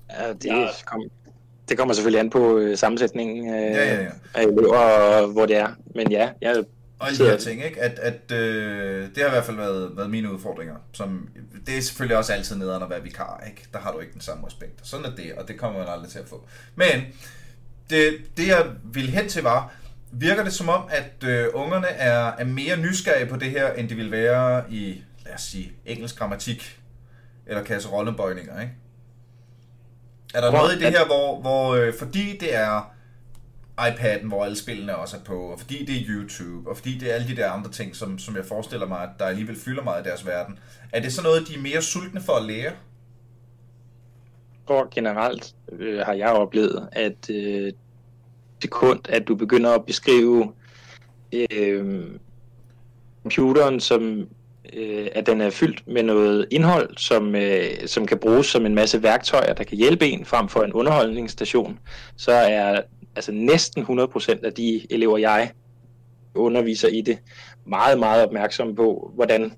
Ja, 0.10 0.34
det, 0.34 0.46
Ja. 0.46 0.68
kom, 0.86 1.04
det 1.70 1.78
kommer 1.78 1.94
selvfølgelig 1.94 2.20
an 2.20 2.30
på 2.30 2.58
øh, 2.58 2.78
sammensætningen 2.78 3.50
øh, 3.54 3.62
Ja, 3.62 3.94
ja, 3.96 4.02
ja. 4.04 4.10
af 4.34 4.44
elever, 4.44 4.78
og 4.78 5.28
hvor 5.28 5.46
det 5.46 5.56
er. 5.58 5.70
Men 5.96 6.12
ja, 6.12 6.30
jeg, 6.42 6.64
Og 7.00 7.08
alle 7.08 7.18
de 7.20 7.24
her 7.24 7.32
det. 7.32 7.42
ting, 7.42 7.66
ikke? 7.66 7.82
At, 7.82 8.00
at 8.00 8.32
øh, 8.32 9.10
det 9.10 9.18
har 9.18 9.28
i 9.28 9.30
hvert 9.32 9.46
fald 9.46 9.58
været, 9.58 9.98
været 9.98 10.10
mine 10.10 10.34
udfordringer. 10.34 10.76
Som, 10.94 11.30
det 11.66 11.78
er 11.78 11.82
selvfølgelig 11.82 12.18
også 12.18 12.34
altid 12.34 12.56
nederen 12.56 12.84
at 12.84 12.90
være 12.90 13.04
vikar, 13.04 13.44
ikke? 13.48 13.68
Der 13.74 13.80
har 13.80 13.92
du 13.92 14.00
ikke 14.00 14.14
den 14.14 14.22
samme 14.22 14.46
respekt. 14.48 14.88
Sådan 14.88 15.06
er 15.06 15.16
det, 15.16 15.34
og 15.34 15.48
det 15.48 15.58
kommer 15.58 15.80
man 15.80 15.88
aldrig 15.88 16.10
til 16.10 16.20
at 16.20 16.28
få. 16.28 16.48
Men 16.76 17.02
det, 17.90 18.18
det 18.38 18.48
jeg 18.48 18.66
ville 18.84 19.12
hen 19.12 19.30
til 19.30 19.44
var, 19.44 19.74
virker 20.12 20.44
det 20.44 20.54
som 20.54 20.70
om, 20.70 20.82
at 20.90 21.24
øh, 21.30 21.48
ungerne 21.54 21.88
er, 21.88 22.32
er 22.38 22.46
mere 22.46 22.78
nysgerrige 22.78 23.26
på 23.30 23.38
det 23.38 23.50
her, 23.52 23.74
end 23.74 23.90
de 23.90 23.96
ville 23.96 24.12
være 24.12 24.64
i, 24.72 25.04
lad 25.26 25.34
os 25.34 25.42
sige, 25.42 25.72
engelsk 25.86 26.18
grammatik, 26.20 26.80
eller 27.46 27.64
kasserollebøjninger, 27.64 28.62
ikke? 28.62 28.74
Er 30.34 30.42
der 30.42 30.50
Hvor- 30.50 30.60
noget 30.60 30.76
i 30.76 30.80
det 30.80 30.90
her, 30.92 31.06
hvor, 31.06 31.42
hvor 31.42 31.76
øh, 31.76 31.94
fordi 32.00 32.38
det 32.38 32.56
er 32.56 32.94
iPad'en, 33.82 34.28
hvor 34.28 34.44
alle 34.44 34.58
spillene 34.58 34.96
også 34.96 35.18
er 35.18 35.22
på, 35.22 35.40
og 35.40 35.60
fordi 35.60 35.86
det 35.86 35.96
er 35.98 36.06
YouTube, 36.08 36.70
og 36.70 36.78
fordi 36.78 36.98
det 36.98 37.10
er 37.12 37.16
alle 37.16 37.28
de 37.28 37.36
der 37.36 37.52
andre 37.52 37.72
ting, 37.72 37.96
som, 37.96 38.20
som 38.20 38.36
jeg 38.36 38.46
forestiller 38.46 38.88
mig, 38.88 39.00
at 39.04 39.10
der 39.20 39.26
alligevel 39.26 39.56
fylder 39.60 39.84
meget 39.84 40.06
i 40.06 40.10
deres 40.10 40.26
verden, 40.26 40.60
er 40.94 41.00
det 41.00 41.14
så 41.14 41.24
noget, 41.24 41.48
de 41.48 41.56
er 41.56 41.60
mere 41.62 41.82
sultne 41.82 42.22
for 42.22 42.34
at 42.34 42.46
lære? 42.46 42.72
tror 44.68 44.88
generelt 44.96 45.56
øh, 45.72 46.00
har 46.06 46.14
jeg 46.14 46.30
oplevet, 46.30 46.90
at 46.92 47.30
øh, 47.30 47.74
sekund, 48.62 49.00
at 49.10 49.28
du 49.28 49.36
begynder 49.36 49.72
at 49.72 49.86
beskrive 49.86 50.52
øh, 51.34 52.04
computeren 53.24 53.80
som 53.80 54.28
øh, 54.74 55.08
at 55.16 55.26
den 55.26 55.42
er 55.42 55.50
fyldt 55.50 55.88
med 55.88 56.04
noget 56.04 56.48
indhold, 56.52 56.98
som, 56.98 57.36
øh, 57.36 57.66
som 57.86 58.06
kan 58.06 58.18
bruges 58.18 58.48
som 58.48 58.66
en 58.66 58.76
masse 58.76 59.04
værktøjer, 59.04 59.54
der 59.54 59.64
kan 59.64 59.78
hjælpe 59.78 60.08
en 60.08 60.26
frem 60.26 60.50
for 60.50 60.64
en 60.64 60.74
underholdningsstation, 60.74 61.80
så 62.18 62.32
er 62.32 62.82
altså 63.16 63.32
næsten 63.32 63.84
100% 63.84 64.46
af 64.46 64.54
de 64.54 64.88
elever, 64.90 65.18
jeg 65.18 65.52
underviser 66.36 66.88
i 66.88 67.02
det, 67.02 67.18
meget, 67.66 68.00
meget 68.00 68.26
opmærksomme 68.26 68.76
på, 68.76 69.12
hvordan 69.16 69.54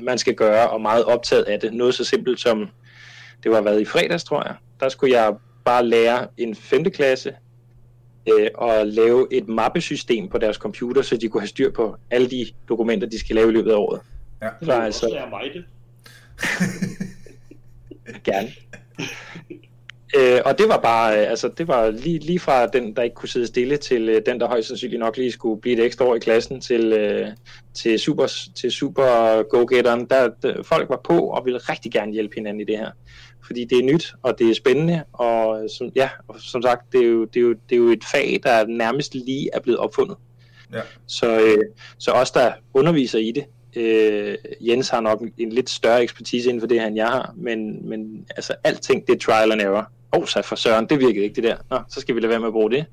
man 0.00 0.18
skal 0.18 0.34
gøre, 0.34 0.70
og 0.70 0.80
meget 0.80 1.04
optaget 1.04 1.42
af 1.42 1.60
det. 1.60 1.72
Noget 1.72 1.94
så 1.94 2.04
simpelt 2.04 2.40
som 2.40 2.68
det 3.42 3.50
var 3.50 3.60
været 3.60 3.80
i 3.80 3.84
fredags, 3.84 4.24
tror 4.24 4.42
jeg. 4.46 4.54
Der 4.80 4.88
skulle 4.88 5.20
jeg 5.20 5.34
bare 5.64 5.86
lære 5.86 6.26
en 6.36 6.54
5. 6.54 6.84
klasse 6.84 7.34
øh, 8.28 8.48
og 8.54 8.86
lave 8.86 9.26
et 9.30 9.48
mappesystem 9.48 10.28
på 10.28 10.38
deres 10.38 10.56
computer, 10.56 11.02
så 11.02 11.16
de 11.16 11.28
kunne 11.28 11.40
have 11.40 11.48
styr 11.48 11.70
på 11.70 11.96
alle 12.10 12.30
de 12.30 12.46
dokumenter, 12.68 13.06
de 13.08 13.18
skal 13.18 13.36
lave 13.36 13.48
i 13.48 13.52
løbet 13.52 13.70
af 13.70 13.76
året. 13.76 14.00
Ja. 14.42 14.48
Det 14.60 14.66
var 14.68 14.74
Så 14.74 14.80
altså 14.82 15.08
lærer 15.08 15.30
mig 15.30 15.42
det. 15.54 15.64
gerne. 18.24 18.48
Øh, 20.14 20.40
og 20.44 20.58
det 20.58 20.68
var 20.68 20.80
bare, 20.80 21.20
øh, 21.20 21.30
altså 21.30 21.48
det 21.48 21.68
var 21.68 21.90
lige, 21.90 22.18
lige 22.18 22.38
fra 22.38 22.66
den, 22.66 22.96
der 22.96 23.02
ikke 23.02 23.14
kunne 23.14 23.28
sidde 23.28 23.46
stille, 23.46 23.76
til 23.76 24.08
øh, 24.08 24.22
den, 24.26 24.40
der 24.40 24.48
højst 24.48 24.68
sandsynligt 24.68 25.00
nok 25.00 25.16
lige 25.16 25.32
skulle 25.32 25.60
blive 25.60 25.78
et 25.78 25.84
ekstra 25.84 26.04
år 26.04 26.14
i 26.14 26.18
klassen, 26.18 26.60
til, 26.60 26.92
øh, 26.92 27.28
til 27.74 27.98
super, 27.98 28.26
til 28.56 28.72
super 28.72 29.42
go-getteren, 29.42 30.06
der, 30.10 30.30
der, 30.42 30.62
folk 30.62 30.88
var 30.88 31.00
på 31.04 31.18
og 31.18 31.44
ville 31.44 31.58
rigtig 31.58 31.92
gerne 31.92 32.12
hjælpe 32.12 32.34
hinanden 32.34 32.60
i 32.60 32.64
det 32.64 32.78
her. 32.78 32.90
Fordi 33.46 33.64
det 33.64 33.78
er 33.78 33.82
nyt, 33.82 34.12
og 34.22 34.38
det 34.38 34.50
er 34.50 34.54
spændende, 34.54 35.02
og 35.12 35.70
som, 35.78 35.90
ja, 35.96 36.10
og 36.28 36.40
som 36.40 36.62
sagt, 36.62 36.92
det 36.92 37.00
er, 37.00 37.06
jo, 37.06 37.24
det, 37.24 37.36
er 37.36 37.40
jo, 37.40 37.54
det 37.68 37.72
er 37.72 37.76
jo 37.76 37.88
et 37.88 38.04
fag, 38.12 38.40
der 38.42 38.66
nærmest 38.66 39.14
lige 39.14 39.50
er 39.52 39.60
blevet 39.60 39.78
opfundet. 39.78 40.16
Ja. 40.72 40.80
Så, 41.06 41.40
øh, 41.40 41.64
så 41.98 42.10
os, 42.10 42.30
der 42.30 42.52
underviser 42.74 43.18
i 43.18 43.32
det, 43.32 43.44
øh, 43.76 44.36
Jens 44.60 44.88
har 44.88 45.00
nok 45.00 45.22
en 45.38 45.52
lidt 45.52 45.70
større 45.70 46.02
ekspertise 46.02 46.48
inden 46.48 46.60
for 46.60 46.66
det 46.66 46.80
her, 46.80 46.86
end 46.86 46.96
jeg 46.96 47.06
har, 47.06 47.34
men, 47.36 47.88
men 47.88 48.26
altså 48.36 48.54
alting, 48.64 49.06
det 49.06 49.14
er 49.14 49.18
trial 49.18 49.52
and 49.52 49.60
error. 49.60 49.90
Åh, 50.12 50.20
oh, 50.20 50.26
så 50.26 50.42
for 50.42 50.56
søren, 50.56 50.86
det 50.88 51.00
virkede 51.00 51.24
ikke 51.24 51.36
det 51.36 51.44
der. 51.44 51.56
Nå, 51.70 51.78
så 51.88 52.00
skal 52.00 52.14
vi 52.14 52.20
lade 52.20 52.30
være 52.30 52.40
med 52.40 52.46
at 52.46 52.52
bruge 52.52 52.70
det. 52.70 52.84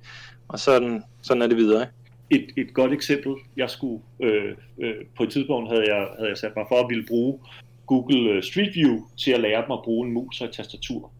Og 0.48 0.60
sådan, 0.60 1.04
sådan 1.22 1.42
er 1.42 1.48
det 1.48 1.58
videre. 1.58 1.88
Et, 2.30 2.46
et 2.58 2.74
godt 2.74 2.94
eksempel, 2.94 3.34
jeg 3.58 3.70
skulle, 3.70 4.04
øh, 4.24 4.52
øh, 4.82 4.94
på 5.18 5.24
et 5.24 5.32
tidspunkt 5.32 5.70
havde 5.70 5.94
jeg, 5.94 6.08
havde 6.18 6.30
jeg 6.30 6.38
sat 6.38 6.52
mig 6.56 6.66
for 6.70 6.76
at 6.76 6.86
ville 6.90 7.06
bruge 7.08 7.40
Google 7.86 8.30
øh, 8.30 8.44
Street 8.44 8.76
View 8.76 8.98
til 9.18 9.32
at 9.32 9.40
lære 9.40 9.62
dem 9.62 9.72
at 9.72 9.80
bruge 9.84 10.08
en 10.08 10.14
mus 10.14 10.42
og 10.42 10.48
et 10.48 10.54
tastatur. 10.54 11.12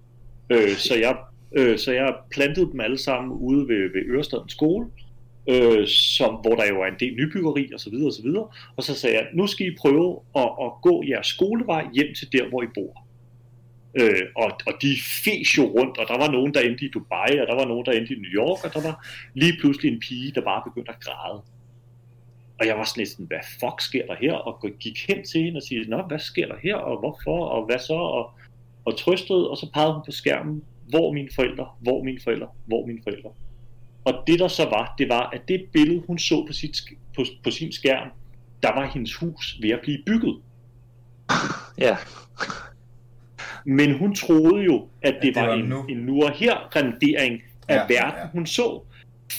Øh, 0.50 0.70
så, 0.70 0.96
jeg, 0.96 1.18
øh, 1.56 1.78
så 1.78 1.92
jeg 1.92 2.16
plantede 2.32 2.72
dem 2.72 2.80
alle 2.80 2.98
sammen 2.98 3.32
ude 3.32 3.68
ved, 3.68 3.82
ved 3.94 4.02
Ørestaden 4.06 4.50
skole, 4.50 4.86
øh, 4.86 5.03
Øh, 5.50 5.88
som, 5.88 6.36
hvor 6.36 6.56
der 6.56 6.68
jo 6.68 6.82
er 6.82 6.88
en 6.88 7.00
del 7.00 7.14
nybyggeri 7.16 7.70
og 7.74 7.80
så 7.80 7.90
videre 7.90 8.08
og 8.08 8.14
så 8.14 8.22
videre. 8.24 8.48
Og 8.76 8.84
så 8.84 8.96
sagde 8.96 9.16
jeg, 9.16 9.28
nu 9.34 9.48
skal 9.48 9.68
I 9.68 9.76
prøve 9.82 10.20
at, 10.36 10.50
at 10.66 10.72
gå 10.82 11.04
jeres 11.10 11.28
skolevej 11.28 11.88
hjem 11.94 12.14
til 12.16 12.32
der, 12.32 12.50
hvor 12.50 12.64
I 12.64 12.68
bor. 12.74 13.04
Øh, 14.00 14.26
og, 14.36 14.52
og 14.68 14.74
de 14.82 14.98
fes 15.24 15.58
jo 15.58 15.64
rundt, 15.64 15.98
og 15.98 16.06
der 16.08 16.18
var 16.18 16.32
nogen, 16.32 16.54
der 16.54 16.62
endte 16.62 16.86
i 16.86 16.90
Dubai, 16.90 17.40
og 17.42 17.48
der 17.48 17.56
var 17.56 17.66
nogen, 17.66 17.86
der 17.86 17.92
endte 17.92 18.14
i 18.14 18.18
New 18.18 18.34
York, 18.44 18.66
og 18.66 18.74
der 18.74 18.82
var 18.82 19.08
lige 19.34 19.58
pludselig 19.60 19.92
en 19.94 20.00
pige, 20.00 20.32
der 20.36 20.42
bare 20.42 20.62
begyndte 20.68 20.92
at 20.92 21.00
græde. 21.00 21.42
Og 22.60 22.68
jeg 22.68 22.78
var 22.78 22.84
sådan 22.84 23.02
lidt 23.02 23.10
sådan, 23.10 23.26
hvad 23.26 23.44
fuck 23.60 23.82
sker 23.82 24.06
der 24.06 24.16
her? 24.16 24.34
Og 24.34 24.66
gik 24.80 25.08
hen 25.08 25.24
til 25.26 25.42
hende 25.42 25.58
og 25.58 25.64
sagde, 25.64 25.90
nå, 25.90 26.02
hvad 26.02 26.20
sker 26.20 26.48
der 26.48 26.56
her, 26.64 26.76
og 26.76 27.00
hvorfor, 27.00 27.46
og 27.46 27.66
hvad 27.66 27.80
så? 27.80 27.94
Og, 27.94 28.32
og 28.86 28.98
trøstede, 28.98 29.50
og 29.50 29.58
så 29.58 29.72
pegede 29.74 29.94
hun 29.94 30.04
på 30.06 30.12
skærmen, 30.12 30.64
hvor 30.90 31.14
mine 31.14 31.30
forældre, 31.36 31.68
hvor 31.80 32.04
mine 32.04 32.20
forældre, 32.24 32.48
hvor 32.66 32.86
mine 32.86 33.00
forældre. 33.04 33.30
Og 34.06 34.24
det 34.28 34.40
der 34.40 34.48
så 34.48 34.64
var, 34.66 34.96
det 34.98 35.10
var, 35.10 35.30
at 35.34 35.42
det 35.48 35.66
billede, 35.74 36.04
hun 36.08 36.20
så 36.20 36.46
på, 36.48 36.54
sit, 36.54 36.76
på, 37.16 37.26
på 37.44 37.52
sin 37.52 37.72
skærm, 37.72 38.08
der 38.64 38.74
var 38.76 38.88
hendes 38.94 39.16
hus 39.16 39.58
ved 39.62 39.70
at 39.70 39.80
blive 39.84 39.98
bygget. 40.06 40.38
Ja, 41.78 41.98
Men 43.66 43.98
hun 43.98 44.16
troede 44.16 44.64
jo, 44.64 44.88
at 45.02 45.14
det, 45.22 45.36
det 45.36 45.42
var, 45.42 45.48
var 45.48 45.54
en, 45.54 45.66
nu. 45.66 45.86
en 45.90 45.98
nu 45.98 46.24
og 46.24 46.32
her 46.32 46.76
rendering 46.76 47.42
af 47.68 47.76
Ja, 47.76 47.82
ja, 47.82 47.88
verden, 47.90 48.20
ja. 48.20 48.28
hun 48.34 48.46
så. 48.48 48.82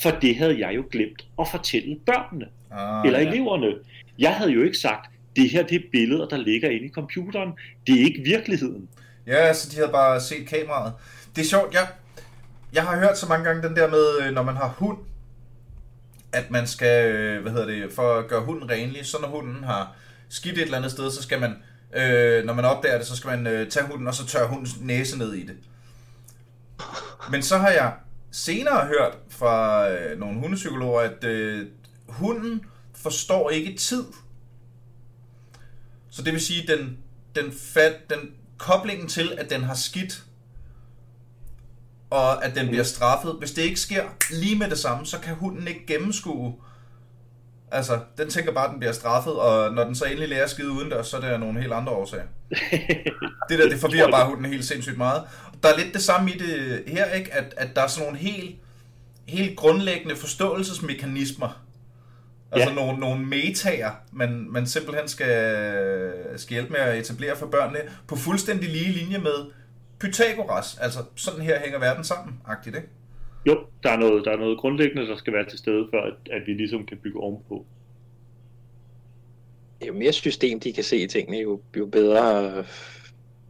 For 0.02 0.10
det 0.10 0.36
havde 0.36 0.66
jeg 0.66 0.76
jo 0.76 0.84
glemt 0.90 1.26
at 1.40 1.48
fortælle 1.50 1.96
børnene, 2.06 2.46
Ah, 2.70 3.06
eller 3.06 3.18
ja. 3.20 3.28
eleverne. 3.28 3.74
Jeg 4.18 4.34
havde 4.34 4.50
jo 4.50 4.62
ikke 4.62 4.78
sagt, 4.78 5.10
det 5.36 5.50
her 5.50 5.62
det 5.66 5.74
er 5.76 5.82
billeder, 5.92 6.28
der 6.28 6.36
ligger 6.36 6.70
inde 6.70 6.86
i 6.86 6.90
computeren. 6.90 7.50
Det 7.86 7.94
er 8.00 8.04
ikke 8.04 8.22
virkeligheden. 8.24 8.88
Ja, 9.26 9.52
så 9.54 9.70
de 9.70 9.76
havde 9.76 9.90
bare 9.92 10.20
set 10.20 10.46
kameraet. 10.48 10.92
Det 11.36 11.42
er 11.42 11.46
sjovt, 11.46 11.74
jeg, 11.74 11.86
jeg 12.74 12.82
har 12.84 12.98
hørt 12.98 13.18
så 13.18 13.26
mange 13.26 13.44
gange 13.44 13.68
den 13.68 13.76
der 13.76 13.90
med, 13.90 14.22
øh, 14.22 14.32
når 14.32 14.42
man 14.42 14.56
har 14.56 14.68
hund, 14.68 14.98
at 16.32 16.50
man 16.50 16.66
skal, 16.66 17.14
øh, 17.14 17.42
hvad 17.42 17.52
hedder 17.52 17.66
det, 17.66 17.92
for 17.92 18.18
at 18.18 18.28
gøre 18.28 18.40
hunden 18.40 18.70
renlig, 18.70 19.06
så 19.06 19.18
når 19.20 19.28
hunden 19.28 19.64
har 19.64 19.96
skidt 20.28 20.58
et 20.58 20.62
eller 20.62 20.76
andet 20.76 20.90
sted, 20.90 21.10
så 21.10 21.22
skal 21.22 21.40
man, 21.40 21.56
øh, 21.96 22.44
når 22.44 22.54
man 22.54 22.64
opdager 22.64 22.98
det, 22.98 23.06
så 23.06 23.16
skal 23.16 23.28
man 23.28 23.46
øh, 23.46 23.70
tage 23.70 23.86
hunden, 23.86 24.06
og 24.06 24.14
så 24.14 24.26
tørre 24.26 24.48
hundens 24.48 24.80
næse 24.80 25.18
ned 25.18 25.32
i 25.32 25.46
det. 25.46 25.56
Men 27.30 27.42
så 27.42 27.58
har 27.58 27.70
jeg 27.70 27.92
senere 28.32 28.86
hørt 28.86 29.18
fra 29.28 29.88
øh, 29.90 30.18
nogle 30.18 30.40
hundepsykologer, 30.40 31.00
at 31.00 31.24
øh, 31.24 31.66
hunden 32.08 32.64
forstår 32.94 33.50
ikke 33.50 33.76
tid. 33.76 34.04
Så 36.10 36.22
det 36.22 36.32
vil 36.32 36.40
sige, 36.40 36.66
den, 36.66 36.98
den, 37.34 37.52
fat, 37.52 38.10
den 38.10 38.18
koblingen 38.58 39.08
til, 39.08 39.32
at 39.38 39.50
den 39.50 39.62
har 39.62 39.74
skidt, 39.74 40.24
og 42.14 42.44
at 42.44 42.54
den 42.54 42.68
bliver 42.68 42.84
straffet. 42.84 43.36
Hvis 43.38 43.52
det 43.52 43.62
ikke 43.62 43.80
sker 43.80 44.02
lige 44.30 44.58
med 44.58 44.70
det 44.70 44.78
samme, 44.78 45.06
så 45.06 45.18
kan 45.18 45.34
hunden 45.34 45.68
ikke 45.68 45.86
gennemskue. 45.86 46.54
Altså, 47.70 47.98
den 48.18 48.30
tænker 48.30 48.52
bare, 48.52 48.64
at 48.64 48.70
den 48.70 48.78
bliver 48.78 48.92
straffet, 48.92 49.32
og 49.32 49.74
når 49.74 49.84
den 49.84 49.94
så 49.94 50.04
endelig 50.04 50.28
lærer 50.28 50.44
at 50.44 50.50
skide 50.50 50.70
udendørs, 50.70 51.06
så 51.06 51.16
er 51.16 51.20
der 51.20 51.38
nogle 51.38 51.60
helt 51.60 51.72
andre 51.72 51.92
årsager. 51.92 52.24
det 53.48 53.58
der, 53.58 53.68
det 53.68 53.80
forvirrer 53.80 54.10
bare 54.10 54.26
hunden 54.26 54.44
helt 54.44 54.64
sindssygt 54.64 54.98
meget. 54.98 55.22
Der 55.62 55.68
er 55.68 55.78
lidt 55.78 55.94
det 55.94 56.02
samme 56.02 56.30
i 56.30 56.38
det 56.38 56.82
her, 56.86 57.12
ikke? 57.12 57.34
At, 57.34 57.54
at 57.56 57.76
der 57.76 57.82
er 57.82 57.86
sådan 57.86 58.06
nogle 58.06 58.18
helt, 58.18 58.56
helt 59.26 59.56
grundlæggende 59.56 60.16
forståelsesmekanismer, 60.16 61.64
Altså 62.52 62.68
ja. 62.68 62.74
nogle, 62.74 63.00
nogle 63.00 63.26
metaer, 63.26 63.90
man, 64.12 64.46
man 64.50 64.66
simpelthen 64.66 65.08
skal, 65.08 66.12
skal 66.36 66.54
hjælpe 66.54 66.72
med 66.72 66.80
at 66.80 66.98
etablere 66.98 67.36
for 67.36 67.46
børnene, 67.46 67.78
på 68.06 68.16
fuldstændig 68.16 68.70
lige 68.70 68.92
linje 68.92 69.18
med 69.18 69.50
Pythagoras. 70.04 70.78
Altså, 70.80 70.98
sådan 71.16 71.40
her 71.40 71.60
hænger 71.60 71.78
verden 71.78 72.04
sammen, 72.04 72.40
agtigt, 72.46 72.76
ikke? 72.76 72.88
Jo, 73.46 73.58
der 73.82 73.90
er, 73.90 73.96
noget, 73.96 74.24
der 74.24 74.30
er 74.30 74.36
noget 74.36 74.58
grundlæggende, 74.58 75.06
der 75.06 75.16
skal 75.16 75.32
være 75.32 75.48
til 75.48 75.58
stede, 75.58 75.86
for 75.92 76.00
at, 76.00 76.14
at 76.32 76.42
vi 76.46 76.52
ligesom 76.52 76.86
kan 76.86 76.98
bygge 77.02 77.20
ovenpå. 77.20 77.66
Jo 79.86 79.92
mere 79.92 80.12
system 80.12 80.60
de 80.60 80.72
kan 80.72 80.84
se 80.84 80.96
i 80.96 81.06
tingene, 81.06 81.38
jo, 81.38 81.60
jo 81.76 81.86
bedre 81.86 82.56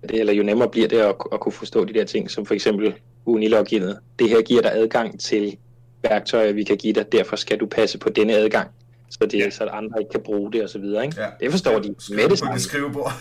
det, 0.02 0.20
eller 0.20 0.32
jo 0.32 0.42
nemmere 0.42 0.68
bliver 0.68 0.88
det 0.88 0.98
at, 0.98 1.14
at 1.32 1.40
kunne 1.40 1.52
forstå 1.52 1.84
de 1.84 1.92
der 1.92 2.05
ting, 2.05 2.30
som 2.30 2.46
for 2.46 2.55
eksempel 2.55 2.94
uniloginet. 3.26 4.00
Det 4.18 4.28
her 4.28 4.42
giver 4.42 4.62
dig 4.62 4.72
adgang 4.72 5.20
til 5.20 5.59
værktøjer, 6.02 6.52
vi 6.52 6.64
kan 6.64 6.76
give 6.76 6.92
dig, 6.92 7.12
derfor 7.12 7.36
skal 7.36 7.61
du 7.61 7.66
passe 7.66 7.98
på 7.98 8.09
denne 8.09 8.32
adgang 8.32 8.70
så, 9.11 9.26
det, 9.26 9.38
ja. 9.38 9.50
så 9.50 9.64
andre 9.64 10.00
ikke 10.00 10.11
kan 10.11 10.20
bruge 10.20 10.52
det 10.52 10.62
og 10.62 10.68
så 10.68 10.78
videre. 10.78 11.05
Ikke? 11.05 11.20
Ja. 11.20 11.28
Det 11.40 11.50
forstår 11.50 11.78
de 11.78 11.94
med 12.11 12.28
det 12.28 12.38
samme. 12.38 12.59
skrivebord. 12.59 13.12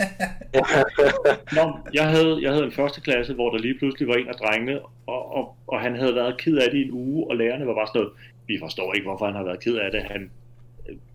Nå, 1.56 1.78
jeg, 1.94 2.08
havde, 2.08 2.38
jeg 2.42 2.52
havde 2.52 2.64
en 2.64 2.72
første 2.72 3.00
klasse, 3.00 3.34
hvor 3.34 3.50
der 3.50 3.58
lige 3.58 3.78
pludselig 3.78 4.08
var 4.08 4.14
en 4.14 4.28
af 4.28 4.34
drengene, 4.34 4.80
og, 5.06 5.36
og, 5.36 5.56
og 5.66 5.80
han 5.80 5.96
havde 5.96 6.14
været 6.14 6.38
ked 6.38 6.56
af 6.56 6.70
det 6.70 6.78
i 6.78 6.82
en 6.82 6.90
uge, 6.92 7.30
og 7.30 7.36
lærerne 7.36 7.66
var 7.66 7.74
bare 7.74 7.86
sådan 7.86 8.00
noget, 8.00 8.12
vi 8.46 8.58
forstår 8.60 8.94
ikke, 8.94 9.06
hvorfor 9.06 9.26
han 9.26 9.34
har 9.34 9.44
været 9.44 9.64
ked 9.64 9.74
af 9.74 9.90
det. 9.90 10.02
Han, 10.02 10.30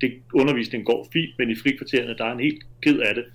det 0.02 0.14
undervisningen 0.34 0.86
går 0.86 1.08
fint, 1.14 1.32
men 1.38 1.50
i 1.50 1.56
frikvartererne, 1.56 2.18
der 2.18 2.26
er 2.26 2.30
han 2.30 2.40
helt 2.40 2.64
ked 2.82 3.00
af 3.00 3.16
det. 3.16 3.26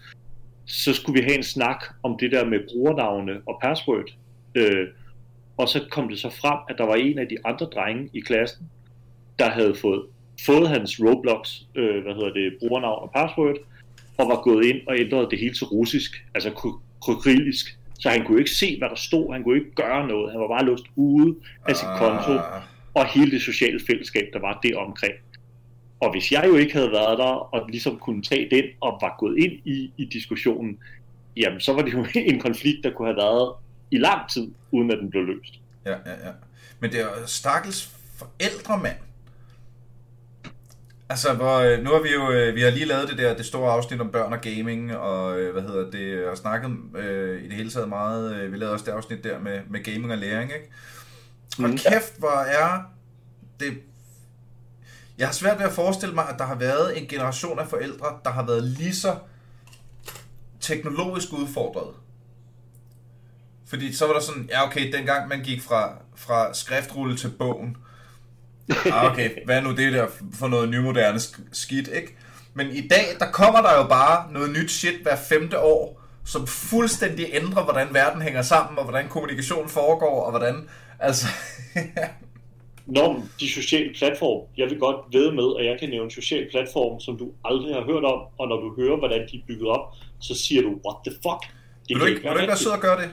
Så 0.67 0.93
skulle 0.93 1.21
vi 1.21 1.25
have 1.25 1.37
en 1.37 1.43
snak 1.43 1.85
om 2.03 2.17
det 2.21 2.33
der 2.33 2.45
med 2.45 2.61
brugernavne 2.69 3.41
og 3.47 3.59
password. 3.63 4.09
Øh, 4.55 4.87
og 5.57 5.69
så 5.69 5.87
kom 5.91 6.09
det 6.09 6.19
så 6.19 6.31
frem, 6.31 6.59
at 6.69 6.79
der 6.79 6.85
var 6.85 6.95
en 6.95 7.19
af 7.19 7.29
de 7.29 7.37
andre 7.45 7.67
drenge 7.67 8.11
i 8.13 8.21
klassen, 8.21 8.71
der 9.39 9.51
havde 9.51 9.75
fået 9.75 10.03
fået 10.47 10.69
hans 10.69 11.01
Roblox, 11.01 11.61
øh, 11.75 12.03
hvad 12.03 12.15
hedder 12.15 12.33
det, 12.33 12.57
brugernavn 12.61 13.03
og 13.03 13.11
password, 13.17 13.57
og 14.21 14.29
var 14.29 14.43
gået 14.43 14.65
ind 14.65 14.81
og 14.89 14.99
ændret 14.99 15.31
det 15.31 15.39
hele 15.39 15.55
til 15.55 15.67
russisk, 15.67 16.25
altså 16.35 16.51
krykrilisk. 17.01 17.79
Så 18.01 18.09
han 18.09 18.27
kunne 18.27 18.39
ikke 18.39 18.51
se, 18.51 18.79
hvad 18.79 18.89
der 18.89 18.95
stod, 18.95 19.33
han 19.33 19.43
kunne 19.43 19.59
ikke 19.59 19.75
gøre 19.75 20.09
noget, 20.09 20.33
han 20.33 20.41
var 20.41 20.49
bare 20.49 20.65
låst 20.65 20.85
ude 20.97 21.37
af 21.69 21.77
sit 21.77 21.89
konto, 21.99 22.33
ah. 22.33 22.63
og 22.95 23.07
hele 23.07 23.31
det 23.31 23.43
sociale 23.43 23.81
fællesskab, 23.87 24.27
der 24.33 24.41
var 24.41 24.59
det 24.63 24.77
omkring. 24.77 25.15
Og 26.01 26.11
hvis 26.11 26.33
jeg 26.33 26.45
jo 26.47 26.57
ikke 26.57 26.73
havde 26.73 26.91
været 26.91 27.19
der, 27.19 27.55
og 27.55 27.69
ligesom 27.69 27.99
kunne 27.99 28.23
tage 28.23 28.51
den, 28.51 28.65
og 28.81 28.99
var 29.01 29.17
gået 29.19 29.39
ind 29.39 29.53
i, 29.65 29.93
i 29.97 30.05
diskussionen, 30.05 30.79
jamen 31.37 31.61
så 31.61 31.73
var 31.73 31.83
det 31.83 31.93
jo 31.93 32.07
en 32.33 32.41
konflikt, 32.41 32.85
der 32.85 32.91
kunne 32.91 33.09
have 33.09 33.17
været 33.17 33.53
i 33.91 33.99
lang 33.99 34.31
tid, 34.31 34.51
uden 34.71 34.91
at 34.91 34.99
den 34.99 35.11
blev 35.11 35.25
løst. 35.25 35.55
Ja, 35.87 35.91
ja, 35.91 36.27
ja. 36.27 36.33
Men 36.81 36.93
det 36.93 37.01
er 37.01 37.27
stakkels 37.27 37.95
forældre, 38.19 38.79
mand. 38.79 38.97
Altså, 41.11 41.35
hvor, 41.35 41.59
øh, 41.59 41.83
nu 41.83 41.91
har 41.91 42.01
vi 42.01 42.13
jo 42.13 42.31
øh, 42.31 42.55
vi 42.55 42.61
har 42.61 42.71
lige 42.71 42.85
lavet 42.85 43.09
det 43.09 43.19
der 43.19 43.37
det 43.37 43.47
store 43.47 43.73
afsnit 43.73 44.01
om 44.01 44.13
børn 44.13 44.33
og 44.33 44.41
gaming, 44.41 44.97
og 44.97 45.41
øh, 45.41 45.53
hvad 45.53 45.63
hedder 45.63 45.91
det, 45.91 46.29
og 46.29 46.37
snakket 46.37 46.71
øh, 46.97 47.43
i 47.45 47.49
det 47.49 47.53
hele 47.53 47.71
taget 47.71 47.89
meget, 47.89 48.37
øh, 48.37 48.53
vi 48.53 48.57
lavede 48.57 48.73
også 48.73 48.85
det 48.85 48.93
afsnit 48.93 49.25
der 49.25 49.39
med, 49.39 49.61
med 49.71 49.85
gaming 49.85 50.13
og 50.13 50.19
læring, 50.19 50.53
ikke? 50.53 50.71
Og 51.59 51.71
mm. 51.71 51.79
kæft, 51.79 52.19
hvor 52.19 52.41
er 52.41 52.83
det... 53.61 53.79
Jeg 55.19 55.29
har 55.29 55.33
svært 55.33 55.59
ved 55.59 55.67
at 55.67 55.73
forestille 55.73 56.15
mig, 56.15 56.29
at 56.29 56.39
der 56.39 56.45
har 56.45 56.55
været 56.55 56.99
en 56.99 57.07
generation 57.09 57.59
af 57.59 57.69
forældre, 57.69 58.07
der 58.25 58.31
har 58.31 58.47
været 58.47 58.65
lige 58.65 58.95
så 58.95 59.17
teknologisk 60.61 61.33
udfordret. 61.33 61.95
Fordi 63.67 63.93
så 63.93 64.07
var 64.07 64.13
der 64.13 64.21
sådan, 64.21 64.49
ja 64.51 64.67
okay, 64.67 64.93
dengang 64.93 65.29
man 65.29 65.41
gik 65.41 65.63
fra, 65.63 65.93
fra 66.17 66.55
skriftrulle 66.55 67.17
til 67.17 67.29
bogen, 67.29 67.77
ah, 68.95 69.13
okay, 69.13 69.31
hvad 69.45 69.63
nu 69.63 69.71
det 69.77 69.93
der 69.93 70.07
for 70.35 70.49
noget 70.49 70.69
nymoderne 70.69 71.21
skidt, 71.53 71.89
ikke? 71.89 72.17
Men 72.55 72.67
i 72.71 72.89
dag, 72.89 73.05
der 73.19 73.27
kommer 73.33 73.63
der 73.63 73.77
jo 73.77 73.89
bare 73.89 74.33
noget 74.33 74.51
nyt 74.51 74.71
shit 74.71 75.03
hver 75.03 75.17
femte 75.29 75.59
år, 75.59 76.03
som 76.25 76.47
fuldstændig 76.47 77.27
ændrer, 77.33 77.65
hvordan 77.65 77.89
verden 77.93 78.23
hænger 78.23 78.43
sammen, 78.43 78.79
og 78.79 78.85
hvordan 78.85 79.09
kommunikation 79.09 79.69
foregår, 79.69 80.25
og 80.25 80.31
hvordan, 80.31 80.69
altså... 80.99 81.27
Når 82.87 83.27
de 83.41 83.51
sociale 83.51 83.95
platforme, 83.99 84.47
jeg 84.57 84.71
vil 84.71 84.79
godt 84.79 84.97
ved 85.13 85.33
med, 85.33 85.49
at 85.61 85.67
jeg 85.67 85.77
kan 85.81 85.89
nævne 85.89 86.05
en 86.05 86.11
social 86.11 86.51
platform, 86.51 87.01
som 87.01 87.19
du 87.19 87.33
aldrig 87.45 87.75
har 87.75 87.85
hørt 87.85 88.05
om, 88.05 88.21
og 88.39 88.49
når 88.49 88.57
du 88.57 88.75
hører, 88.77 88.97
hvordan 88.97 89.21
de 89.33 89.37
er 89.37 89.43
bygget 89.47 89.69
op, 89.69 89.95
så 90.21 90.35
siger 90.35 90.63
du, 90.63 90.69
what 90.69 90.97
the 91.07 91.15
fuck? 91.25 91.43
Det 91.89 91.95
vil 91.95 92.01
du 92.01 92.07
ikke, 92.07 92.23
vil 92.23 92.31
du 92.31 92.37
ikke 92.37 92.49
være 92.49 92.57
sød 92.57 92.73
og 92.73 92.81
gøre 92.81 93.03
det? 93.03 93.11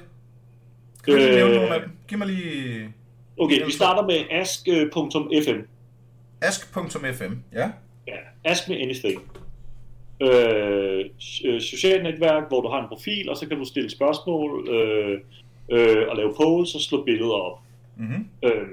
Kan 1.04 1.14
du 1.14 1.20
øh... 1.20 1.36
nævne 1.36 1.56
nogle 1.56 1.76
af 1.76 1.82
dem? 1.82 1.92
Giv 2.08 2.18
mig 2.18 2.28
lige... 2.28 2.94
Okay, 3.38 3.66
vi 3.66 3.72
starter 3.72 4.08
med 4.08 4.26
ask.fm. 4.32 5.60
Ask.fm, 6.42 7.34
ja. 7.54 7.72
Ja, 8.08 8.18
ask 8.44 8.70
med 8.70 8.78
anything. 8.78 9.22
Øh, 10.22 11.06
øh, 11.46 11.62
socialt 11.62 12.04
netværk, 12.04 12.48
hvor 12.48 12.62
du 12.62 12.68
har 12.68 12.82
en 12.82 12.88
profil, 12.88 13.30
og 13.30 13.38
så 13.38 13.48
kan 13.48 13.58
du 13.58 13.66
stille 13.66 13.90
spørgsmål, 13.90 14.70
øh, 14.70 15.22
øh, 15.72 16.08
og 16.10 16.16
lave 16.16 16.34
polls 16.38 16.76
og 16.76 16.82
slå 16.82 17.04
billeder 17.04 17.34
op. 17.34 17.60
Mm-hmm. 17.98 18.28
Øh, 18.44 18.68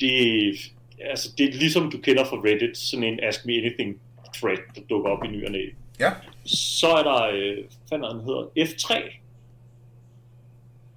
det, 0.00 0.54
altså, 1.00 1.34
det 1.38 1.48
er 1.48 1.52
ligesom 1.52 1.90
du 1.90 1.98
kender 1.98 2.24
fra 2.24 2.36
Reddit, 2.36 2.78
sådan 2.78 3.04
en 3.04 3.20
Ask 3.22 3.46
Me 3.46 3.52
Anything 3.52 4.00
thread, 4.34 4.58
der 4.74 4.80
dukker 4.90 5.10
op 5.10 5.24
i 5.24 5.28
ny 5.28 5.46
og 5.46 5.52
næ. 5.52 5.66
Ja. 6.00 6.10
Så 6.44 6.88
er 6.88 7.02
der, 7.02 7.22
øh, 7.22 7.64
hvad 7.88 7.98
den 7.98 8.20
hedder, 8.20 8.48
F3. 8.58 9.18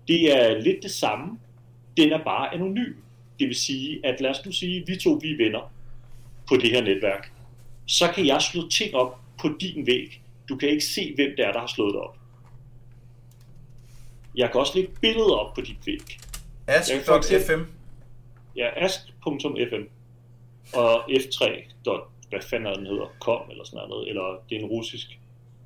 Det 0.07 0.37
er 0.37 0.61
lidt 0.61 0.83
det 0.83 0.91
samme, 0.91 1.39
den 1.97 2.11
er 2.11 2.23
bare 2.23 2.53
anonym. 2.53 2.93
Det 3.39 3.47
vil 3.47 3.55
sige, 3.55 4.05
at 4.05 4.21
lad 4.21 4.29
os 4.29 4.45
nu 4.45 4.51
sige, 4.51 4.81
at 4.81 4.87
vi 4.87 4.97
to 4.97 5.19
vi 5.21 5.31
er 5.31 5.37
venner 5.37 5.71
på 6.47 6.55
det 6.55 6.69
her 6.69 6.83
netværk. 6.83 7.31
Så 7.85 8.11
kan 8.15 8.27
jeg 8.27 8.41
slå 8.41 8.69
ting 8.69 8.95
op 8.95 9.19
på 9.41 9.49
din 9.59 9.87
væg. 9.87 10.21
Du 10.49 10.55
kan 10.55 10.69
ikke 10.69 10.85
se, 10.85 11.15
hvem 11.15 11.31
det 11.37 11.45
er, 11.45 11.51
der 11.51 11.59
har 11.59 11.67
slået 11.67 11.93
det 11.93 12.01
op. 12.01 12.17
Jeg 14.35 14.51
kan 14.51 14.59
også 14.59 14.71
lægge 14.75 14.91
billeder 15.01 15.35
op 15.35 15.53
på 15.53 15.61
dit 15.61 15.77
væg. 15.85 16.17
Ask.fm 16.67 17.61
Ja, 18.55 18.69
ask.fm 18.75 19.83
og 20.73 21.11
f3. 21.11 21.45
hvad 22.29 22.41
fanden 22.41 22.67
er 22.67 22.73
den 22.73 22.85
hedder? 22.85 23.15
Com 23.19 23.49
eller 23.49 23.63
sådan 23.63 23.89
noget, 23.89 24.09
eller 24.09 24.43
det 24.49 24.55
er 24.55 24.59
en 24.59 24.65
russisk. 24.65 25.19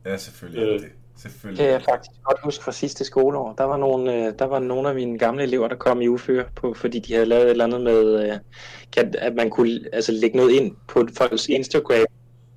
Ja, 0.05 0.17
selvfølgelig. 0.17 0.63
Øh, 0.63 0.79
det. 0.79 0.91
Selvfølgelig. 1.21 1.57
Det 1.57 1.65
kan 1.65 1.73
jeg 1.73 1.81
faktisk 1.81 2.11
godt 2.23 2.37
huske 2.43 2.63
fra 2.63 2.71
sidste 2.71 3.05
skoleår. 3.05 3.53
Der 3.57 3.63
var 3.63 3.77
nogle, 3.77 4.13
øh, 4.15 4.33
der 4.39 4.45
var 4.45 4.59
nogle 4.59 4.89
af 4.89 4.95
mine 4.95 5.17
gamle 5.17 5.43
elever, 5.43 5.67
der 5.67 5.75
kom 5.75 6.01
i 6.01 6.07
uføre, 6.07 6.45
på, 6.55 6.73
fordi 6.73 6.99
de 6.99 7.13
havde 7.13 7.25
lavet 7.25 7.43
et 7.43 7.49
eller 7.49 7.63
andet 7.63 7.81
med, 7.81 8.23
øh, 8.23 9.03
at 9.17 9.35
man 9.35 9.49
kunne 9.49 9.79
altså, 9.93 10.11
lægge 10.11 10.37
noget 10.37 10.51
ind 10.51 10.75
på 10.87 11.07
folks 11.17 11.47
Instagram 11.47 12.05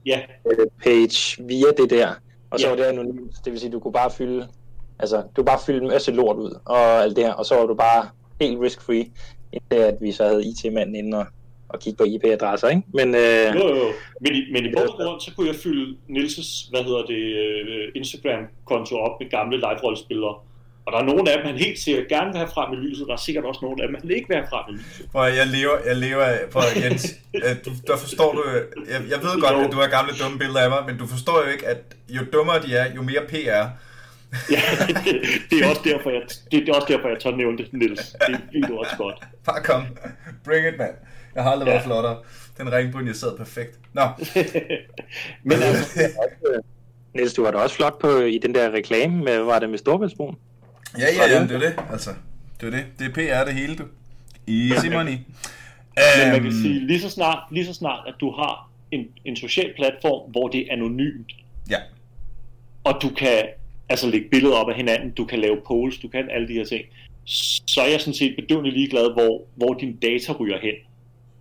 ja. 0.06 0.20
Øh, 0.46 0.66
page 0.82 1.44
via 1.44 1.66
det 1.76 1.90
der. 1.90 2.14
Og 2.50 2.60
så 2.60 2.66
ja. 2.66 2.70
var 2.70 2.76
det 2.76 2.84
anonymt. 2.84 3.34
Det 3.44 3.52
vil 3.52 3.60
sige, 3.60 3.72
du 3.72 3.80
kunne 3.80 3.92
bare 3.92 4.10
fylde, 4.10 4.48
altså, 4.98 5.22
du 5.36 5.42
bare 5.42 5.58
fylde 5.66 5.82
en 5.82 5.88
masse 5.88 6.12
lort 6.12 6.36
ud 6.36 6.60
og 6.64 7.02
alt 7.02 7.16
det 7.16 7.24
her, 7.24 7.32
og 7.32 7.46
så 7.46 7.54
var 7.54 7.66
du 7.66 7.74
bare 7.74 8.08
helt 8.40 8.60
risk-free, 8.60 9.10
indtil 9.52 9.76
at 9.76 9.96
vi 10.00 10.12
så 10.12 10.24
havde 10.24 10.46
IT-manden 10.46 10.94
inde 10.94 11.18
og 11.18 11.26
at 11.74 11.80
kigge 11.80 11.96
på 11.96 12.04
IP-adresser, 12.04 12.68
ikke? 12.68 12.82
Men, 12.94 13.08
øh, 13.14 13.54
jo, 13.54 13.66
jo, 13.76 13.86
men 14.20 14.34
i, 14.34 14.40
men 14.52 14.64
i 14.66 14.72
bund 14.76 14.88
og 14.88 14.94
grund, 14.94 15.20
så 15.20 15.30
kunne 15.36 15.48
jeg 15.48 15.56
fylde 15.56 15.96
Nilses, 16.08 16.66
hvad 16.70 16.82
hedder 16.84 17.02
det, 17.12 17.22
uh, 17.42 18.00
Instagram-konto 18.00 18.94
op 18.96 19.20
med 19.20 19.30
gamle 19.30 19.56
live-rollespillere. 19.56 20.34
Og 20.86 20.92
der 20.92 20.98
er 20.98 21.02
nogle 21.02 21.30
af 21.30 21.38
dem, 21.38 21.46
han 21.46 21.58
helt 21.58 21.78
sikkert 21.78 22.08
gerne 22.08 22.30
vil 22.30 22.38
have 22.38 22.48
frem 22.54 22.72
i 22.72 22.76
lyset, 22.76 23.06
der 23.06 23.12
er 23.12 23.24
sikkert 23.28 23.44
også 23.44 23.60
nogle 23.62 23.82
af 23.82 23.88
dem, 23.88 23.96
han 24.00 24.10
ikke 24.10 24.28
vil 24.28 24.36
have 24.36 24.48
frem 24.52 24.74
i 24.74 24.78
lyset. 24.78 25.06
Prøv, 25.12 25.22
jeg 25.40 25.46
lever, 25.46 25.76
jeg 25.86 25.96
lever 25.96 26.24
af, 26.24 26.38
prøv, 26.52 26.62
Jens, 26.82 27.04
du, 27.64 27.70
der 27.86 27.96
forstår 27.96 28.32
du, 28.32 28.42
jeg, 28.92 29.00
jeg 29.12 29.18
ved 29.26 29.34
godt, 29.44 29.54
jo. 29.56 29.64
at 29.66 29.72
du 29.72 29.78
har 29.84 29.88
gamle 29.96 30.12
dumme 30.20 30.38
billeder 30.38 30.60
af 30.60 30.70
mig, 30.70 30.82
men 30.88 30.96
du 30.98 31.06
forstår 31.06 31.36
jo 31.44 31.48
ikke, 31.54 31.66
at 31.66 31.80
jo 32.08 32.22
dummere 32.32 32.62
de 32.62 32.70
er, 32.76 32.94
jo 32.96 33.02
mere 33.02 33.22
PR. 33.32 33.64
ja, 34.56 34.62
det, 34.86 34.96
det, 35.50 35.56
er 35.62 35.68
også 35.72 35.84
derfor, 35.84 36.10
jeg, 36.10 36.22
det, 36.50 36.58
det 36.64 36.68
er 36.68 36.74
også 36.74 36.90
derfor, 36.92 37.08
jeg 37.08 37.18
tør 37.20 37.30
nævne 37.30 37.58
det, 37.58 37.72
Niels. 37.72 38.16
Det 38.26 38.40
ved 38.52 38.62
du 38.62 38.78
også 38.78 38.96
godt. 38.96 39.18
Bare 39.46 39.62
kom. 39.62 39.82
Bring 40.44 40.66
it, 40.68 40.78
mand. 40.78 40.94
Jeg 41.35 41.43
har 41.43 41.51
aldrig 41.51 41.66
ja. 41.66 41.72
været 41.72 41.85
flottere. 41.85 42.16
Den 42.59 42.72
ringbund, 42.72 43.07
jeg 43.07 43.16
sad 43.16 43.37
perfekt. 43.37 43.78
Nå. 43.93 44.03
Men 45.49 45.62
altså, 45.62 46.01
Niels, 47.14 47.35
du 47.35 47.43
var 47.43 47.51
da 47.51 47.59
også 47.59 47.76
flot 47.76 47.99
på, 48.01 48.18
i 48.18 48.39
den 48.39 48.55
der 48.55 48.70
reklame, 48.70 49.24
med, 49.24 49.39
var 49.39 49.59
det 49.59 49.70
med 49.70 49.78
Storvældsbroen? 49.78 50.37
Ja, 50.99 51.05
ja, 51.16 51.35
ja, 51.35 51.43
det 51.43 51.53
er 51.53 51.59
det. 51.59 51.74
Altså, 51.93 52.11
det 52.61 52.66
er 52.66 52.70
det. 52.70 52.85
Det 52.99 53.07
er 53.07 53.11
PR 53.43 53.45
det 53.45 53.55
hele, 53.55 53.76
du. 53.76 53.85
Easy 54.49 54.87
money. 54.87 55.12
Men 55.12 56.28
man 56.28 56.35
Øhm, 56.35 56.43
kan 56.43 56.53
sige, 56.53 56.87
lige 56.87 57.01
så 57.01 57.11
snart, 57.11 57.39
lige 57.51 57.66
så 57.66 57.74
snart 57.74 58.05
at 58.09 58.14
du 58.20 58.30
har 58.30 58.70
en, 58.91 59.07
en 59.24 59.37
social 59.37 59.72
platform, 59.76 60.30
hvor 60.30 60.49
det 60.49 60.61
er 60.61 60.66
anonymt, 60.72 61.33
Ja, 61.70 61.78
og 62.85 62.99
du 63.03 63.09
kan 63.09 63.43
altså 63.89 64.07
lægge 64.11 64.28
billeder 64.30 64.57
op 64.57 64.68
af 64.68 64.76
hinanden, 64.76 65.11
du 65.11 65.24
kan 65.24 65.39
lave 65.39 65.57
polls, 65.66 65.99
du 65.99 66.09
kan 66.09 66.30
alle 66.30 66.49
de 66.49 66.53
her 66.53 66.64
ting, 66.64 66.85
så 67.66 67.80
er 67.80 67.89
jeg 67.91 68.01
sådan 68.01 68.14
set 68.14 68.37
bedøvende 68.37 68.70
ligeglad, 68.70 69.12
hvor, 69.12 69.45
hvor 69.55 69.74
din 69.74 69.97
data 69.97 70.33
ryger 70.33 70.59
hen. 70.62 70.74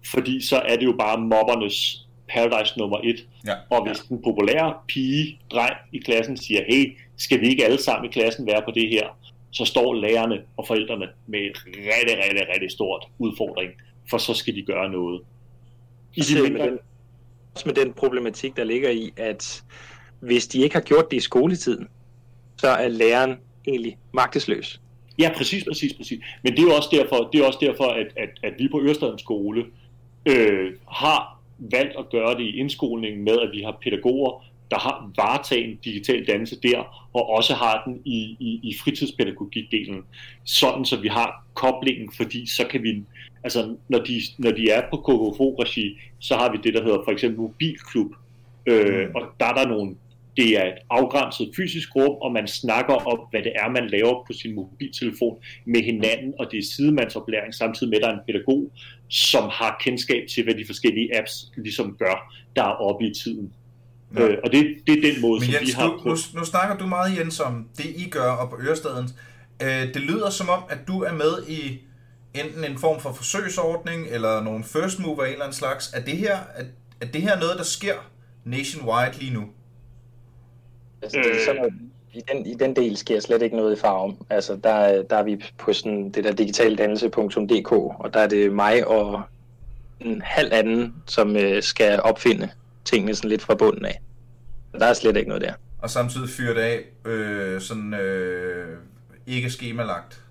Fordi 0.06 0.41
så 0.41 0.56
er 0.56 0.76
det 0.76 0.86
jo 0.86 0.95
bare 0.99 1.22
mobbernes 1.22 2.08
paradise 2.30 2.80
nummer 2.80 2.97
et. 3.04 3.28
ja. 3.45 3.54
Og 3.70 3.88
hvis 3.88 3.99
den 3.99 4.22
populære 4.22 4.74
pige, 4.88 5.39
dreng 5.52 5.76
i 5.91 5.97
klassen 5.97 6.38
siger, 6.38 6.62
hey, 6.70 6.97
skal 7.18 7.41
vi 7.41 7.47
ikke 7.47 7.66
alle 7.66 7.82
sammen 7.82 8.10
i 8.10 8.14
klassen 8.14 8.47
være 8.47 8.62
på 8.66 8.72
det 8.72 8.89
her, 8.89 9.08
så 9.52 9.66
står 9.66 9.93
lærerne 9.93 10.41
og 10.58 10.68
forældrene 10.68 11.08
med 11.28 11.39
et 11.39 11.58
rigtig, 11.66 12.18
rigtig, 12.18 12.47
rigtig 12.54 12.72
stort 12.72 13.06
udfordring, 13.20 13.72
for 14.10 14.18
så 14.18 14.34
skal 14.34 14.56
de 14.56 14.62
gøre 14.62 14.89
noget. 14.89 15.22
I 16.16 16.20
de 16.20 16.22
Også 16.22 16.36
med, 16.36 16.49
mindre, 16.49 16.66
den, 16.66 16.80
også 17.54 17.66
med 17.66 17.76
den 17.76 17.93
problematik, 17.93 18.58
der 18.58 18.64
ligger 18.64 18.89
i, 18.89 19.14
at 19.18 19.64
hvis 20.20 20.47
de 20.47 20.62
ikke 20.62 20.76
har 20.76 20.82
gjort 20.82 21.12
det 21.12 21.18
i 21.18 21.20
skoletiden, 21.20 21.88
så 22.58 22.68
er 22.68 22.88
læreren 22.88 23.36
egentlig 23.68 23.97
magtesløs. 24.14 24.82
Ja, 25.20 25.32
præcis, 25.38 25.64
præcis, 25.64 25.93
præcis. 25.93 26.20
Men 26.43 26.54
det 26.54 26.60
er 26.60 26.64
jo 26.64 26.76
også 26.76 26.89
derfor, 26.91 27.30
det 27.34 27.41
er 27.41 27.45
også 27.45 27.60
derfor 27.62 27.84
at, 27.84 28.08
at, 28.18 28.30
at 28.43 28.54
vi 28.60 28.68
på 28.72 28.82
Ørestaden 28.82 29.20
skole 29.20 29.62
øh, 29.62 29.68
har 30.91 31.41
valgt 31.57 31.95
at 31.99 32.09
gøre 32.11 32.38
det 32.38 32.43
i 32.43 32.57
indskolingen 32.57 33.24
med, 33.24 33.39
at 33.39 33.49
vi 33.51 33.61
har 33.61 33.78
pædagoger, 33.84 34.43
der 34.72 34.80
har 34.80 35.11
varetaget 35.15 35.65
en 35.69 35.76
digital 35.76 36.28
dannelse 36.28 36.61
der, 36.63 37.09
og 37.13 37.30
også 37.30 37.53
har 37.53 37.84
den 37.86 38.01
i, 38.05 38.38
i, 38.39 38.59
i 38.63 38.76
fritidspædagogikdelen, 38.84 40.03
sådan 40.43 40.86
så 40.86 40.97
vi 40.97 41.07
har 41.07 41.45
koblingen, 41.53 42.11
fordi 42.17 42.49
så 42.49 42.67
kan 42.67 42.84
vi, 42.84 43.03
altså 43.43 43.76
når 43.88 43.99
de, 43.99 44.22
når 44.38 44.51
de 44.51 44.69
er 44.69 44.82
på 44.89 44.97
KKFO-regi, 44.97 45.99
så 46.19 46.36
har 46.36 46.51
vi 46.51 46.57
det, 46.63 46.74
der 46.74 46.84
hedder 46.84 47.01
for 47.03 47.11
eksempel 47.11 47.39
mobilklub, 47.39 48.11
øh, 48.65 49.09
og 49.15 49.22
der 49.39 49.45
er 49.45 49.53
der 49.53 49.67
nogle 49.67 49.95
det 50.38 50.57
er 50.59 50.65
et 50.65 50.77
afgrænset 50.89 51.51
fysisk 51.55 51.95
rum, 51.95 52.15
og 52.21 52.32
man 52.32 52.47
snakker 52.47 52.93
om, 52.93 53.19
hvad 53.32 53.41
det 53.43 53.51
er, 53.55 53.69
man 53.69 53.89
laver 53.89 54.25
på 54.27 54.34
sin 54.34 54.55
mobiltelefon 54.55 55.38
med 55.65 55.84
hinanden, 55.84 56.34
og 56.39 56.47
det 56.51 56.57
er 56.57 56.63
sidemandsoplæring, 56.75 57.53
samtidig 57.53 57.89
med, 57.89 57.97
at 57.97 58.03
der 58.03 58.09
er 58.09 58.13
en 58.13 58.25
pædagog, 58.27 58.71
som 59.09 59.49
har 59.51 59.77
kendskab 59.84 60.23
til, 60.29 60.43
hvad 60.43 60.53
de 60.53 60.65
forskellige 60.65 61.17
apps 61.17 61.51
ligesom 61.57 61.95
gør, 61.99 62.34
der 62.55 62.63
er 62.63 62.75
oppe 62.89 63.07
i 63.07 63.13
tiden. 63.13 63.53
Ja. 64.15 64.27
Øh, 64.27 64.38
og 64.43 64.51
det, 64.51 64.75
det 64.88 64.97
er 64.97 65.13
den 65.13 65.21
måde, 65.21 65.39
Men 65.39 65.45
som 65.45 65.53
Jens, 65.53 65.67
vi 65.67 65.73
har 65.73 65.88
nu, 65.88 66.09
nu, 66.09 66.39
nu 66.39 66.45
snakker 66.45 66.77
du 66.77 66.86
meget, 66.88 67.17
Jens, 67.17 67.39
om 67.39 67.67
det, 67.77 67.86
I 67.86 68.09
gør 68.09 68.32
op 68.32 68.49
på 68.49 68.57
Ørestaden. 68.61 69.09
Øh, 69.63 69.93
det 69.93 70.01
lyder 70.01 70.29
som 70.29 70.49
om, 70.49 70.63
at 70.69 70.79
du 70.88 71.01
er 71.01 71.13
med 71.13 71.47
i 71.49 71.79
enten 72.34 72.63
en 72.63 72.77
form 72.77 72.99
for 72.99 73.13
forsøgsordning, 73.13 74.07
eller 74.09 74.43
nogle 74.43 74.63
first 74.63 74.99
mover 74.99 75.23
af 75.23 75.27
en 75.27 75.32
eller 75.32 75.45
anden 75.45 75.57
slags. 75.57 75.93
Er 75.93 76.01
det 76.01 76.17
her, 76.17 76.38
er, 76.55 76.63
er 77.01 77.05
det 77.05 77.21
her 77.21 77.39
noget, 77.39 77.57
der 77.57 77.63
sker 77.63 77.95
nationwide 78.45 79.19
lige 79.19 79.34
nu? 79.34 79.43
Altså, 81.02 81.18
det 81.18 81.41
er 81.41 81.45
sådan 81.45 81.62
noget, 81.62 81.74
i, 82.14 82.22
den, 82.32 82.45
I 82.45 82.54
den 82.54 82.76
del 82.76 82.97
sker 82.97 83.20
slet 83.20 83.41
ikke 83.41 83.56
noget 83.56 83.78
i 83.78 83.80
farven. 83.80 84.18
Altså, 84.30 84.56
der, 84.64 85.04
der 85.04 85.16
er 85.16 85.24
vi 85.24 85.43
på 85.58 85.74
sådan 85.74 86.10
det 86.10 86.24
der 86.24 86.32
digitaldannelse.dk, 86.32 87.72
og 87.72 88.14
der 88.14 88.20
er 88.20 88.28
det 88.28 88.54
mig 88.54 88.88
og 88.88 89.22
en 89.99 90.22
halv 90.22 90.54
anden, 90.54 90.95
som 91.08 91.36
øh, 91.36 91.64
skal 91.64 92.02
opfinde 92.02 92.49
tingene 92.86 93.16
sådan 93.16 93.30
lidt 93.30 93.41
fra 93.41 93.56
bunden 93.56 93.86
af. 93.86 94.02
Der 94.80 94.86
er 94.86 94.93
slet 94.93 95.18
ikke 95.18 95.30
noget 95.30 95.43
der. 95.43 95.54
Og 95.80 95.89
samtidig 95.89 96.30
fyre 96.30 96.54
det 96.54 96.62
af 96.62 96.84
øh, 97.06 97.62
sådan 97.62 97.93
øh, 97.93 98.78
ikke 99.28 99.49
skemalagt. 99.49 100.22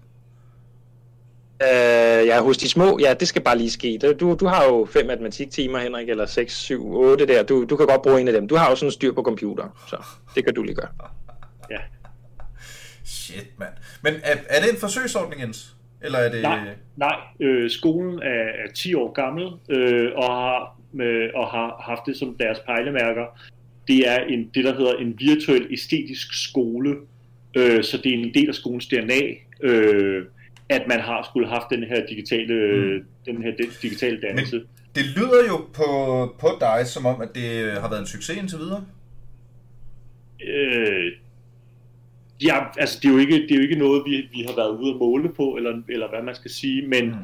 Øh, 1.62 2.26
ja, 2.26 2.40
hos 2.40 2.58
de 2.58 2.68
små, 2.68 2.98
ja, 3.00 3.14
det 3.14 3.28
skal 3.28 3.42
bare 3.42 3.58
lige 3.58 3.70
ske. 3.70 3.98
Du, 4.20 4.36
du 4.40 4.46
har 4.46 4.64
jo 4.64 4.88
fem 4.92 5.06
matematiktimer, 5.06 5.78
Henrik, 5.78 6.08
eller 6.08 6.26
6, 6.26 6.56
7, 6.56 6.92
8 6.92 7.26
der. 7.26 7.42
Du, 7.42 7.64
du 7.64 7.76
kan 7.76 7.86
godt 7.86 8.02
bruge 8.02 8.20
en 8.20 8.28
af 8.28 8.34
dem. 8.34 8.48
Du 8.48 8.56
har 8.56 8.70
jo 8.70 8.76
sådan 8.76 8.90
styr 8.90 9.12
på 9.12 9.22
computer, 9.22 9.86
så 9.88 9.96
det 10.34 10.44
kan 10.44 10.54
du 10.54 10.62
lige 10.62 10.74
gøre. 10.74 10.88
Ja. 11.70 11.78
Shit, 13.04 13.58
mand. 13.58 13.72
Men 14.02 14.14
er, 14.22 14.36
er 14.48 14.60
det 14.60 14.70
en 14.70 14.76
forsøgsordning, 14.76 15.42
Jens? 15.42 15.76
Eller 16.02 16.18
er 16.18 16.30
det... 16.30 16.42
Nej, 16.42 16.58
nej. 16.96 17.16
Øh, 17.40 17.70
skolen 17.70 18.18
er, 18.22 18.44
er 18.64 18.72
10 18.74 18.94
år 18.94 19.12
gammel 19.12 19.44
øh, 19.70 20.10
og, 20.16 20.24
har, 20.24 20.80
med, 20.92 21.30
og 21.34 21.46
har 21.46 21.82
haft 21.84 22.00
det 22.06 22.16
som 22.16 22.36
deres 22.40 22.58
pejlemærker. 22.66 23.40
Det 23.88 24.08
er 24.08 24.18
en, 24.18 24.50
det, 24.54 24.64
der 24.64 24.74
hedder 24.74 24.94
en 24.94 25.14
virtuel 25.18 25.66
æstetisk 25.70 26.48
skole, 26.48 26.96
øh, 27.56 27.84
så 27.84 27.96
det 27.96 28.14
er 28.14 28.18
en 28.18 28.34
del 28.34 28.48
af 28.48 28.54
skolens 28.54 28.86
DNA, 28.86 29.20
øh, 29.62 30.24
at 30.70 30.88
man 30.88 31.00
har 31.00 31.22
skulle 31.22 31.48
haft 31.48 31.66
den 31.70 31.82
her 31.82 32.06
digitale, 32.06 32.56
mm. 32.76 33.06
den 33.26 33.42
her 33.42 33.52
digitale 33.82 34.20
dannelse. 34.20 34.56
Men 34.56 34.66
det 34.94 35.04
lyder 35.16 35.42
jo 35.48 35.56
på, 35.56 35.88
på 36.38 36.48
dig, 36.60 36.86
som 36.86 37.06
om, 37.06 37.20
at 37.20 37.28
det 37.34 37.72
har 37.80 37.88
været 37.88 38.00
en 38.00 38.06
succes 38.06 38.36
indtil 38.36 38.58
videre. 38.58 38.84
Øh, 40.46 41.12
ja, 42.44 42.56
altså 42.78 42.98
det 43.02 43.08
er 43.08 43.12
jo 43.12 43.18
ikke, 43.18 43.34
det 43.34 43.50
er 43.50 43.56
jo 43.56 43.62
ikke 43.62 43.78
noget, 43.78 44.02
vi, 44.06 44.28
vi 44.32 44.42
har 44.48 44.56
været 44.56 44.78
ude 44.78 44.90
at 44.90 44.96
måle 44.96 45.28
på, 45.32 45.56
eller, 45.56 45.82
eller 45.88 46.08
hvad 46.08 46.22
man 46.22 46.34
skal 46.34 46.50
sige, 46.50 46.86
men, 46.86 47.06
mm. 47.06 47.14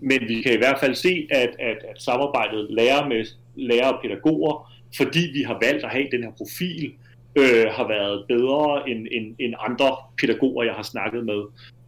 men 0.00 0.20
vi 0.28 0.42
kan 0.42 0.54
i 0.54 0.56
hvert 0.56 0.78
fald 0.80 0.94
se, 0.94 1.28
at, 1.30 1.50
at, 1.58 1.78
at 1.90 2.02
samarbejdet 2.02 2.66
lærer 2.70 3.08
med 3.08 3.24
lærere 3.56 3.92
og 3.92 4.02
pædagoger, 4.02 4.72
fordi 4.96 5.30
vi 5.34 5.42
har 5.42 5.58
valgt 5.62 5.84
at 5.84 5.90
have 5.90 6.06
den 6.12 6.22
her 6.22 6.30
profil, 6.30 6.92
øh, 7.36 7.66
har 7.70 7.88
været 7.88 8.24
bedre 8.28 8.90
end, 8.90 9.06
end, 9.10 9.36
end 9.38 9.54
andre 9.68 9.96
pædagoger, 10.20 10.64
jeg 10.64 10.74
har 10.74 10.82
snakket 10.82 11.24
med. 11.24 11.42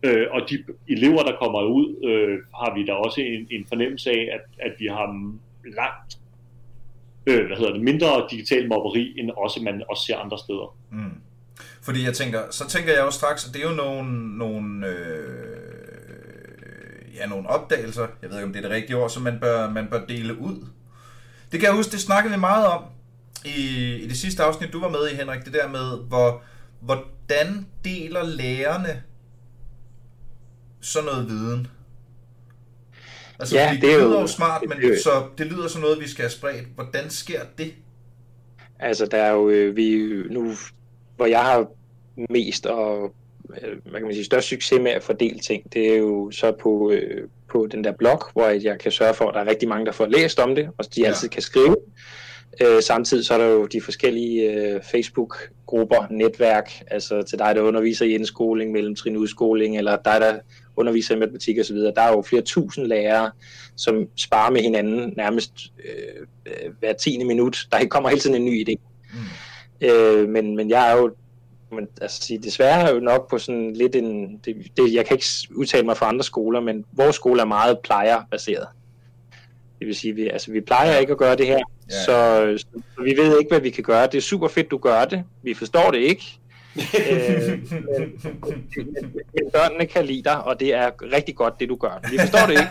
Øh, 0.05 0.27
og 0.31 0.41
de 0.51 0.65
elever, 0.89 1.23
der 1.23 1.37
kommer 1.43 1.63
ud, 1.63 1.87
øh, 2.09 2.39
har 2.61 2.75
vi 2.75 2.87
da 2.87 2.93
også 2.93 3.21
en, 3.21 3.47
en 3.51 3.67
fornemmelse 3.69 4.11
af, 4.11 4.29
at, 4.37 4.67
at 4.67 4.73
vi 4.79 4.87
har 4.87 5.07
langt 5.77 6.19
øh, 7.27 7.47
hvad 7.47 7.57
hedder 7.57 7.73
det, 7.73 7.83
mindre 7.83 8.27
digital 8.31 8.69
mobberi, 8.69 9.15
end 9.19 9.31
også 9.37 9.61
man 9.63 9.83
også 9.91 10.07
ser 10.07 10.17
andre 10.19 10.39
steder. 10.39 10.77
Mm. 10.91 11.21
Fordi 11.83 12.05
jeg 12.05 12.15
tænker, 12.15 12.41
så 12.51 12.69
tænker 12.69 12.93
jeg 12.93 13.01
jo 13.01 13.11
straks, 13.11 13.47
at 13.47 13.55
det 13.55 13.65
er 13.65 13.69
jo 13.69 13.75
nogle, 13.75 14.39
nogle, 14.39 14.87
øh, 14.87 15.45
ja, 17.17 17.27
nogle 17.27 17.49
opdagelser, 17.49 18.07
jeg 18.23 18.31
ved 18.31 18.37
ikke 18.37 18.47
om 18.47 18.53
det 18.53 18.65
er 18.65 18.69
det 18.69 18.77
rigtige 18.77 18.97
ord, 18.97 19.11
som 19.11 19.23
man 19.23 19.41
bør, 19.41 19.71
man 19.71 19.87
bør 19.87 20.05
dele 20.07 20.39
ud. 20.39 20.67
Det 21.53 21.61
kan 21.61 21.69
jeg 21.69 21.77
huske, 21.77 21.93
det 21.93 22.01
snakkede 22.01 22.35
vi 22.35 22.41
meget 22.41 22.67
om 22.67 22.83
i, 23.45 23.95
i 23.95 24.09
det 24.09 24.17
sidste 24.17 24.43
afsnit, 24.43 24.73
du 24.73 24.81
var 24.81 24.89
med 24.89 25.11
i, 25.13 25.15
Henrik, 25.15 25.45
det 25.45 25.53
der 25.53 25.69
med, 25.69 26.09
hvor, 26.09 26.43
hvordan 26.81 27.67
deler 27.85 28.23
lærerne 28.23 29.03
sådan 30.85 31.07
noget 31.07 31.29
viden? 31.29 31.67
Altså, 33.39 33.57
Ja, 33.57 33.71
det 33.73 33.83
det 33.83 33.91
lyder 33.91 34.05
jo- 34.15 34.21
jo 34.21 34.27
smart, 34.27 34.63
men 34.69 34.79
det 34.79 34.99
så 35.03 35.11
det 35.39 35.47
lyder 35.47 35.69
som 35.69 35.81
noget, 35.81 36.01
vi 36.01 36.09
skal 36.09 36.23
have 36.23 36.31
spredt. 36.31 36.65
Hvordan 36.75 37.11
sker 37.11 37.41
det? 37.59 37.75
Altså, 38.79 39.07
der 39.07 39.19
er 39.19 39.33
jo, 39.33 39.49
øh, 39.51 39.77
vi 39.77 39.97
nu, 40.31 40.53
hvor 41.17 41.27
jeg 41.27 41.41
har 41.41 41.67
mest 42.31 42.67
og 42.67 43.15
øh, 43.63 43.71
hvad 43.83 43.93
kan 44.01 44.03
man 44.03 44.15
sige, 44.15 44.25
størst 44.25 44.49
succes 44.49 44.81
med 44.81 44.91
at 44.91 45.03
fordele 45.03 45.39
ting, 45.39 45.73
det 45.73 45.93
er 45.93 45.97
jo 45.97 46.31
så 46.31 46.53
på, 46.63 46.91
øh, 46.91 47.29
på 47.49 47.67
den 47.73 47.85
der 47.85 47.93
blog, 47.93 48.23
hvor 48.33 48.49
jeg 48.49 48.79
kan 48.81 48.93
sørge 48.93 49.15
for, 49.15 49.29
at 49.29 49.35
der 49.35 49.41
er 49.41 49.47
rigtig 49.51 49.69
mange, 49.69 49.87
der 49.87 49.93
får 49.93 50.07
læst 50.07 50.39
om 50.39 50.55
det, 50.55 50.69
og 50.79 50.85
de 50.95 51.01
Ja. 51.01 51.07
altid 51.07 51.29
kan 51.29 51.43
skrive. 51.43 51.77
Øh, 52.63 52.83
samtidig 52.83 53.27
så 53.27 53.35
er 53.35 53.39
der 53.39 53.47
jo 53.47 53.67
de 53.67 53.81
forskellige 53.81 54.53
øh, 54.53 54.81
Facebook-grupper, 54.83 56.07
netværk, 56.11 56.71
altså 56.87 57.23
til 57.23 57.39
dig, 57.39 57.55
der 57.55 57.63
underviser 57.63 58.05
i 58.07 58.11
indskoling, 58.15 58.73
mellemtrin 58.73 59.17
udskoling, 59.17 59.79
eller 59.79 59.97
dig, 59.97 60.17
der 60.21 60.39
underviser 60.77 61.17
i 61.17 61.19
matematik 61.19 61.59
osv. 61.59 61.77
Der 61.77 62.03
er 62.03 62.11
jo 62.11 62.23
flere 62.23 62.43
tusind 62.43 62.87
lærere, 62.87 63.31
som 63.77 64.07
sparer 64.17 64.51
med 64.51 64.61
hinanden 64.63 65.15
nærmest 65.17 65.53
øh, 65.85 66.27
øh, 66.47 66.73
hver 66.79 66.93
tiende 66.93 67.25
minut. 67.25 67.67
Der 67.73 67.87
kommer 67.87 68.09
hele 68.09 68.21
tiden 68.21 68.37
en 68.37 68.45
ny 68.45 68.67
idé. 68.69 68.75
Mm. 69.13 69.87
Øh, 69.89 70.29
men, 70.29 70.57
men 70.57 70.71
jeg 70.71 70.93
er 70.93 70.97
jo 70.97 71.15
men, 71.73 71.89
altså, 72.01 72.23
sige, 72.23 72.39
desværre 72.39 72.89
er 72.89 72.95
jo 72.95 73.01
nok 73.01 73.31
på 73.31 73.39
sådan 73.39 73.73
lidt 73.73 73.97
en... 73.97 74.41
Det, 74.45 74.57
det, 74.77 74.95
jeg 74.95 75.07
kan 75.07 75.15
ikke 75.15 75.27
udtale 75.55 75.87
mig 75.87 75.97
for 75.97 76.07
andre 76.07 76.25
skoler, 76.25 76.61
men 76.61 76.85
vores 76.93 77.17
skole 77.17 77.41
er 77.41 77.47
meget 77.47 77.79
plejerbaseret. 77.85 78.67
Det 79.79 79.87
vil 79.87 79.97
sige, 79.97 80.15
vi, 80.15 80.29
altså, 80.29 80.53
vi 80.53 80.61
plejer 80.61 80.99
ikke 80.99 81.13
at 81.13 81.19
gøre 81.19 81.37
det 81.37 81.47
her, 81.47 81.59
Ja. 81.91 82.05
så, 82.05 82.45
så 82.59 83.03
vi 83.03 83.15
ved 83.17 83.39
ikke, 83.39 83.49
hvad 83.51 83.61
vi 83.61 83.71
kan 83.71 83.85
gøre. 83.85 84.07
Det 84.07 84.15
er 84.15 84.23
super 84.23 84.49
fedt, 84.49 84.71
du 84.71 84.79
gør 84.79 85.05
det. 85.05 85.25
Vi 85.43 85.55
forstår 85.55 85.91
det 85.91 85.99
ikke 85.99 86.39
øh, 86.77 87.49
men, 87.49 88.19
men, 88.77 89.23
men 89.35 89.51
børnene 89.53 89.87
kan 89.87 90.05
lide 90.05 90.23
dig, 90.23 90.45
og 90.45 90.61
det 90.61 90.75
er 90.75 90.91
rigtig 91.13 91.37
godt, 91.37 91.61
det 91.61 91.69
du 91.69 91.77
gør. 91.77 92.01
Vi 92.11 92.19
forstår 92.19 92.39
det 92.47 92.51
ikke. 92.51 92.71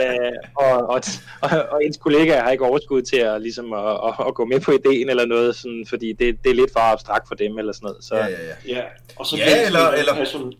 øh, 0.00 0.32
og, 0.56 0.88
og, 0.88 1.00
og, 1.40 1.50
og 1.70 1.84
ens 1.84 1.96
kollegaer 1.96 2.42
har 2.42 2.50
ikke 2.50 2.64
overskud 2.64 3.02
til 3.02 3.16
at, 3.16 3.42
ligesom 3.42 3.72
at, 3.72 3.90
at, 4.08 4.26
at 4.28 4.34
gå 4.34 4.44
med 4.44 4.60
på 4.60 4.72
ideen 4.72 5.08
eller 5.10 5.26
noget, 5.26 5.56
sådan, 5.56 5.84
fordi 5.88 6.12
det, 6.12 6.44
det 6.44 6.50
er 6.50 6.54
lidt 6.54 6.72
for 6.72 6.80
abstrakt 6.80 7.28
for 7.28 7.34
dem 7.34 7.58
eller 7.58 7.72
sådan 7.72 7.86
noget. 7.86 8.04
Så, 8.04 8.16
Ja, 8.16 8.26
ja, 8.26 8.28
ja. 8.46 8.76
Ja, 8.76 8.82
og 9.16 9.26
så 9.26 9.36
Ja, 9.36 9.66
eller, 9.66 9.90
det 9.90 9.98
eller- 9.98 10.24
sådan, 10.24 10.46
eller- 10.46 10.58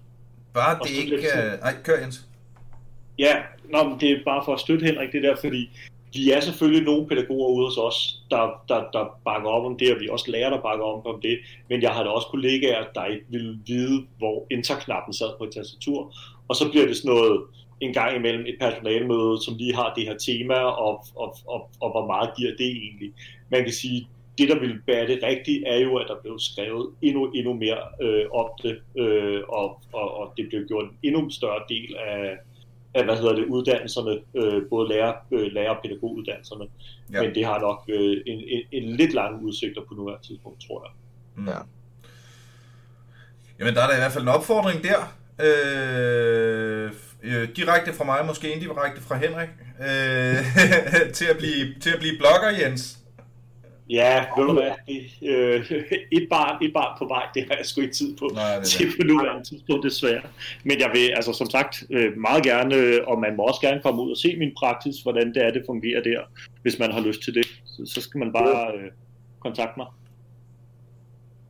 Bare 0.55 0.79
det 0.83 0.91
ikke... 0.91 1.29
Nej, 1.63 1.75
kør 1.85 1.99
Jens. 2.01 2.21
Ja, 3.19 3.37
nå, 3.71 3.83
men 3.89 4.01
det 4.01 4.11
er 4.11 4.17
bare 4.25 4.43
for 4.45 4.55
at 4.55 4.61
støtte 4.61 4.87
Henrik 4.87 5.13
det 5.13 5.23
der, 5.23 5.37
fordi 5.41 5.71
vi 6.15 6.31
er 6.31 6.41
selvfølgelig 6.41 6.85
nogle 6.85 7.07
pædagoger 7.09 7.49
ude 7.49 7.67
hos 7.67 7.77
os, 7.77 8.23
der, 8.31 8.63
der, 8.69 8.81
der 8.93 9.21
bakker 9.25 9.49
op 9.51 9.65
om 9.65 9.79
det, 9.79 9.95
og 9.95 10.01
vi 10.01 10.07
er 10.07 10.13
også 10.13 10.31
lærer, 10.31 10.51
der 10.51 10.61
bakker 10.61 10.85
op 10.85 11.07
om 11.07 11.21
det, 11.21 11.39
men 11.69 11.83
jeg 11.83 11.91
har 11.91 12.03
da 12.03 12.09
også 12.09 12.27
kollegaer, 12.27 12.85
der 12.95 13.05
ikke 13.05 13.25
vil 13.29 13.59
vide, 13.67 14.07
hvor 14.19 14.47
enter-knappen 14.51 15.15
sad 15.15 15.39
på 15.39 15.45
et 15.45 15.51
tastatur, 15.51 16.15
og 16.49 16.57
så 16.57 16.71
bliver 16.71 16.87
det 16.87 16.97
sådan 16.97 17.15
noget 17.15 17.43
en 17.81 17.93
gang 17.93 18.17
imellem 18.17 18.47
et 18.47 18.57
personalemøde, 18.61 19.45
som 19.45 19.55
lige 19.57 19.75
har 19.75 19.95
det 19.95 20.05
her 20.05 20.17
tema, 20.19 20.55
og, 20.55 21.05
og, 21.17 21.37
og, 21.47 21.71
og 21.81 21.91
hvor 21.91 22.07
meget 22.07 22.31
giver 22.37 22.51
det 22.59 22.67
egentlig. 22.67 23.13
Man 23.51 23.63
kan 23.65 23.73
sige, 23.73 24.09
det, 24.39 24.49
der 24.49 24.61
vil 24.61 24.81
være 24.87 25.07
det 25.07 25.23
rigtigt, 25.23 25.65
er 25.67 25.79
jo, 25.79 25.97
at 25.97 26.07
der 26.09 26.23
blev 26.23 26.39
skrevet 26.39 26.91
endnu, 27.03 27.31
endnu 27.31 27.53
mere 27.55 27.79
øh, 28.03 28.25
om 28.33 28.47
det, 28.63 28.79
øh, 28.97 29.43
og, 29.49 29.81
og, 29.93 30.17
og 30.19 30.33
det 30.37 30.49
blev 30.49 30.67
gjort 30.69 30.85
en 30.85 30.99
endnu 31.03 31.31
større 31.31 31.63
del 31.69 31.97
af, 31.97 32.37
af 32.95 33.05
hvad 33.05 33.17
hedder 33.17 33.35
det, 33.35 33.45
uddannelserne, 33.45 34.19
øh, 34.35 34.63
både 34.71 34.89
lærer, 34.89 35.13
øh, 35.33 35.53
lærer- 35.53 35.71
og 35.71 35.83
pædagoguddannelserne. 35.83 36.65
Ja. 37.13 37.17
Ja. 37.17 37.23
Men 37.23 37.35
det 37.35 37.45
har 37.47 37.59
nok 37.61 37.85
øh, 37.89 38.17
en, 38.27 38.41
en, 38.49 38.63
en 38.73 38.97
lidt 38.97 39.13
lang 39.15 39.43
udsigter 39.43 39.81
på 39.89 39.95
nuværende 39.95 40.27
tidspunkt, 40.27 40.67
tror 40.67 40.85
jeg. 40.87 40.93
Mm. 41.37 41.49
Ja. 41.49 41.59
Jamen, 43.59 43.75
der 43.75 43.83
er 43.83 43.87
da 43.87 43.95
i 43.95 43.99
hvert 43.99 44.13
fald 44.13 44.25
en 44.25 44.29
opfordring 44.29 44.83
der. 44.83 45.01
Øh, 45.47 46.91
øh, 47.23 47.49
direkte 47.57 47.93
fra 47.93 48.05
mig, 48.05 48.27
måske 48.27 48.55
indirekte 48.55 49.01
fra 49.03 49.17
Henrik. 49.17 49.49
Øh, 49.81 50.37
til, 51.19 51.25
at 51.25 51.39
blive, 51.39 51.75
til 51.81 51.91
at 51.91 51.99
blive 51.99 52.19
blogger, 52.19 52.51
Jens. 52.61 52.99
Ja, 53.91 54.25
ved 54.39 54.47
du 54.47 54.53
hvad, 54.53 54.71
det, 54.89 55.29
øh, 55.29 55.71
et, 56.19 56.27
barn, 56.31 56.65
et 56.65 56.73
barn 56.73 56.99
på 56.99 57.05
vej, 57.09 57.27
det 57.35 57.45
har 57.49 57.57
jeg 57.57 57.67
sgu 57.67 57.81
ikke 57.81 57.95
tid 57.95 58.17
på 58.17 58.31
Nej, 58.35 58.55
det 58.55 58.59
er 58.59 58.65
til 58.65 58.93
på 59.01 59.07
nuværende 59.07 59.49
tidspunkt, 59.49 59.85
desværre. 59.85 60.23
Men 60.65 60.81
jeg 60.81 60.91
vil, 60.93 61.09
altså 61.17 61.33
som 61.33 61.51
sagt, 61.51 61.83
øh, 61.91 62.17
meget 62.17 62.43
gerne, 62.43 62.75
øh, 62.75 63.01
og 63.07 63.21
man 63.21 63.37
må 63.37 63.43
også 63.43 63.61
gerne 63.61 63.83
komme 63.83 64.03
ud 64.03 64.11
og 64.11 64.17
se 64.17 64.37
min 64.37 64.53
praksis, 64.59 65.01
hvordan 65.03 65.35
det 65.35 65.45
er, 65.45 65.51
det 65.51 65.63
fungerer 65.67 66.03
der, 66.03 66.21
hvis 66.63 66.79
man 66.79 66.93
har 66.93 67.01
lyst 67.01 67.23
til 67.23 67.35
det. 67.35 67.47
Så, 67.65 67.83
så 67.95 68.01
skal 68.01 68.19
man 68.19 68.33
bare 68.33 68.73
øh, 68.75 68.91
kontakte 69.41 69.75
mig. 69.77 69.87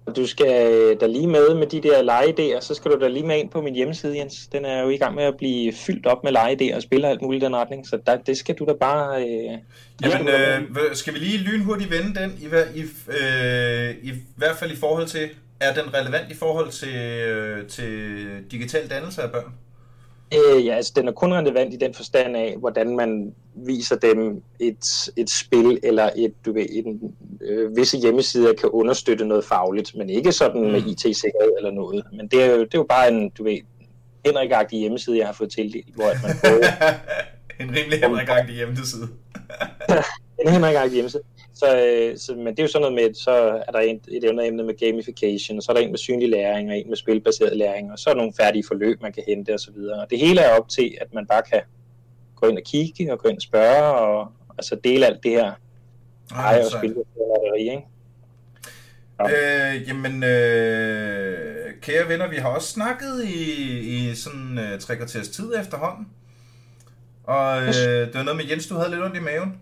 Og 0.07 0.17
Du 0.17 0.27
skal 0.27 0.73
øh, 0.73 1.01
da 1.01 1.07
lige 1.07 1.27
med 1.27 1.55
med 1.55 1.67
de 1.67 1.81
der 1.83 2.03
legeidéer, 2.03 2.61
så 2.61 2.75
skal 2.75 2.91
du 2.91 3.01
da 3.01 3.09
lige 3.09 3.27
med 3.27 3.39
ind 3.39 3.51
på 3.51 3.61
min 3.61 3.75
hjemmeside, 3.75 4.19
Jens. 4.19 4.47
Den 4.53 4.65
er 4.65 4.83
jo 4.83 4.89
i 4.89 4.97
gang 4.97 5.15
med 5.15 5.25
at 5.25 5.37
blive 5.37 5.73
fyldt 5.73 6.07
op 6.07 6.25
med 6.25 6.33
legeidéer 6.37 6.77
og 6.77 6.83
spiller 6.83 7.09
alt 7.09 7.23
muligt 7.23 7.43
i 7.43 7.47
den 7.47 7.57
retning, 7.57 7.87
så 7.87 7.99
der, 8.07 8.17
det 8.17 8.37
skal 8.37 8.55
du 8.55 8.65
da 8.65 8.73
bare... 8.73 9.23
Øh, 9.23 9.59
Jamen, 10.03 10.29
øh, 10.29 10.95
skal 10.97 11.15
vi 11.15 11.19
lige 11.19 11.39
lynhurtigt 11.39 11.91
vende 11.91 12.21
den, 12.21 12.39
i, 12.41 12.47
hver- 12.47 12.75
i, 12.75 12.81
øh, 13.09 13.95
i 14.03 14.13
hvert 14.37 14.57
fald 14.57 14.73
i 14.73 14.77
forhold 14.77 15.07
til, 15.07 15.29
er 15.61 15.75
den 15.75 15.95
relevant 15.95 16.31
i 16.31 16.35
forhold 16.35 16.71
til, 16.71 16.97
øh, 16.97 17.67
til 17.67 18.27
digital 18.51 18.91
dannelse 18.91 19.23
af 19.23 19.31
børn? 19.33 19.53
Øh, 20.35 20.67
ja, 20.67 20.75
altså 20.75 20.93
den 20.97 21.09
er 21.09 21.13
kun 21.13 21.33
relevant 21.33 21.75
i 21.75 21.77
den 21.77 21.95
forstand 21.95 22.37
af, 22.37 22.57
hvordan 22.59 22.97
man 22.97 23.35
viser 23.55 23.97
dem 23.97 24.43
et, 24.61 25.11
et 25.17 25.31
spil 25.31 25.79
eller 25.83 26.11
et, 26.17 26.33
du 26.47 26.53
ved, 26.53 26.67
en, 26.71 27.15
øh, 27.41 27.77
visse 27.77 27.99
hjemmesider 27.99 28.53
kan 28.53 28.69
understøtte 28.69 29.25
noget 29.25 29.45
fagligt, 29.45 29.97
men 29.97 30.11
ikke 30.11 30.33
sådan 30.33 30.63
med 30.73 30.81
Mm. 30.81 30.87
IT-sikkerhed 30.89 31.53
eller 31.59 31.71
noget. 31.71 32.05
Men 32.13 32.29
det 32.29 32.43
er 32.43 32.47
jo, 32.47 32.59
det 32.61 32.75
er 32.75 32.79
jo 32.79 32.87
bare 32.89 33.09
en, 33.13 33.31
du 33.31 33.45
ved, 33.45 33.59
henrik 34.27 34.71
hjemmeside, 34.71 35.19
jeg 35.19 35.27
har 35.27 35.33
fået 35.35 35.51
tildelt, 35.53 35.95
hvor 35.95 36.05
at 36.05 36.17
man 36.23 36.31
får 36.41 37.63
en 37.63 37.77
rimelig 37.77 38.01
henrik 38.01 38.55
hjemmeside. 38.57 39.09
en 40.47 40.49
henrik 40.53 40.93
hjemmeside. 40.93 41.23
Så, 41.55 41.67
øh, 41.67 42.19
så, 42.19 42.35
men 42.35 42.47
det 42.47 42.59
er 42.59 42.63
jo 42.63 42.69
sådan 42.69 42.81
noget 42.81 42.95
med, 42.95 43.15
så 43.15 43.31
er 43.67 43.73
der 43.73 43.79
en, 43.79 44.01
et 44.09 44.25
emne 44.25 44.63
med 44.63 44.79
gamification, 44.79 45.57
og 45.59 45.63
så 45.63 45.73
er 45.73 45.77
der 45.77 45.83
en 45.83 45.91
med 45.91 45.99
synlig 45.99 46.29
læring, 46.29 46.71
og 46.71 46.77
en 46.79 46.89
med 46.89 46.97
spilbaseret 46.97 47.57
læring, 47.57 47.93
og 47.93 47.99
så 47.99 48.11
er 48.11 48.15
der 48.15 48.21
nogle 48.21 48.33
færdige 48.41 48.65
forløb, 48.69 49.03
man 49.03 49.13
kan 49.13 49.23
hente 49.27 49.55
osv. 49.55 49.77
Og 49.77 50.07
det 50.11 50.19
hele 50.19 50.41
er 50.41 50.59
op 50.59 50.69
til, 50.69 50.95
at 51.01 51.15
man 51.15 51.27
bare 51.27 51.43
kan 51.43 51.61
gå 52.37 52.47
ind 52.47 52.59
og 52.59 52.65
kigge, 52.65 53.13
og 53.13 53.19
gå 53.19 53.29
ind 53.29 53.37
og 53.37 53.43
spørge, 53.43 53.95
og 53.95 54.33
altså 54.59 54.77
dele 54.85 55.07
alt 55.07 55.23
det 55.23 55.31
her 55.31 55.53
Ej, 56.35 56.55
eje 56.55 56.65
og 56.65 56.71
spilbaseret 56.71 57.59
ikke? 57.59 57.83
Øh, 59.21 59.89
jamen, 59.89 60.25
øh, 60.25 61.73
kære 61.81 62.09
venner, 62.09 62.29
vi 62.29 62.37
har 62.37 62.49
også 62.49 62.69
snakket 62.69 63.25
i, 63.25 63.79
i 63.79 64.15
sådan 64.15 64.59
øh, 64.59 64.81
tre 64.81 64.97
kvarters 64.97 65.29
tid 65.29 65.53
efterhånden. 65.61 66.09
Og 67.25 67.63
øh, 67.63 67.73
det 67.75 68.15
var 68.15 68.23
noget 68.23 68.37
med 68.37 68.45
Jens, 68.51 68.67
du 68.67 68.75
havde 68.75 68.91
lidt 68.91 69.03
ondt 69.03 69.17
i 69.17 69.21
maven. 69.21 69.61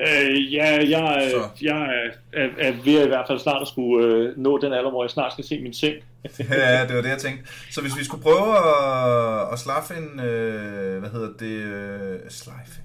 Øh, 0.00 0.54
ja, 0.54 0.66
jeg, 0.90 1.30
Så. 1.30 1.38
er- 1.38 1.48
jeg 1.60 2.10
er, 2.32 2.48
er 2.58 2.72
ved 2.84 3.04
i 3.04 3.08
hvert 3.08 3.24
fald 3.28 3.38
snart 3.38 3.62
at 3.62 3.68
skulle 3.68 4.06
øh, 4.06 4.36
nå 4.38 4.58
den 4.58 4.72
alder, 4.72 4.90
hvor 4.90 5.04
jeg 5.04 5.10
snart 5.10 5.32
skal 5.32 5.44
se 5.44 5.60
min 5.60 5.74
seng. 5.74 5.94
ja, 6.50 6.86
det 6.86 6.96
var 6.96 7.02
det, 7.02 7.08
jeg 7.08 7.18
tænkte. 7.18 7.50
Så 7.70 7.80
hvis 7.80 7.98
vi 7.98 8.04
skulle 8.04 8.22
prøve 8.22 8.56
at, 8.56 9.52
at 9.52 9.58
slaffe 9.58 9.94
en, 9.94 10.20
øh, 10.20 10.98
hvad 10.98 11.10
hedder 11.10 11.32
det, 11.38 11.46
øh, 11.46 12.18
slejfe, 12.28 12.80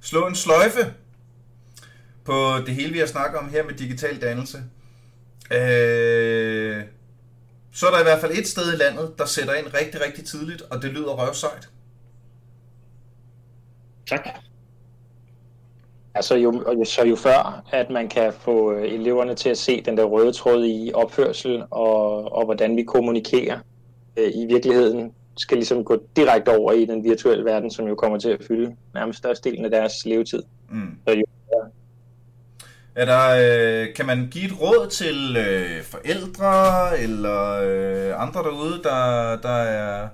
slå 0.00 0.26
en 0.26 0.34
sløjfe 0.34 0.94
på 2.24 2.54
det 2.66 2.74
hele, 2.74 2.92
vi 2.92 2.98
har 2.98 3.06
snakket 3.06 3.38
om 3.40 3.48
her 3.50 3.64
med 3.64 3.74
digital 3.74 4.20
dannelse, 4.20 4.58
øh, 5.50 6.82
så 7.72 7.86
er 7.86 7.90
der 7.90 8.00
i 8.00 8.02
hvert 8.02 8.20
fald 8.20 8.32
et 8.38 8.48
sted 8.48 8.72
i 8.74 8.76
landet, 8.76 9.14
der 9.18 9.24
sætter 9.26 9.54
ind 9.54 9.66
rigtig, 9.74 10.00
rigtig 10.06 10.24
tidligt, 10.24 10.62
og 10.62 10.82
det 10.82 10.90
lyder 10.92 11.26
røvsejt. 11.26 11.68
Tak. 14.06 14.28
Altså 16.14 16.34
jo, 16.36 16.52
jo- 16.72 16.84
så 16.84 17.04
jo 17.06 17.16
før, 17.16 17.62
at 17.72 17.90
man 17.90 18.08
kan 18.08 18.32
få 18.32 18.72
øh, 18.72 18.92
eleverne 18.92 19.34
til 19.34 19.48
at 19.48 19.58
se 19.58 19.80
den 19.80 19.96
der 19.96 20.04
røde 20.04 20.32
tråd 20.32 20.64
i 20.66 20.90
opførsel, 20.94 21.62
og, 21.70 22.32
og 22.32 22.44
hvordan 22.44 22.76
vi 22.76 22.82
kommunikerer 22.82 23.58
øh, 24.16 24.30
i 24.34 24.46
virkeligheden, 24.46 25.12
skal 25.36 25.56
ligesom 25.56 25.84
gå 25.84 25.96
direkte 26.16 26.58
over 26.58 26.72
i 26.72 26.84
den 26.84 27.04
virtuelle 27.04 27.44
verden, 27.44 27.70
som 27.70 27.86
jo 27.88 27.94
kommer 27.94 28.18
til 28.18 28.28
at 28.28 28.44
fylde 28.48 28.76
nærmest 28.94 29.18
størstedelen 29.18 29.64
af 29.64 29.70
deres 29.70 29.92
levetid. 30.06 30.42
Mm. 30.70 30.98
Så 31.08 31.14
jo, 31.14 31.24
Er 32.94 33.04
der, 33.04 33.22
øh, 33.86 33.94
kan 33.94 34.06
man 34.06 34.28
give 34.32 34.44
et 34.44 34.60
råd 34.60 34.88
til 34.90 35.36
øh, 35.36 35.82
forældre 35.82 36.98
eller 36.98 37.52
øh, 37.64 38.22
andre 38.22 38.40
derude, 38.42 38.80
der, 38.82 39.36
der 39.42 39.48
er... 39.62 40.08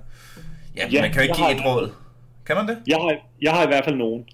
Ja, 0.75 0.87
Ja, 0.91 1.01
man 1.01 1.11
kan 1.11 1.17
jo 1.19 1.23
ikke 1.23 1.35
give 1.35 1.51
et 1.51 1.59
har- 1.61 1.75
råd. 1.75 1.89
Kan 2.45 2.55
man 2.55 2.67
det? 2.67 2.77
Jeg 2.87 2.97
har, 2.97 3.15
jeg 3.41 3.51
har 3.51 3.63
i 3.63 3.67
hvert 3.67 3.85
fald 3.85 3.95
nogen, 3.95 4.25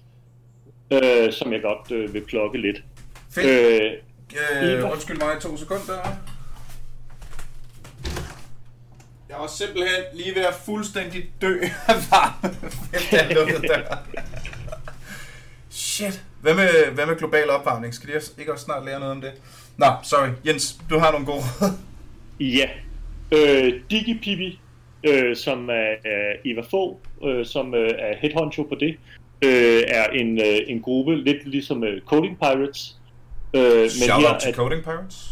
øh, 0.90 1.32
som 1.32 1.52
jeg 1.52 1.62
godt 1.62 1.92
øh, 1.92 2.14
vil 2.14 2.20
plukke 2.20 2.58
lidt. 2.60 2.82
Fedt. 3.30 3.82
Øh, 3.82 3.92
Øh, 4.62 4.90
undskyld 4.90 5.18
mig 5.18 5.40
to 5.40 5.56
sekunder. 5.56 5.94
Jeg 9.28 9.36
var 9.38 9.46
simpelthen 9.46 10.02
lige 10.14 10.34
ved 10.34 10.42
at 10.42 10.54
fuldstændig 10.54 11.30
dø 11.42 11.60
af 11.88 11.94
varme, 12.10 12.56
jeg 13.12 13.34
lukkede 13.34 13.68
døren. 13.68 13.84
Shit. 15.70 16.24
Hvad 16.40 16.54
med, 16.54 16.90
hvad 16.94 17.06
med 17.06 17.16
global 17.16 17.50
opvarmning? 17.50 17.94
Skal 17.94 18.08
de 18.08 18.20
ikke 18.38 18.52
også 18.52 18.64
snart 18.64 18.84
lære 18.84 19.00
noget 19.00 19.12
om 19.12 19.20
det? 19.20 19.32
Nå, 19.76 19.86
sorry. 20.02 20.28
Jens, 20.46 20.78
du 20.90 20.98
har 20.98 21.10
nogle 21.10 21.26
gode 21.26 21.38
råd. 21.38 21.70
Ja. 22.40 22.68
Øh, 23.32 23.80
DigiPipi, 23.90 24.60
øh, 25.04 25.36
som 25.36 25.68
er, 25.68 25.94
er 26.04 26.32
Eva 26.44 26.62
Fogh, 26.70 26.98
øh, 27.24 27.46
som 27.46 27.74
øh, 27.74 27.90
er 27.98 28.16
headhunter 28.20 28.62
på 28.62 28.74
det, 28.80 28.96
øh, 29.44 29.82
er 29.88 30.06
en, 30.06 30.38
øh, 30.38 30.58
en 30.66 30.80
gruppe, 30.80 31.16
lidt 31.16 31.48
ligesom 31.48 31.84
øh, 31.84 32.00
Coding 32.02 32.38
Pirates. 32.38 32.96
Øh, 33.56 33.80
men, 33.80 33.90
Shout 33.90 34.20
her, 34.20 34.28
out 34.28 34.46
er, 34.46 34.52
Coding 34.52 34.84
Pirates. 34.84 35.28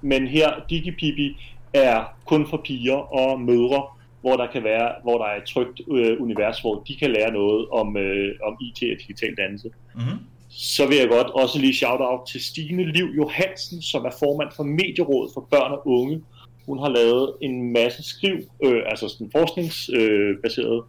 men 0.00 0.26
her, 0.26 0.50
DigiPipi, 0.70 1.36
er 1.74 2.04
kun 2.26 2.46
for 2.50 2.60
piger 2.64 2.96
og 2.96 3.40
mødre, 3.40 3.82
hvor 4.20 4.36
der 4.36 4.46
kan 4.52 4.64
være, 4.64 4.92
hvor 5.02 5.18
der 5.18 5.24
er 5.24 5.36
et 5.36 5.44
trygt 5.44 5.80
øh, 5.90 6.22
univers, 6.22 6.60
hvor 6.60 6.82
de 6.88 6.96
kan 6.96 7.10
lære 7.10 7.32
noget 7.32 7.68
om, 7.68 7.96
øh, 7.96 8.34
om 8.42 8.56
IT 8.60 8.78
og 8.92 8.98
digital 9.00 9.34
dannelse. 9.36 9.70
Mm-hmm. 9.94 10.18
Så 10.50 10.86
vil 10.86 10.96
jeg 10.96 11.08
godt 11.08 11.26
også 11.26 11.58
lige 11.58 11.74
shout 11.74 12.00
out 12.00 12.20
til 12.28 12.44
Stine 12.44 12.92
Liv 12.92 13.06
Johansen, 13.16 13.82
som 13.82 14.04
er 14.04 14.10
formand 14.18 14.48
for 14.56 14.62
Medierådet 14.62 15.30
for 15.34 15.48
Børn 15.50 15.72
og 15.72 15.86
Unge. 15.86 16.22
Hun 16.66 16.78
har 16.78 16.88
lavet 16.88 17.32
en 17.40 17.72
masse 17.72 18.02
skriv, 18.02 18.36
øh, 18.64 18.82
altså 18.86 19.08
sådan 19.08 19.30
forskningsbaseret, 19.32 20.82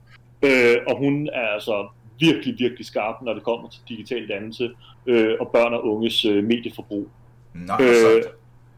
øh, 0.44 0.72
øh, 0.72 0.78
og 0.88 0.98
hun 0.98 1.30
er 1.34 1.48
altså 1.48 1.88
virkelig, 2.22 2.56
virkelig 2.60 2.86
skarp, 2.86 3.16
når 3.22 3.34
det 3.34 3.44
kommer 3.44 3.70
til 3.70 3.82
digital 3.90 4.28
dannelse 4.28 4.70
øh, 5.06 5.36
og 5.40 5.48
børn 5.48 5.74
og 5.74 5.86
unges 5.86 6.26
øh, 6.26 6.44
medieforbrug. 6.44 7.08
Nej, 7.54 7.82
Øh, 7.82 8.16
øh, 8.16 8.24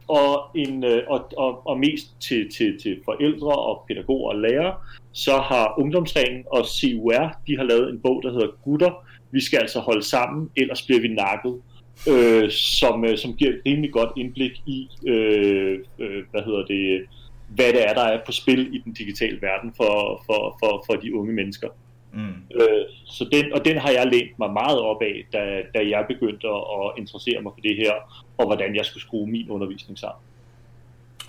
og, 0.07 0.49
en, 0.55 0.83
øh, 0.83 1.03
og, 1.07 1.31
og, 1.37 1.67
og 1.67 1.79
mest 1.79 2.21
til, 2.21 2.49
til, 2.57 2.79
til 2.81 2.99
forældre 3.05 3.55
og 3.55 3.85
pædagoger 3.87 4.29
og 4.31 4.39
lærere, 4.39 4.75
så 5.11 5.37
har 5.37 5.79
Ungdomsringen 5.79 6.43
og 6.51 6.65
CUR, 6.65 7.39
de 7.47 7.57
har 7.57 7.63
lavet 7.63 7.89
en 7.89 7.99
bog, 7.99 8.23
der 8.23 8.31
hedder 8.31 8.47
Gutter. 8.63 9.05
Vi 9.31 9.41
skal 9.41 9.57
altså 9.57 9.79
holde 9.79 10.03
sammen, 10.03 10.49
ellers 10.55 10.81
bliver 10.81 11.01
vi 11.01 11.07
nakket. 11.07 11.61
øh, 12.09 12.51
som, 12.51 13.05
øh, 13.05 13.17
som 13.17 13.33
giver 13.33 13.51
et 13.51 13.61
rimelig 13.65 13.91
godt 13.91 14.09
indblik 14.17 14.51
i, 14.65 14.89
øh, 15.07 15.79
øh, 15.99 16.23
hvad 16.31 16.41
hedder 16.41 16.65
det, 16.65 17.05
hvad 17.47 17.73
det 17.73 17.83
er, 17.89 17.93
der 17.93 18.01
er 18.01 18.19
på 18.25 18.31
spil 18.31 18.75
i 18.75 18.77
den 18.77 18.93
digitale 18.93 19.41
verden 19.41 19.73
for, 19.77 20.23
for, 20.25 20.57
for, 20.59 20.83
for 20.87 20.93
de 20.93 21.15
unge 21.15 21.33
mennesker. 21.33 21.69
Mm. 22.14 22.36
Øh, 22.55 22.86
så 23.05 23.28
den, 23.32 23.53
og 23.53 23.66
den 23.66 23.78
har 23.78 23.91
jeg 23.91 24.05
lænt 24.07 24.39
mig 24.39 24.51
meget 24.51 24.80
op 24.80 25.01
af, 25.01 25.26
da, 25.34 25.39
da 25.76 25.89
jeg 25.89 26.05
begyndte 26.07 26.47
at 26.47 26.91
interessere 26.97 27.41
mig 27.41 27.51
for 27.55 27.61
det 27.61 27.76
her, 27.76 27.93
og 28.38 28.45
hvordan 28.45 28.76
jeg 28.76 28.86
skulle 28.86 29.03
skrue 29.03 29.28
min 29.28 29.49
undervisning 29.49 29.99
sammen. 29.99 30.22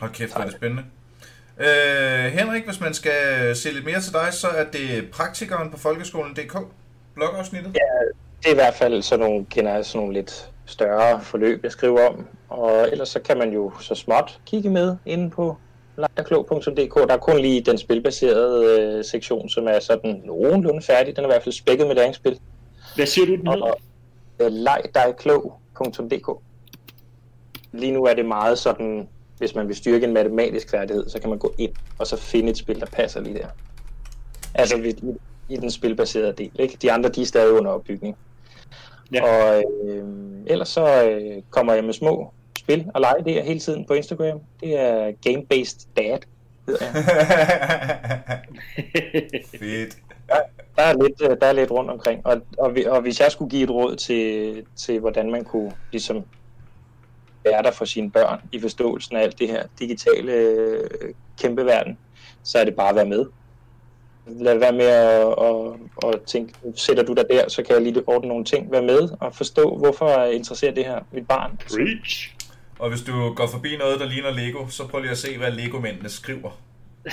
Hold 0.01 0.11
kæft, 0.11 0.33
hvor 0.33 0.41
er 0.41 0.45
det 0.45 0.55
spændende. 0.55 0.85
Øh, 1.61 2.33
Henrik, 2.33 2.65
hvis 2.65 2.81
man 2.81 2.95
skal 2.95 3.57
se 3.57 3.73
lidt 3.73 3.85
mere 3.85 4.01
til 4.01 4.13
dig, 4.13 4.29
så 4.33 4.49
er 4.49 4.65
det 4.65 5.11
praktikeren 5.13 5.71
på 5.71 5.79
folkeskolen.dk, 5.79 6.57
blogafsnittet? 7.15 7.75
Ja, 7.75 8.05
det 8.39 8.47
er 8.47 8.53
i 8.53 8.55
hvert 8.55 8.75
fald 8.75 9.03
sådan 9.03 9.27
nogle, 9.27 9.45
kender 9.45 9.75
jeg 9.75 9.85
sådan 9.85 9.99
nogle 10.01 10.15
lidt 10.15 10.51
større 10.67 11.21
forløb, 11.21 11.65
jeg 11.65 11.73
skriver 11.73 12.09
om. 12.09 12.27
Og 12.49 12.89
ellers 12.93 13.09
så 13.09 13.21
kan 13.21 13.39
man 13.39 13.53
jo 13.53 13.73
så 13.81 13.95
småt 13.95 14.41
kigge 14.47 14.71
med 14.71 14.97
inde 15.07 15.31
på 15.31 15.57
lejerklog.dk. 15.97 16.95
Der 16.95 17.15
er 17.15 17.19
kun 17.19 17.39
lige 17.39 17.61
den 17.61 17.79
spilbaserede 17.79 18.81
øh, 18.81 19.05
sektion, 19.05 19.49
som 19.49 19.69
er 19.69 19.81
sådan 19.81 20.23
nogenlunde 20.25 20.83
færdig. 20.83 21.17
Den 21.17 21.25
er 21.25 21.29
i 21.29 21.33
hvert 21.33 21.43
fald 21.43 21.53
spækket 21.53 21.87
med 21.87 21.95
læringsspil. 21.95 22.39
Hvad 22.97 23.07
siger 23.07 23.27
du, 23.27 23.37
den 23.37 23.47
hedder? 23.47 23.73
Øh, 24.41 24.53
Legdigklog.dk 24.53 26.41
Lige 27.73 27.93
nu 27.93 28.05
er 28.05 28.15
det 28.15 28.27
meget 28.27 28.59
sådan, 28.59 29.09
hvis 29.39 29.55
man 29.55 29.69
vil 29.69 29.77
styrke 29.77 30.07
en 30.07 30.13
matematisk 30.13 30.71
færdighed, 30.71 31.09
så 31.09 31.21
kan 31.21 31.31
man 31.31 31.39
gå 31.39 31.55
ind 31.59 31.73
og 31.99 32.07
så 32.07 32.17
finde 32.17 32.51
et 32.51 32.57
spil, 32.57 32.81
der 32.81 32.87
passer 32.87 33.21
lige 33.21 33.39
der. 33.39 33.47
Altså 34.55 34.77
i, 34.77 34.95
i 35.49 35.57
den 35.57 35.71
spilbaserede 35.71 36.33
del. 36.33 36.51
Ikke? 36.59 36.79
De 36.83 36.93
andre, 36.93 37.09
de 37.09 37.23
er 37.23 37.27
stadig 37.27 37.53
under 37.53 37.71
opbygning. 37.71 38.17
Ja. 39.13 39.23
Og 39.23 39.65
øh, 39.85 40.05
ellers 40.47 40.69
så 40.69 41.11
øh, 41.11 41.43
kommer 41.51 41.73
jeg 41.73 41.85
med 41.85 41.93
små 41.93 42.33
spil 42.65 42.87
og 42.95 43.01
lege 43.01 43.25
det 43.25 43.45
hele 43.45 43.61
tiden 43.61 43.85
på 43.85 43.95
Instagram. 43.95 44.41
Det 44.61 44.81
er 44.81 45.13
Game-Based 45.27 45.87
Dad, 45.97 46.19
hedder 46.67 46.87
jeg. 46.87 46.95
Fedt. 49.61 49.97
Der, 50.29 50.37
der, 50.77 50.83
er 50.83 51.03
lidt, 51.03 51.23
øh, 51.23 51.37
der 51.41 51.47
er 51.47 51.53
lidt 51.53 51.71
rundt 51.71 51.91
omkring. 51.91 52.27
Og, 52.27 52.41
og, 52.59 52.77
og 52.87 53.01
hvis 53.01 53.21
jeg 53.21 53.33
skulle 53.33 53.51
give 53.51 53.63
et 53.63 53.71
råd 53.71 53.97
til, 53.97 54.63
til 54.77 55.01
hvordan 55.01 55.31
man 55.31 55.45
kunne 55.45 55.73
ligesom 55.93 56.25
være 57.45 57.63
der 57.63 57.71
for 57.71 57.85
sine 57.85 58.11
børn 58.11 58.41
i 58.53 58.61
forståelsen 58.61 59.17
af 59.17 59.23
alt 59.23 59.39
det 59.39 59.49
her 59.49 59.63
digitale 59.79 60.33
øh, 60.33 60.91
kæmpe 61.39 61.65
verden, 61.65 61.99
så 62.43 62.59
er 62.59 62.65
det 62.65 62.77
bare 62.77 62.89
at 62.89 62.97
være 62.97 63.07
med. 63.07 63.25
Lad 64.27 64.59
være 64.59 64.73
med 64.73 64.87
at, 64.87 65.35
at, 65.45 66.15
at 66.15 66.23
tænke, 66.23 66.55
sætter 66.77 67.03
du 67.03 67.13
dig 67.13 67.25
der, 67.31 67.49
så 67.49 67.63
kan 67.63 67.75
jeg 67.75 67.83
lige 67.83 68.03
ordne 68.09 68.29
nogle 68.29 68.45
ting. 68.45 68.73
Vær 68.73 68.81
med 68.81 69.09
og 69.21 69.35
forstå, 69.35 69.77
hvorfor 69.77 70.25
interesserer 70.25 70.73
det 70.73 70.85
her 70.85 71.01
mit 71.13 71.29
barn. 71.29 71.57
Preach. 71.57 72.34
Og 72.85 72.91
hvis 72.91 73.03
du 73.03 73.35
går 73.35 73.47
forbi 73.47 73.77
noget, 73.77 74.01
der 74.01 74.07
ligner 74.07 74.31
Lego, 74.31 74.69
så 74.69 74.87
prøv 74.87 75.01
lige 75.01 75.11
at 75.11 75.19
se, 75.19 75.39
hvad 75.39 75.51
Lego-mændene 75.51 76.09
skriver. 76.09 76.51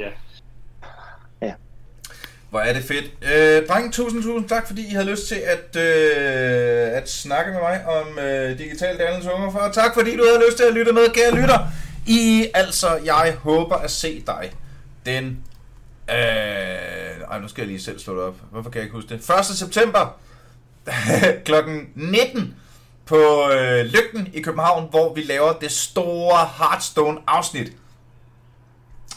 ja. 0.00 0.10
Ja. 1.42 1.52
Hvor 2.50 2.60
er 2.60 2.72
det 2.72 2.84
fedt. 2.84 3.04
Øh, 3.22 3.68
dreng, 3.68 3.92
tusind, 3.92 4.22
tusind 4.22 4.48
tak, 4.48 4.66
fordi 4.66 4.86
I 4.86 4.90
havde 4.90 5.10
lyst 5.10 5.28
til 5.28 5.34
at, 5.34 5.76
øh, 5.76 6.96
at 6.96 7.10
snakke 7.10 7.52
med 7.52 7.60
mig 7.60 7.86
om 7.86 8.18
øh, 8.18 8.58
digital 8.58 8.98
dannelse 8.98 9.32
unger. 9.32 9.50
For. 9.50 9.70
tak, 9.72 9.94
fordi 9.94 10.16
du 10.16 10.24
havde 10.24 10.44
lyst 10.48 10.56
til 10.56 10.64
at 10.64 10.74
lytte 10.74 10.92
med, 10.92 11.12
kære 11.14 11.34
lytter. 11.34 11.68
I, 12.06 12.46
altså, 12.54 13.00
jeg 13.04 13.36
håber 13.38 13.76
at 13.76 13.90
se 13.90 14.22
dig 14.26 14.52
den... 15.06 15.44
Øh, 16.10 16.16
ej, 17.30 17.40
nu 17.40 17.48
skal 17.48 17.62
jeg 17.62 17.68
lige 17.68 17.82
selv 17.82 17.98
slå 17.98 18.14
det 18.14 18.22
op. 18.22 18.36
Hvorfor 18.50 18.70
kan 18.70 18.78
jeg 18.78 18.84
ikke 18.84 18.96
huske 18.96 19.08
det? 19.08 19.30
1. 19.38 19.44
september 19.44 20.20
klokken 21.46 21.88
19 21.94 22.54
på 23.06 23.50
øh, 23.50 23.84
Lygten 23.84 24.28
i 24.34 24.42
København, 24.42 24.86
hvor 24.90 25.14
vi 25.14 25.22
laver 25.22 25.52
det 25.52 25.72
store 25.72 26.48
Hearthstone-afsnit 26.58 27.72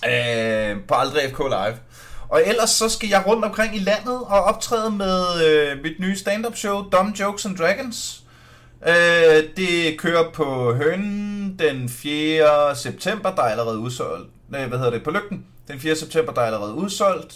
øh, 0.06 0.78
på 0.88 0.94
Aldrig 0.94 1.30
FK 1.30 1.40
Live. 1.40 1.78
Og 2.30 2.44
ellers 2.46 2.70
så 2.70 2.90
skal 2.90 3.10
jeg 3.10 3.24
rundt 3.28 3.46
omkring 3.46 3.76
i 3.76 3.80
landet 3.80 4.16
og 4.16 4.44
optræde 4.44 4.92
med 4.92 5.46
øh, 5.48 5.84
mit 5.84 6.00
nye 6.00 6.18
stand-up 6.18 6.56
show, 6.56 6.90
Dumb 6.90 7.20
Jokes 7.20 7.46
and 7.46 7.58
Dragons. 7.58 8.24
Øh, 8.88 9.44
det 9.58 10.00
kører 10.00 10.32
på 10.32 10.74
Hønen 10.74 11.56
den 11.60 11.90
4. 11.90 12.76
september, 12.76 13.36
der 13.36 13.42
er 13.42 13.50
allerede 13.50 13.80
udsolgt. 13.80 14.30
Nej, 14.50 14.66
hvad 14.66 14.78
hedder 14.78 14.92
det? 14.92 15.04
På 15.04 15.12
Lygten. 15.12 15.46
Den 15.68 15.80
4. 15.80 15.96
september, 15.96 16.34
der 16.34 16.42
er 16.42 16.46
allerede 16.46 16.74
udsolgt. 16.74 17.36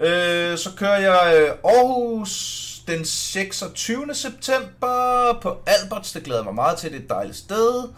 Øh, 0.00 0.58
så 0.58 0.70
kører 0.76 0.98
jeg 0.98 1.42
øh, 1.42 1.50
Aarhus 1.64 2.75
den 2.86 3.04
26. 3.04 4.14
september 4.14 5.38
på 5.42 5.56
Alberts. 5.66 6.12
Det 6.12 6.22
glæder 6.22 6.44
mig 6.44 6.54
meget 6.54 6.78
til. 6.78 6.90
Det 6.90 6.98
er 6.98 7.02
et 7.02 7.10
dejligt 7.10 7.36
sted. 7.36 7.88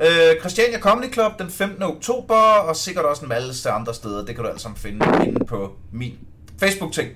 Øh, 0.00 0.40
Christiania 0.40 0.80
Comedy 0.80 1.12
Club 1.12 1.38
den 1.38 1.50
15. 1.50 1.82
oktober, 1.82 2.36
og 2.36 2.76
sikkert 2.76 3.04
også 3.04 3.22
en 3.22 3.28
masse 3.28 3.70
andre 3.70 3.94
steder. 3.94 4.24
Det 4.24 4.34
kan 4.34 4.44
du 4.44 4.50
altså 4.50 4.68
finde 4.76 5.06
inde 5.26 5.44
på 5.44 5.76
min 5.92 6.18
Facebook-ting. 6.60 7.08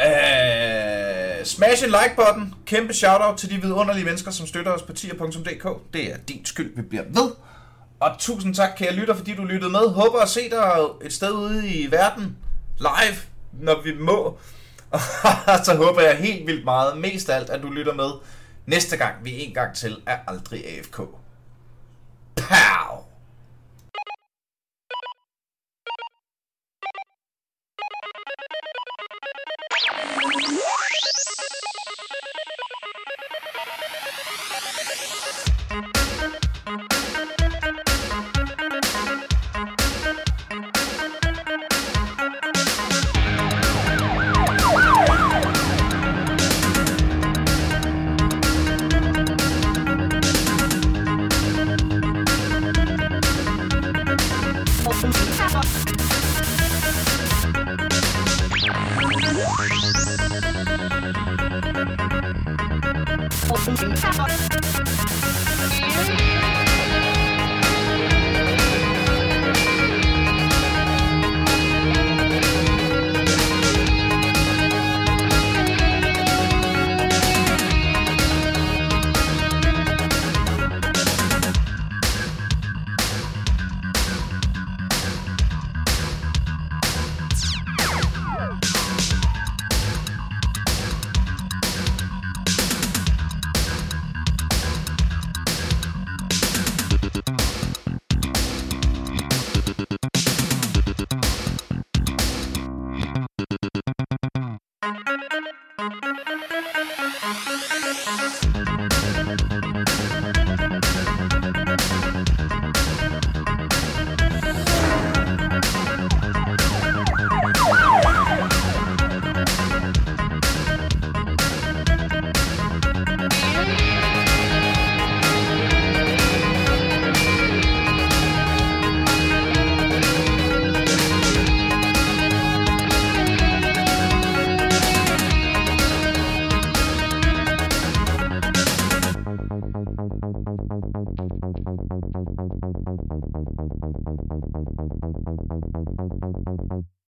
Øh, 0.00 1.44
smash 1.44 1.84
en 1.84 1.90
like-button. 1.90 2.54
Kæmpe 2.66 2.94
shout-out 2.94 3.38
til 3.38 3.50
de 3.50 3.62
vidunderlige 3.62 4.04
mennesker, 4.04 4.30
som 4.30 4.46
støtter 4.46 4.72
os 4.72 4.82
på 4.82 4.92
tier.dk. 4.92 5.92
Det 5.92 6.12
er 6.12 6.16
din 6.28 6.44
skyld, 6.44 6.76
vi 6.76 6.82
bliver 6.82 7.04
ved. 7.08 7.30
Og 8.00 8.10
tusind 8.18 8.54
tak, 8.54 8.70
kære 8.76 8.92
lytter, 8.92 9.14
fordi 9.14 9.34
du 9.34 9.44
lyttede 9.44 9.72
med. 9.72 9.88
Håber 9.88 10.18
at 10.18 10.28
se 10.28 10.50
dig 10.50 10.62
et 11.04 11.12
sted 11.12 11.32
ude 11.32 11.68
i 11.68 11.90
verden 11.90 12.36
live, 12.78 13.16
når 13.52 13.82
vi 13.82 13.94
må. 14.00 14.38
Og 14.90 15.00
så 15.66 15.74
håber 15.76 16.00
jeg 16.00 16.16
helt 16.16 16.46
vildt 16.46 16.64
meget, 16.64 16.98
mest 16.98 17.30
af 17.30 17.36
alt, 17.36 17.50
at 17.50 17.62
du 17.62 17.70
lytter 17.70 17.94
med 17.94 18.10
næste 18.66 18.96
gang, 18.96 19.24
vi 19.24 19.44
en 19.44 19.54
gang 19.54 19.74
til 19.76 20.02
er 20.06 20.18
aldrig 20.26 20.66
AFK. 20.66 20.96
Pow! 22.36 23.00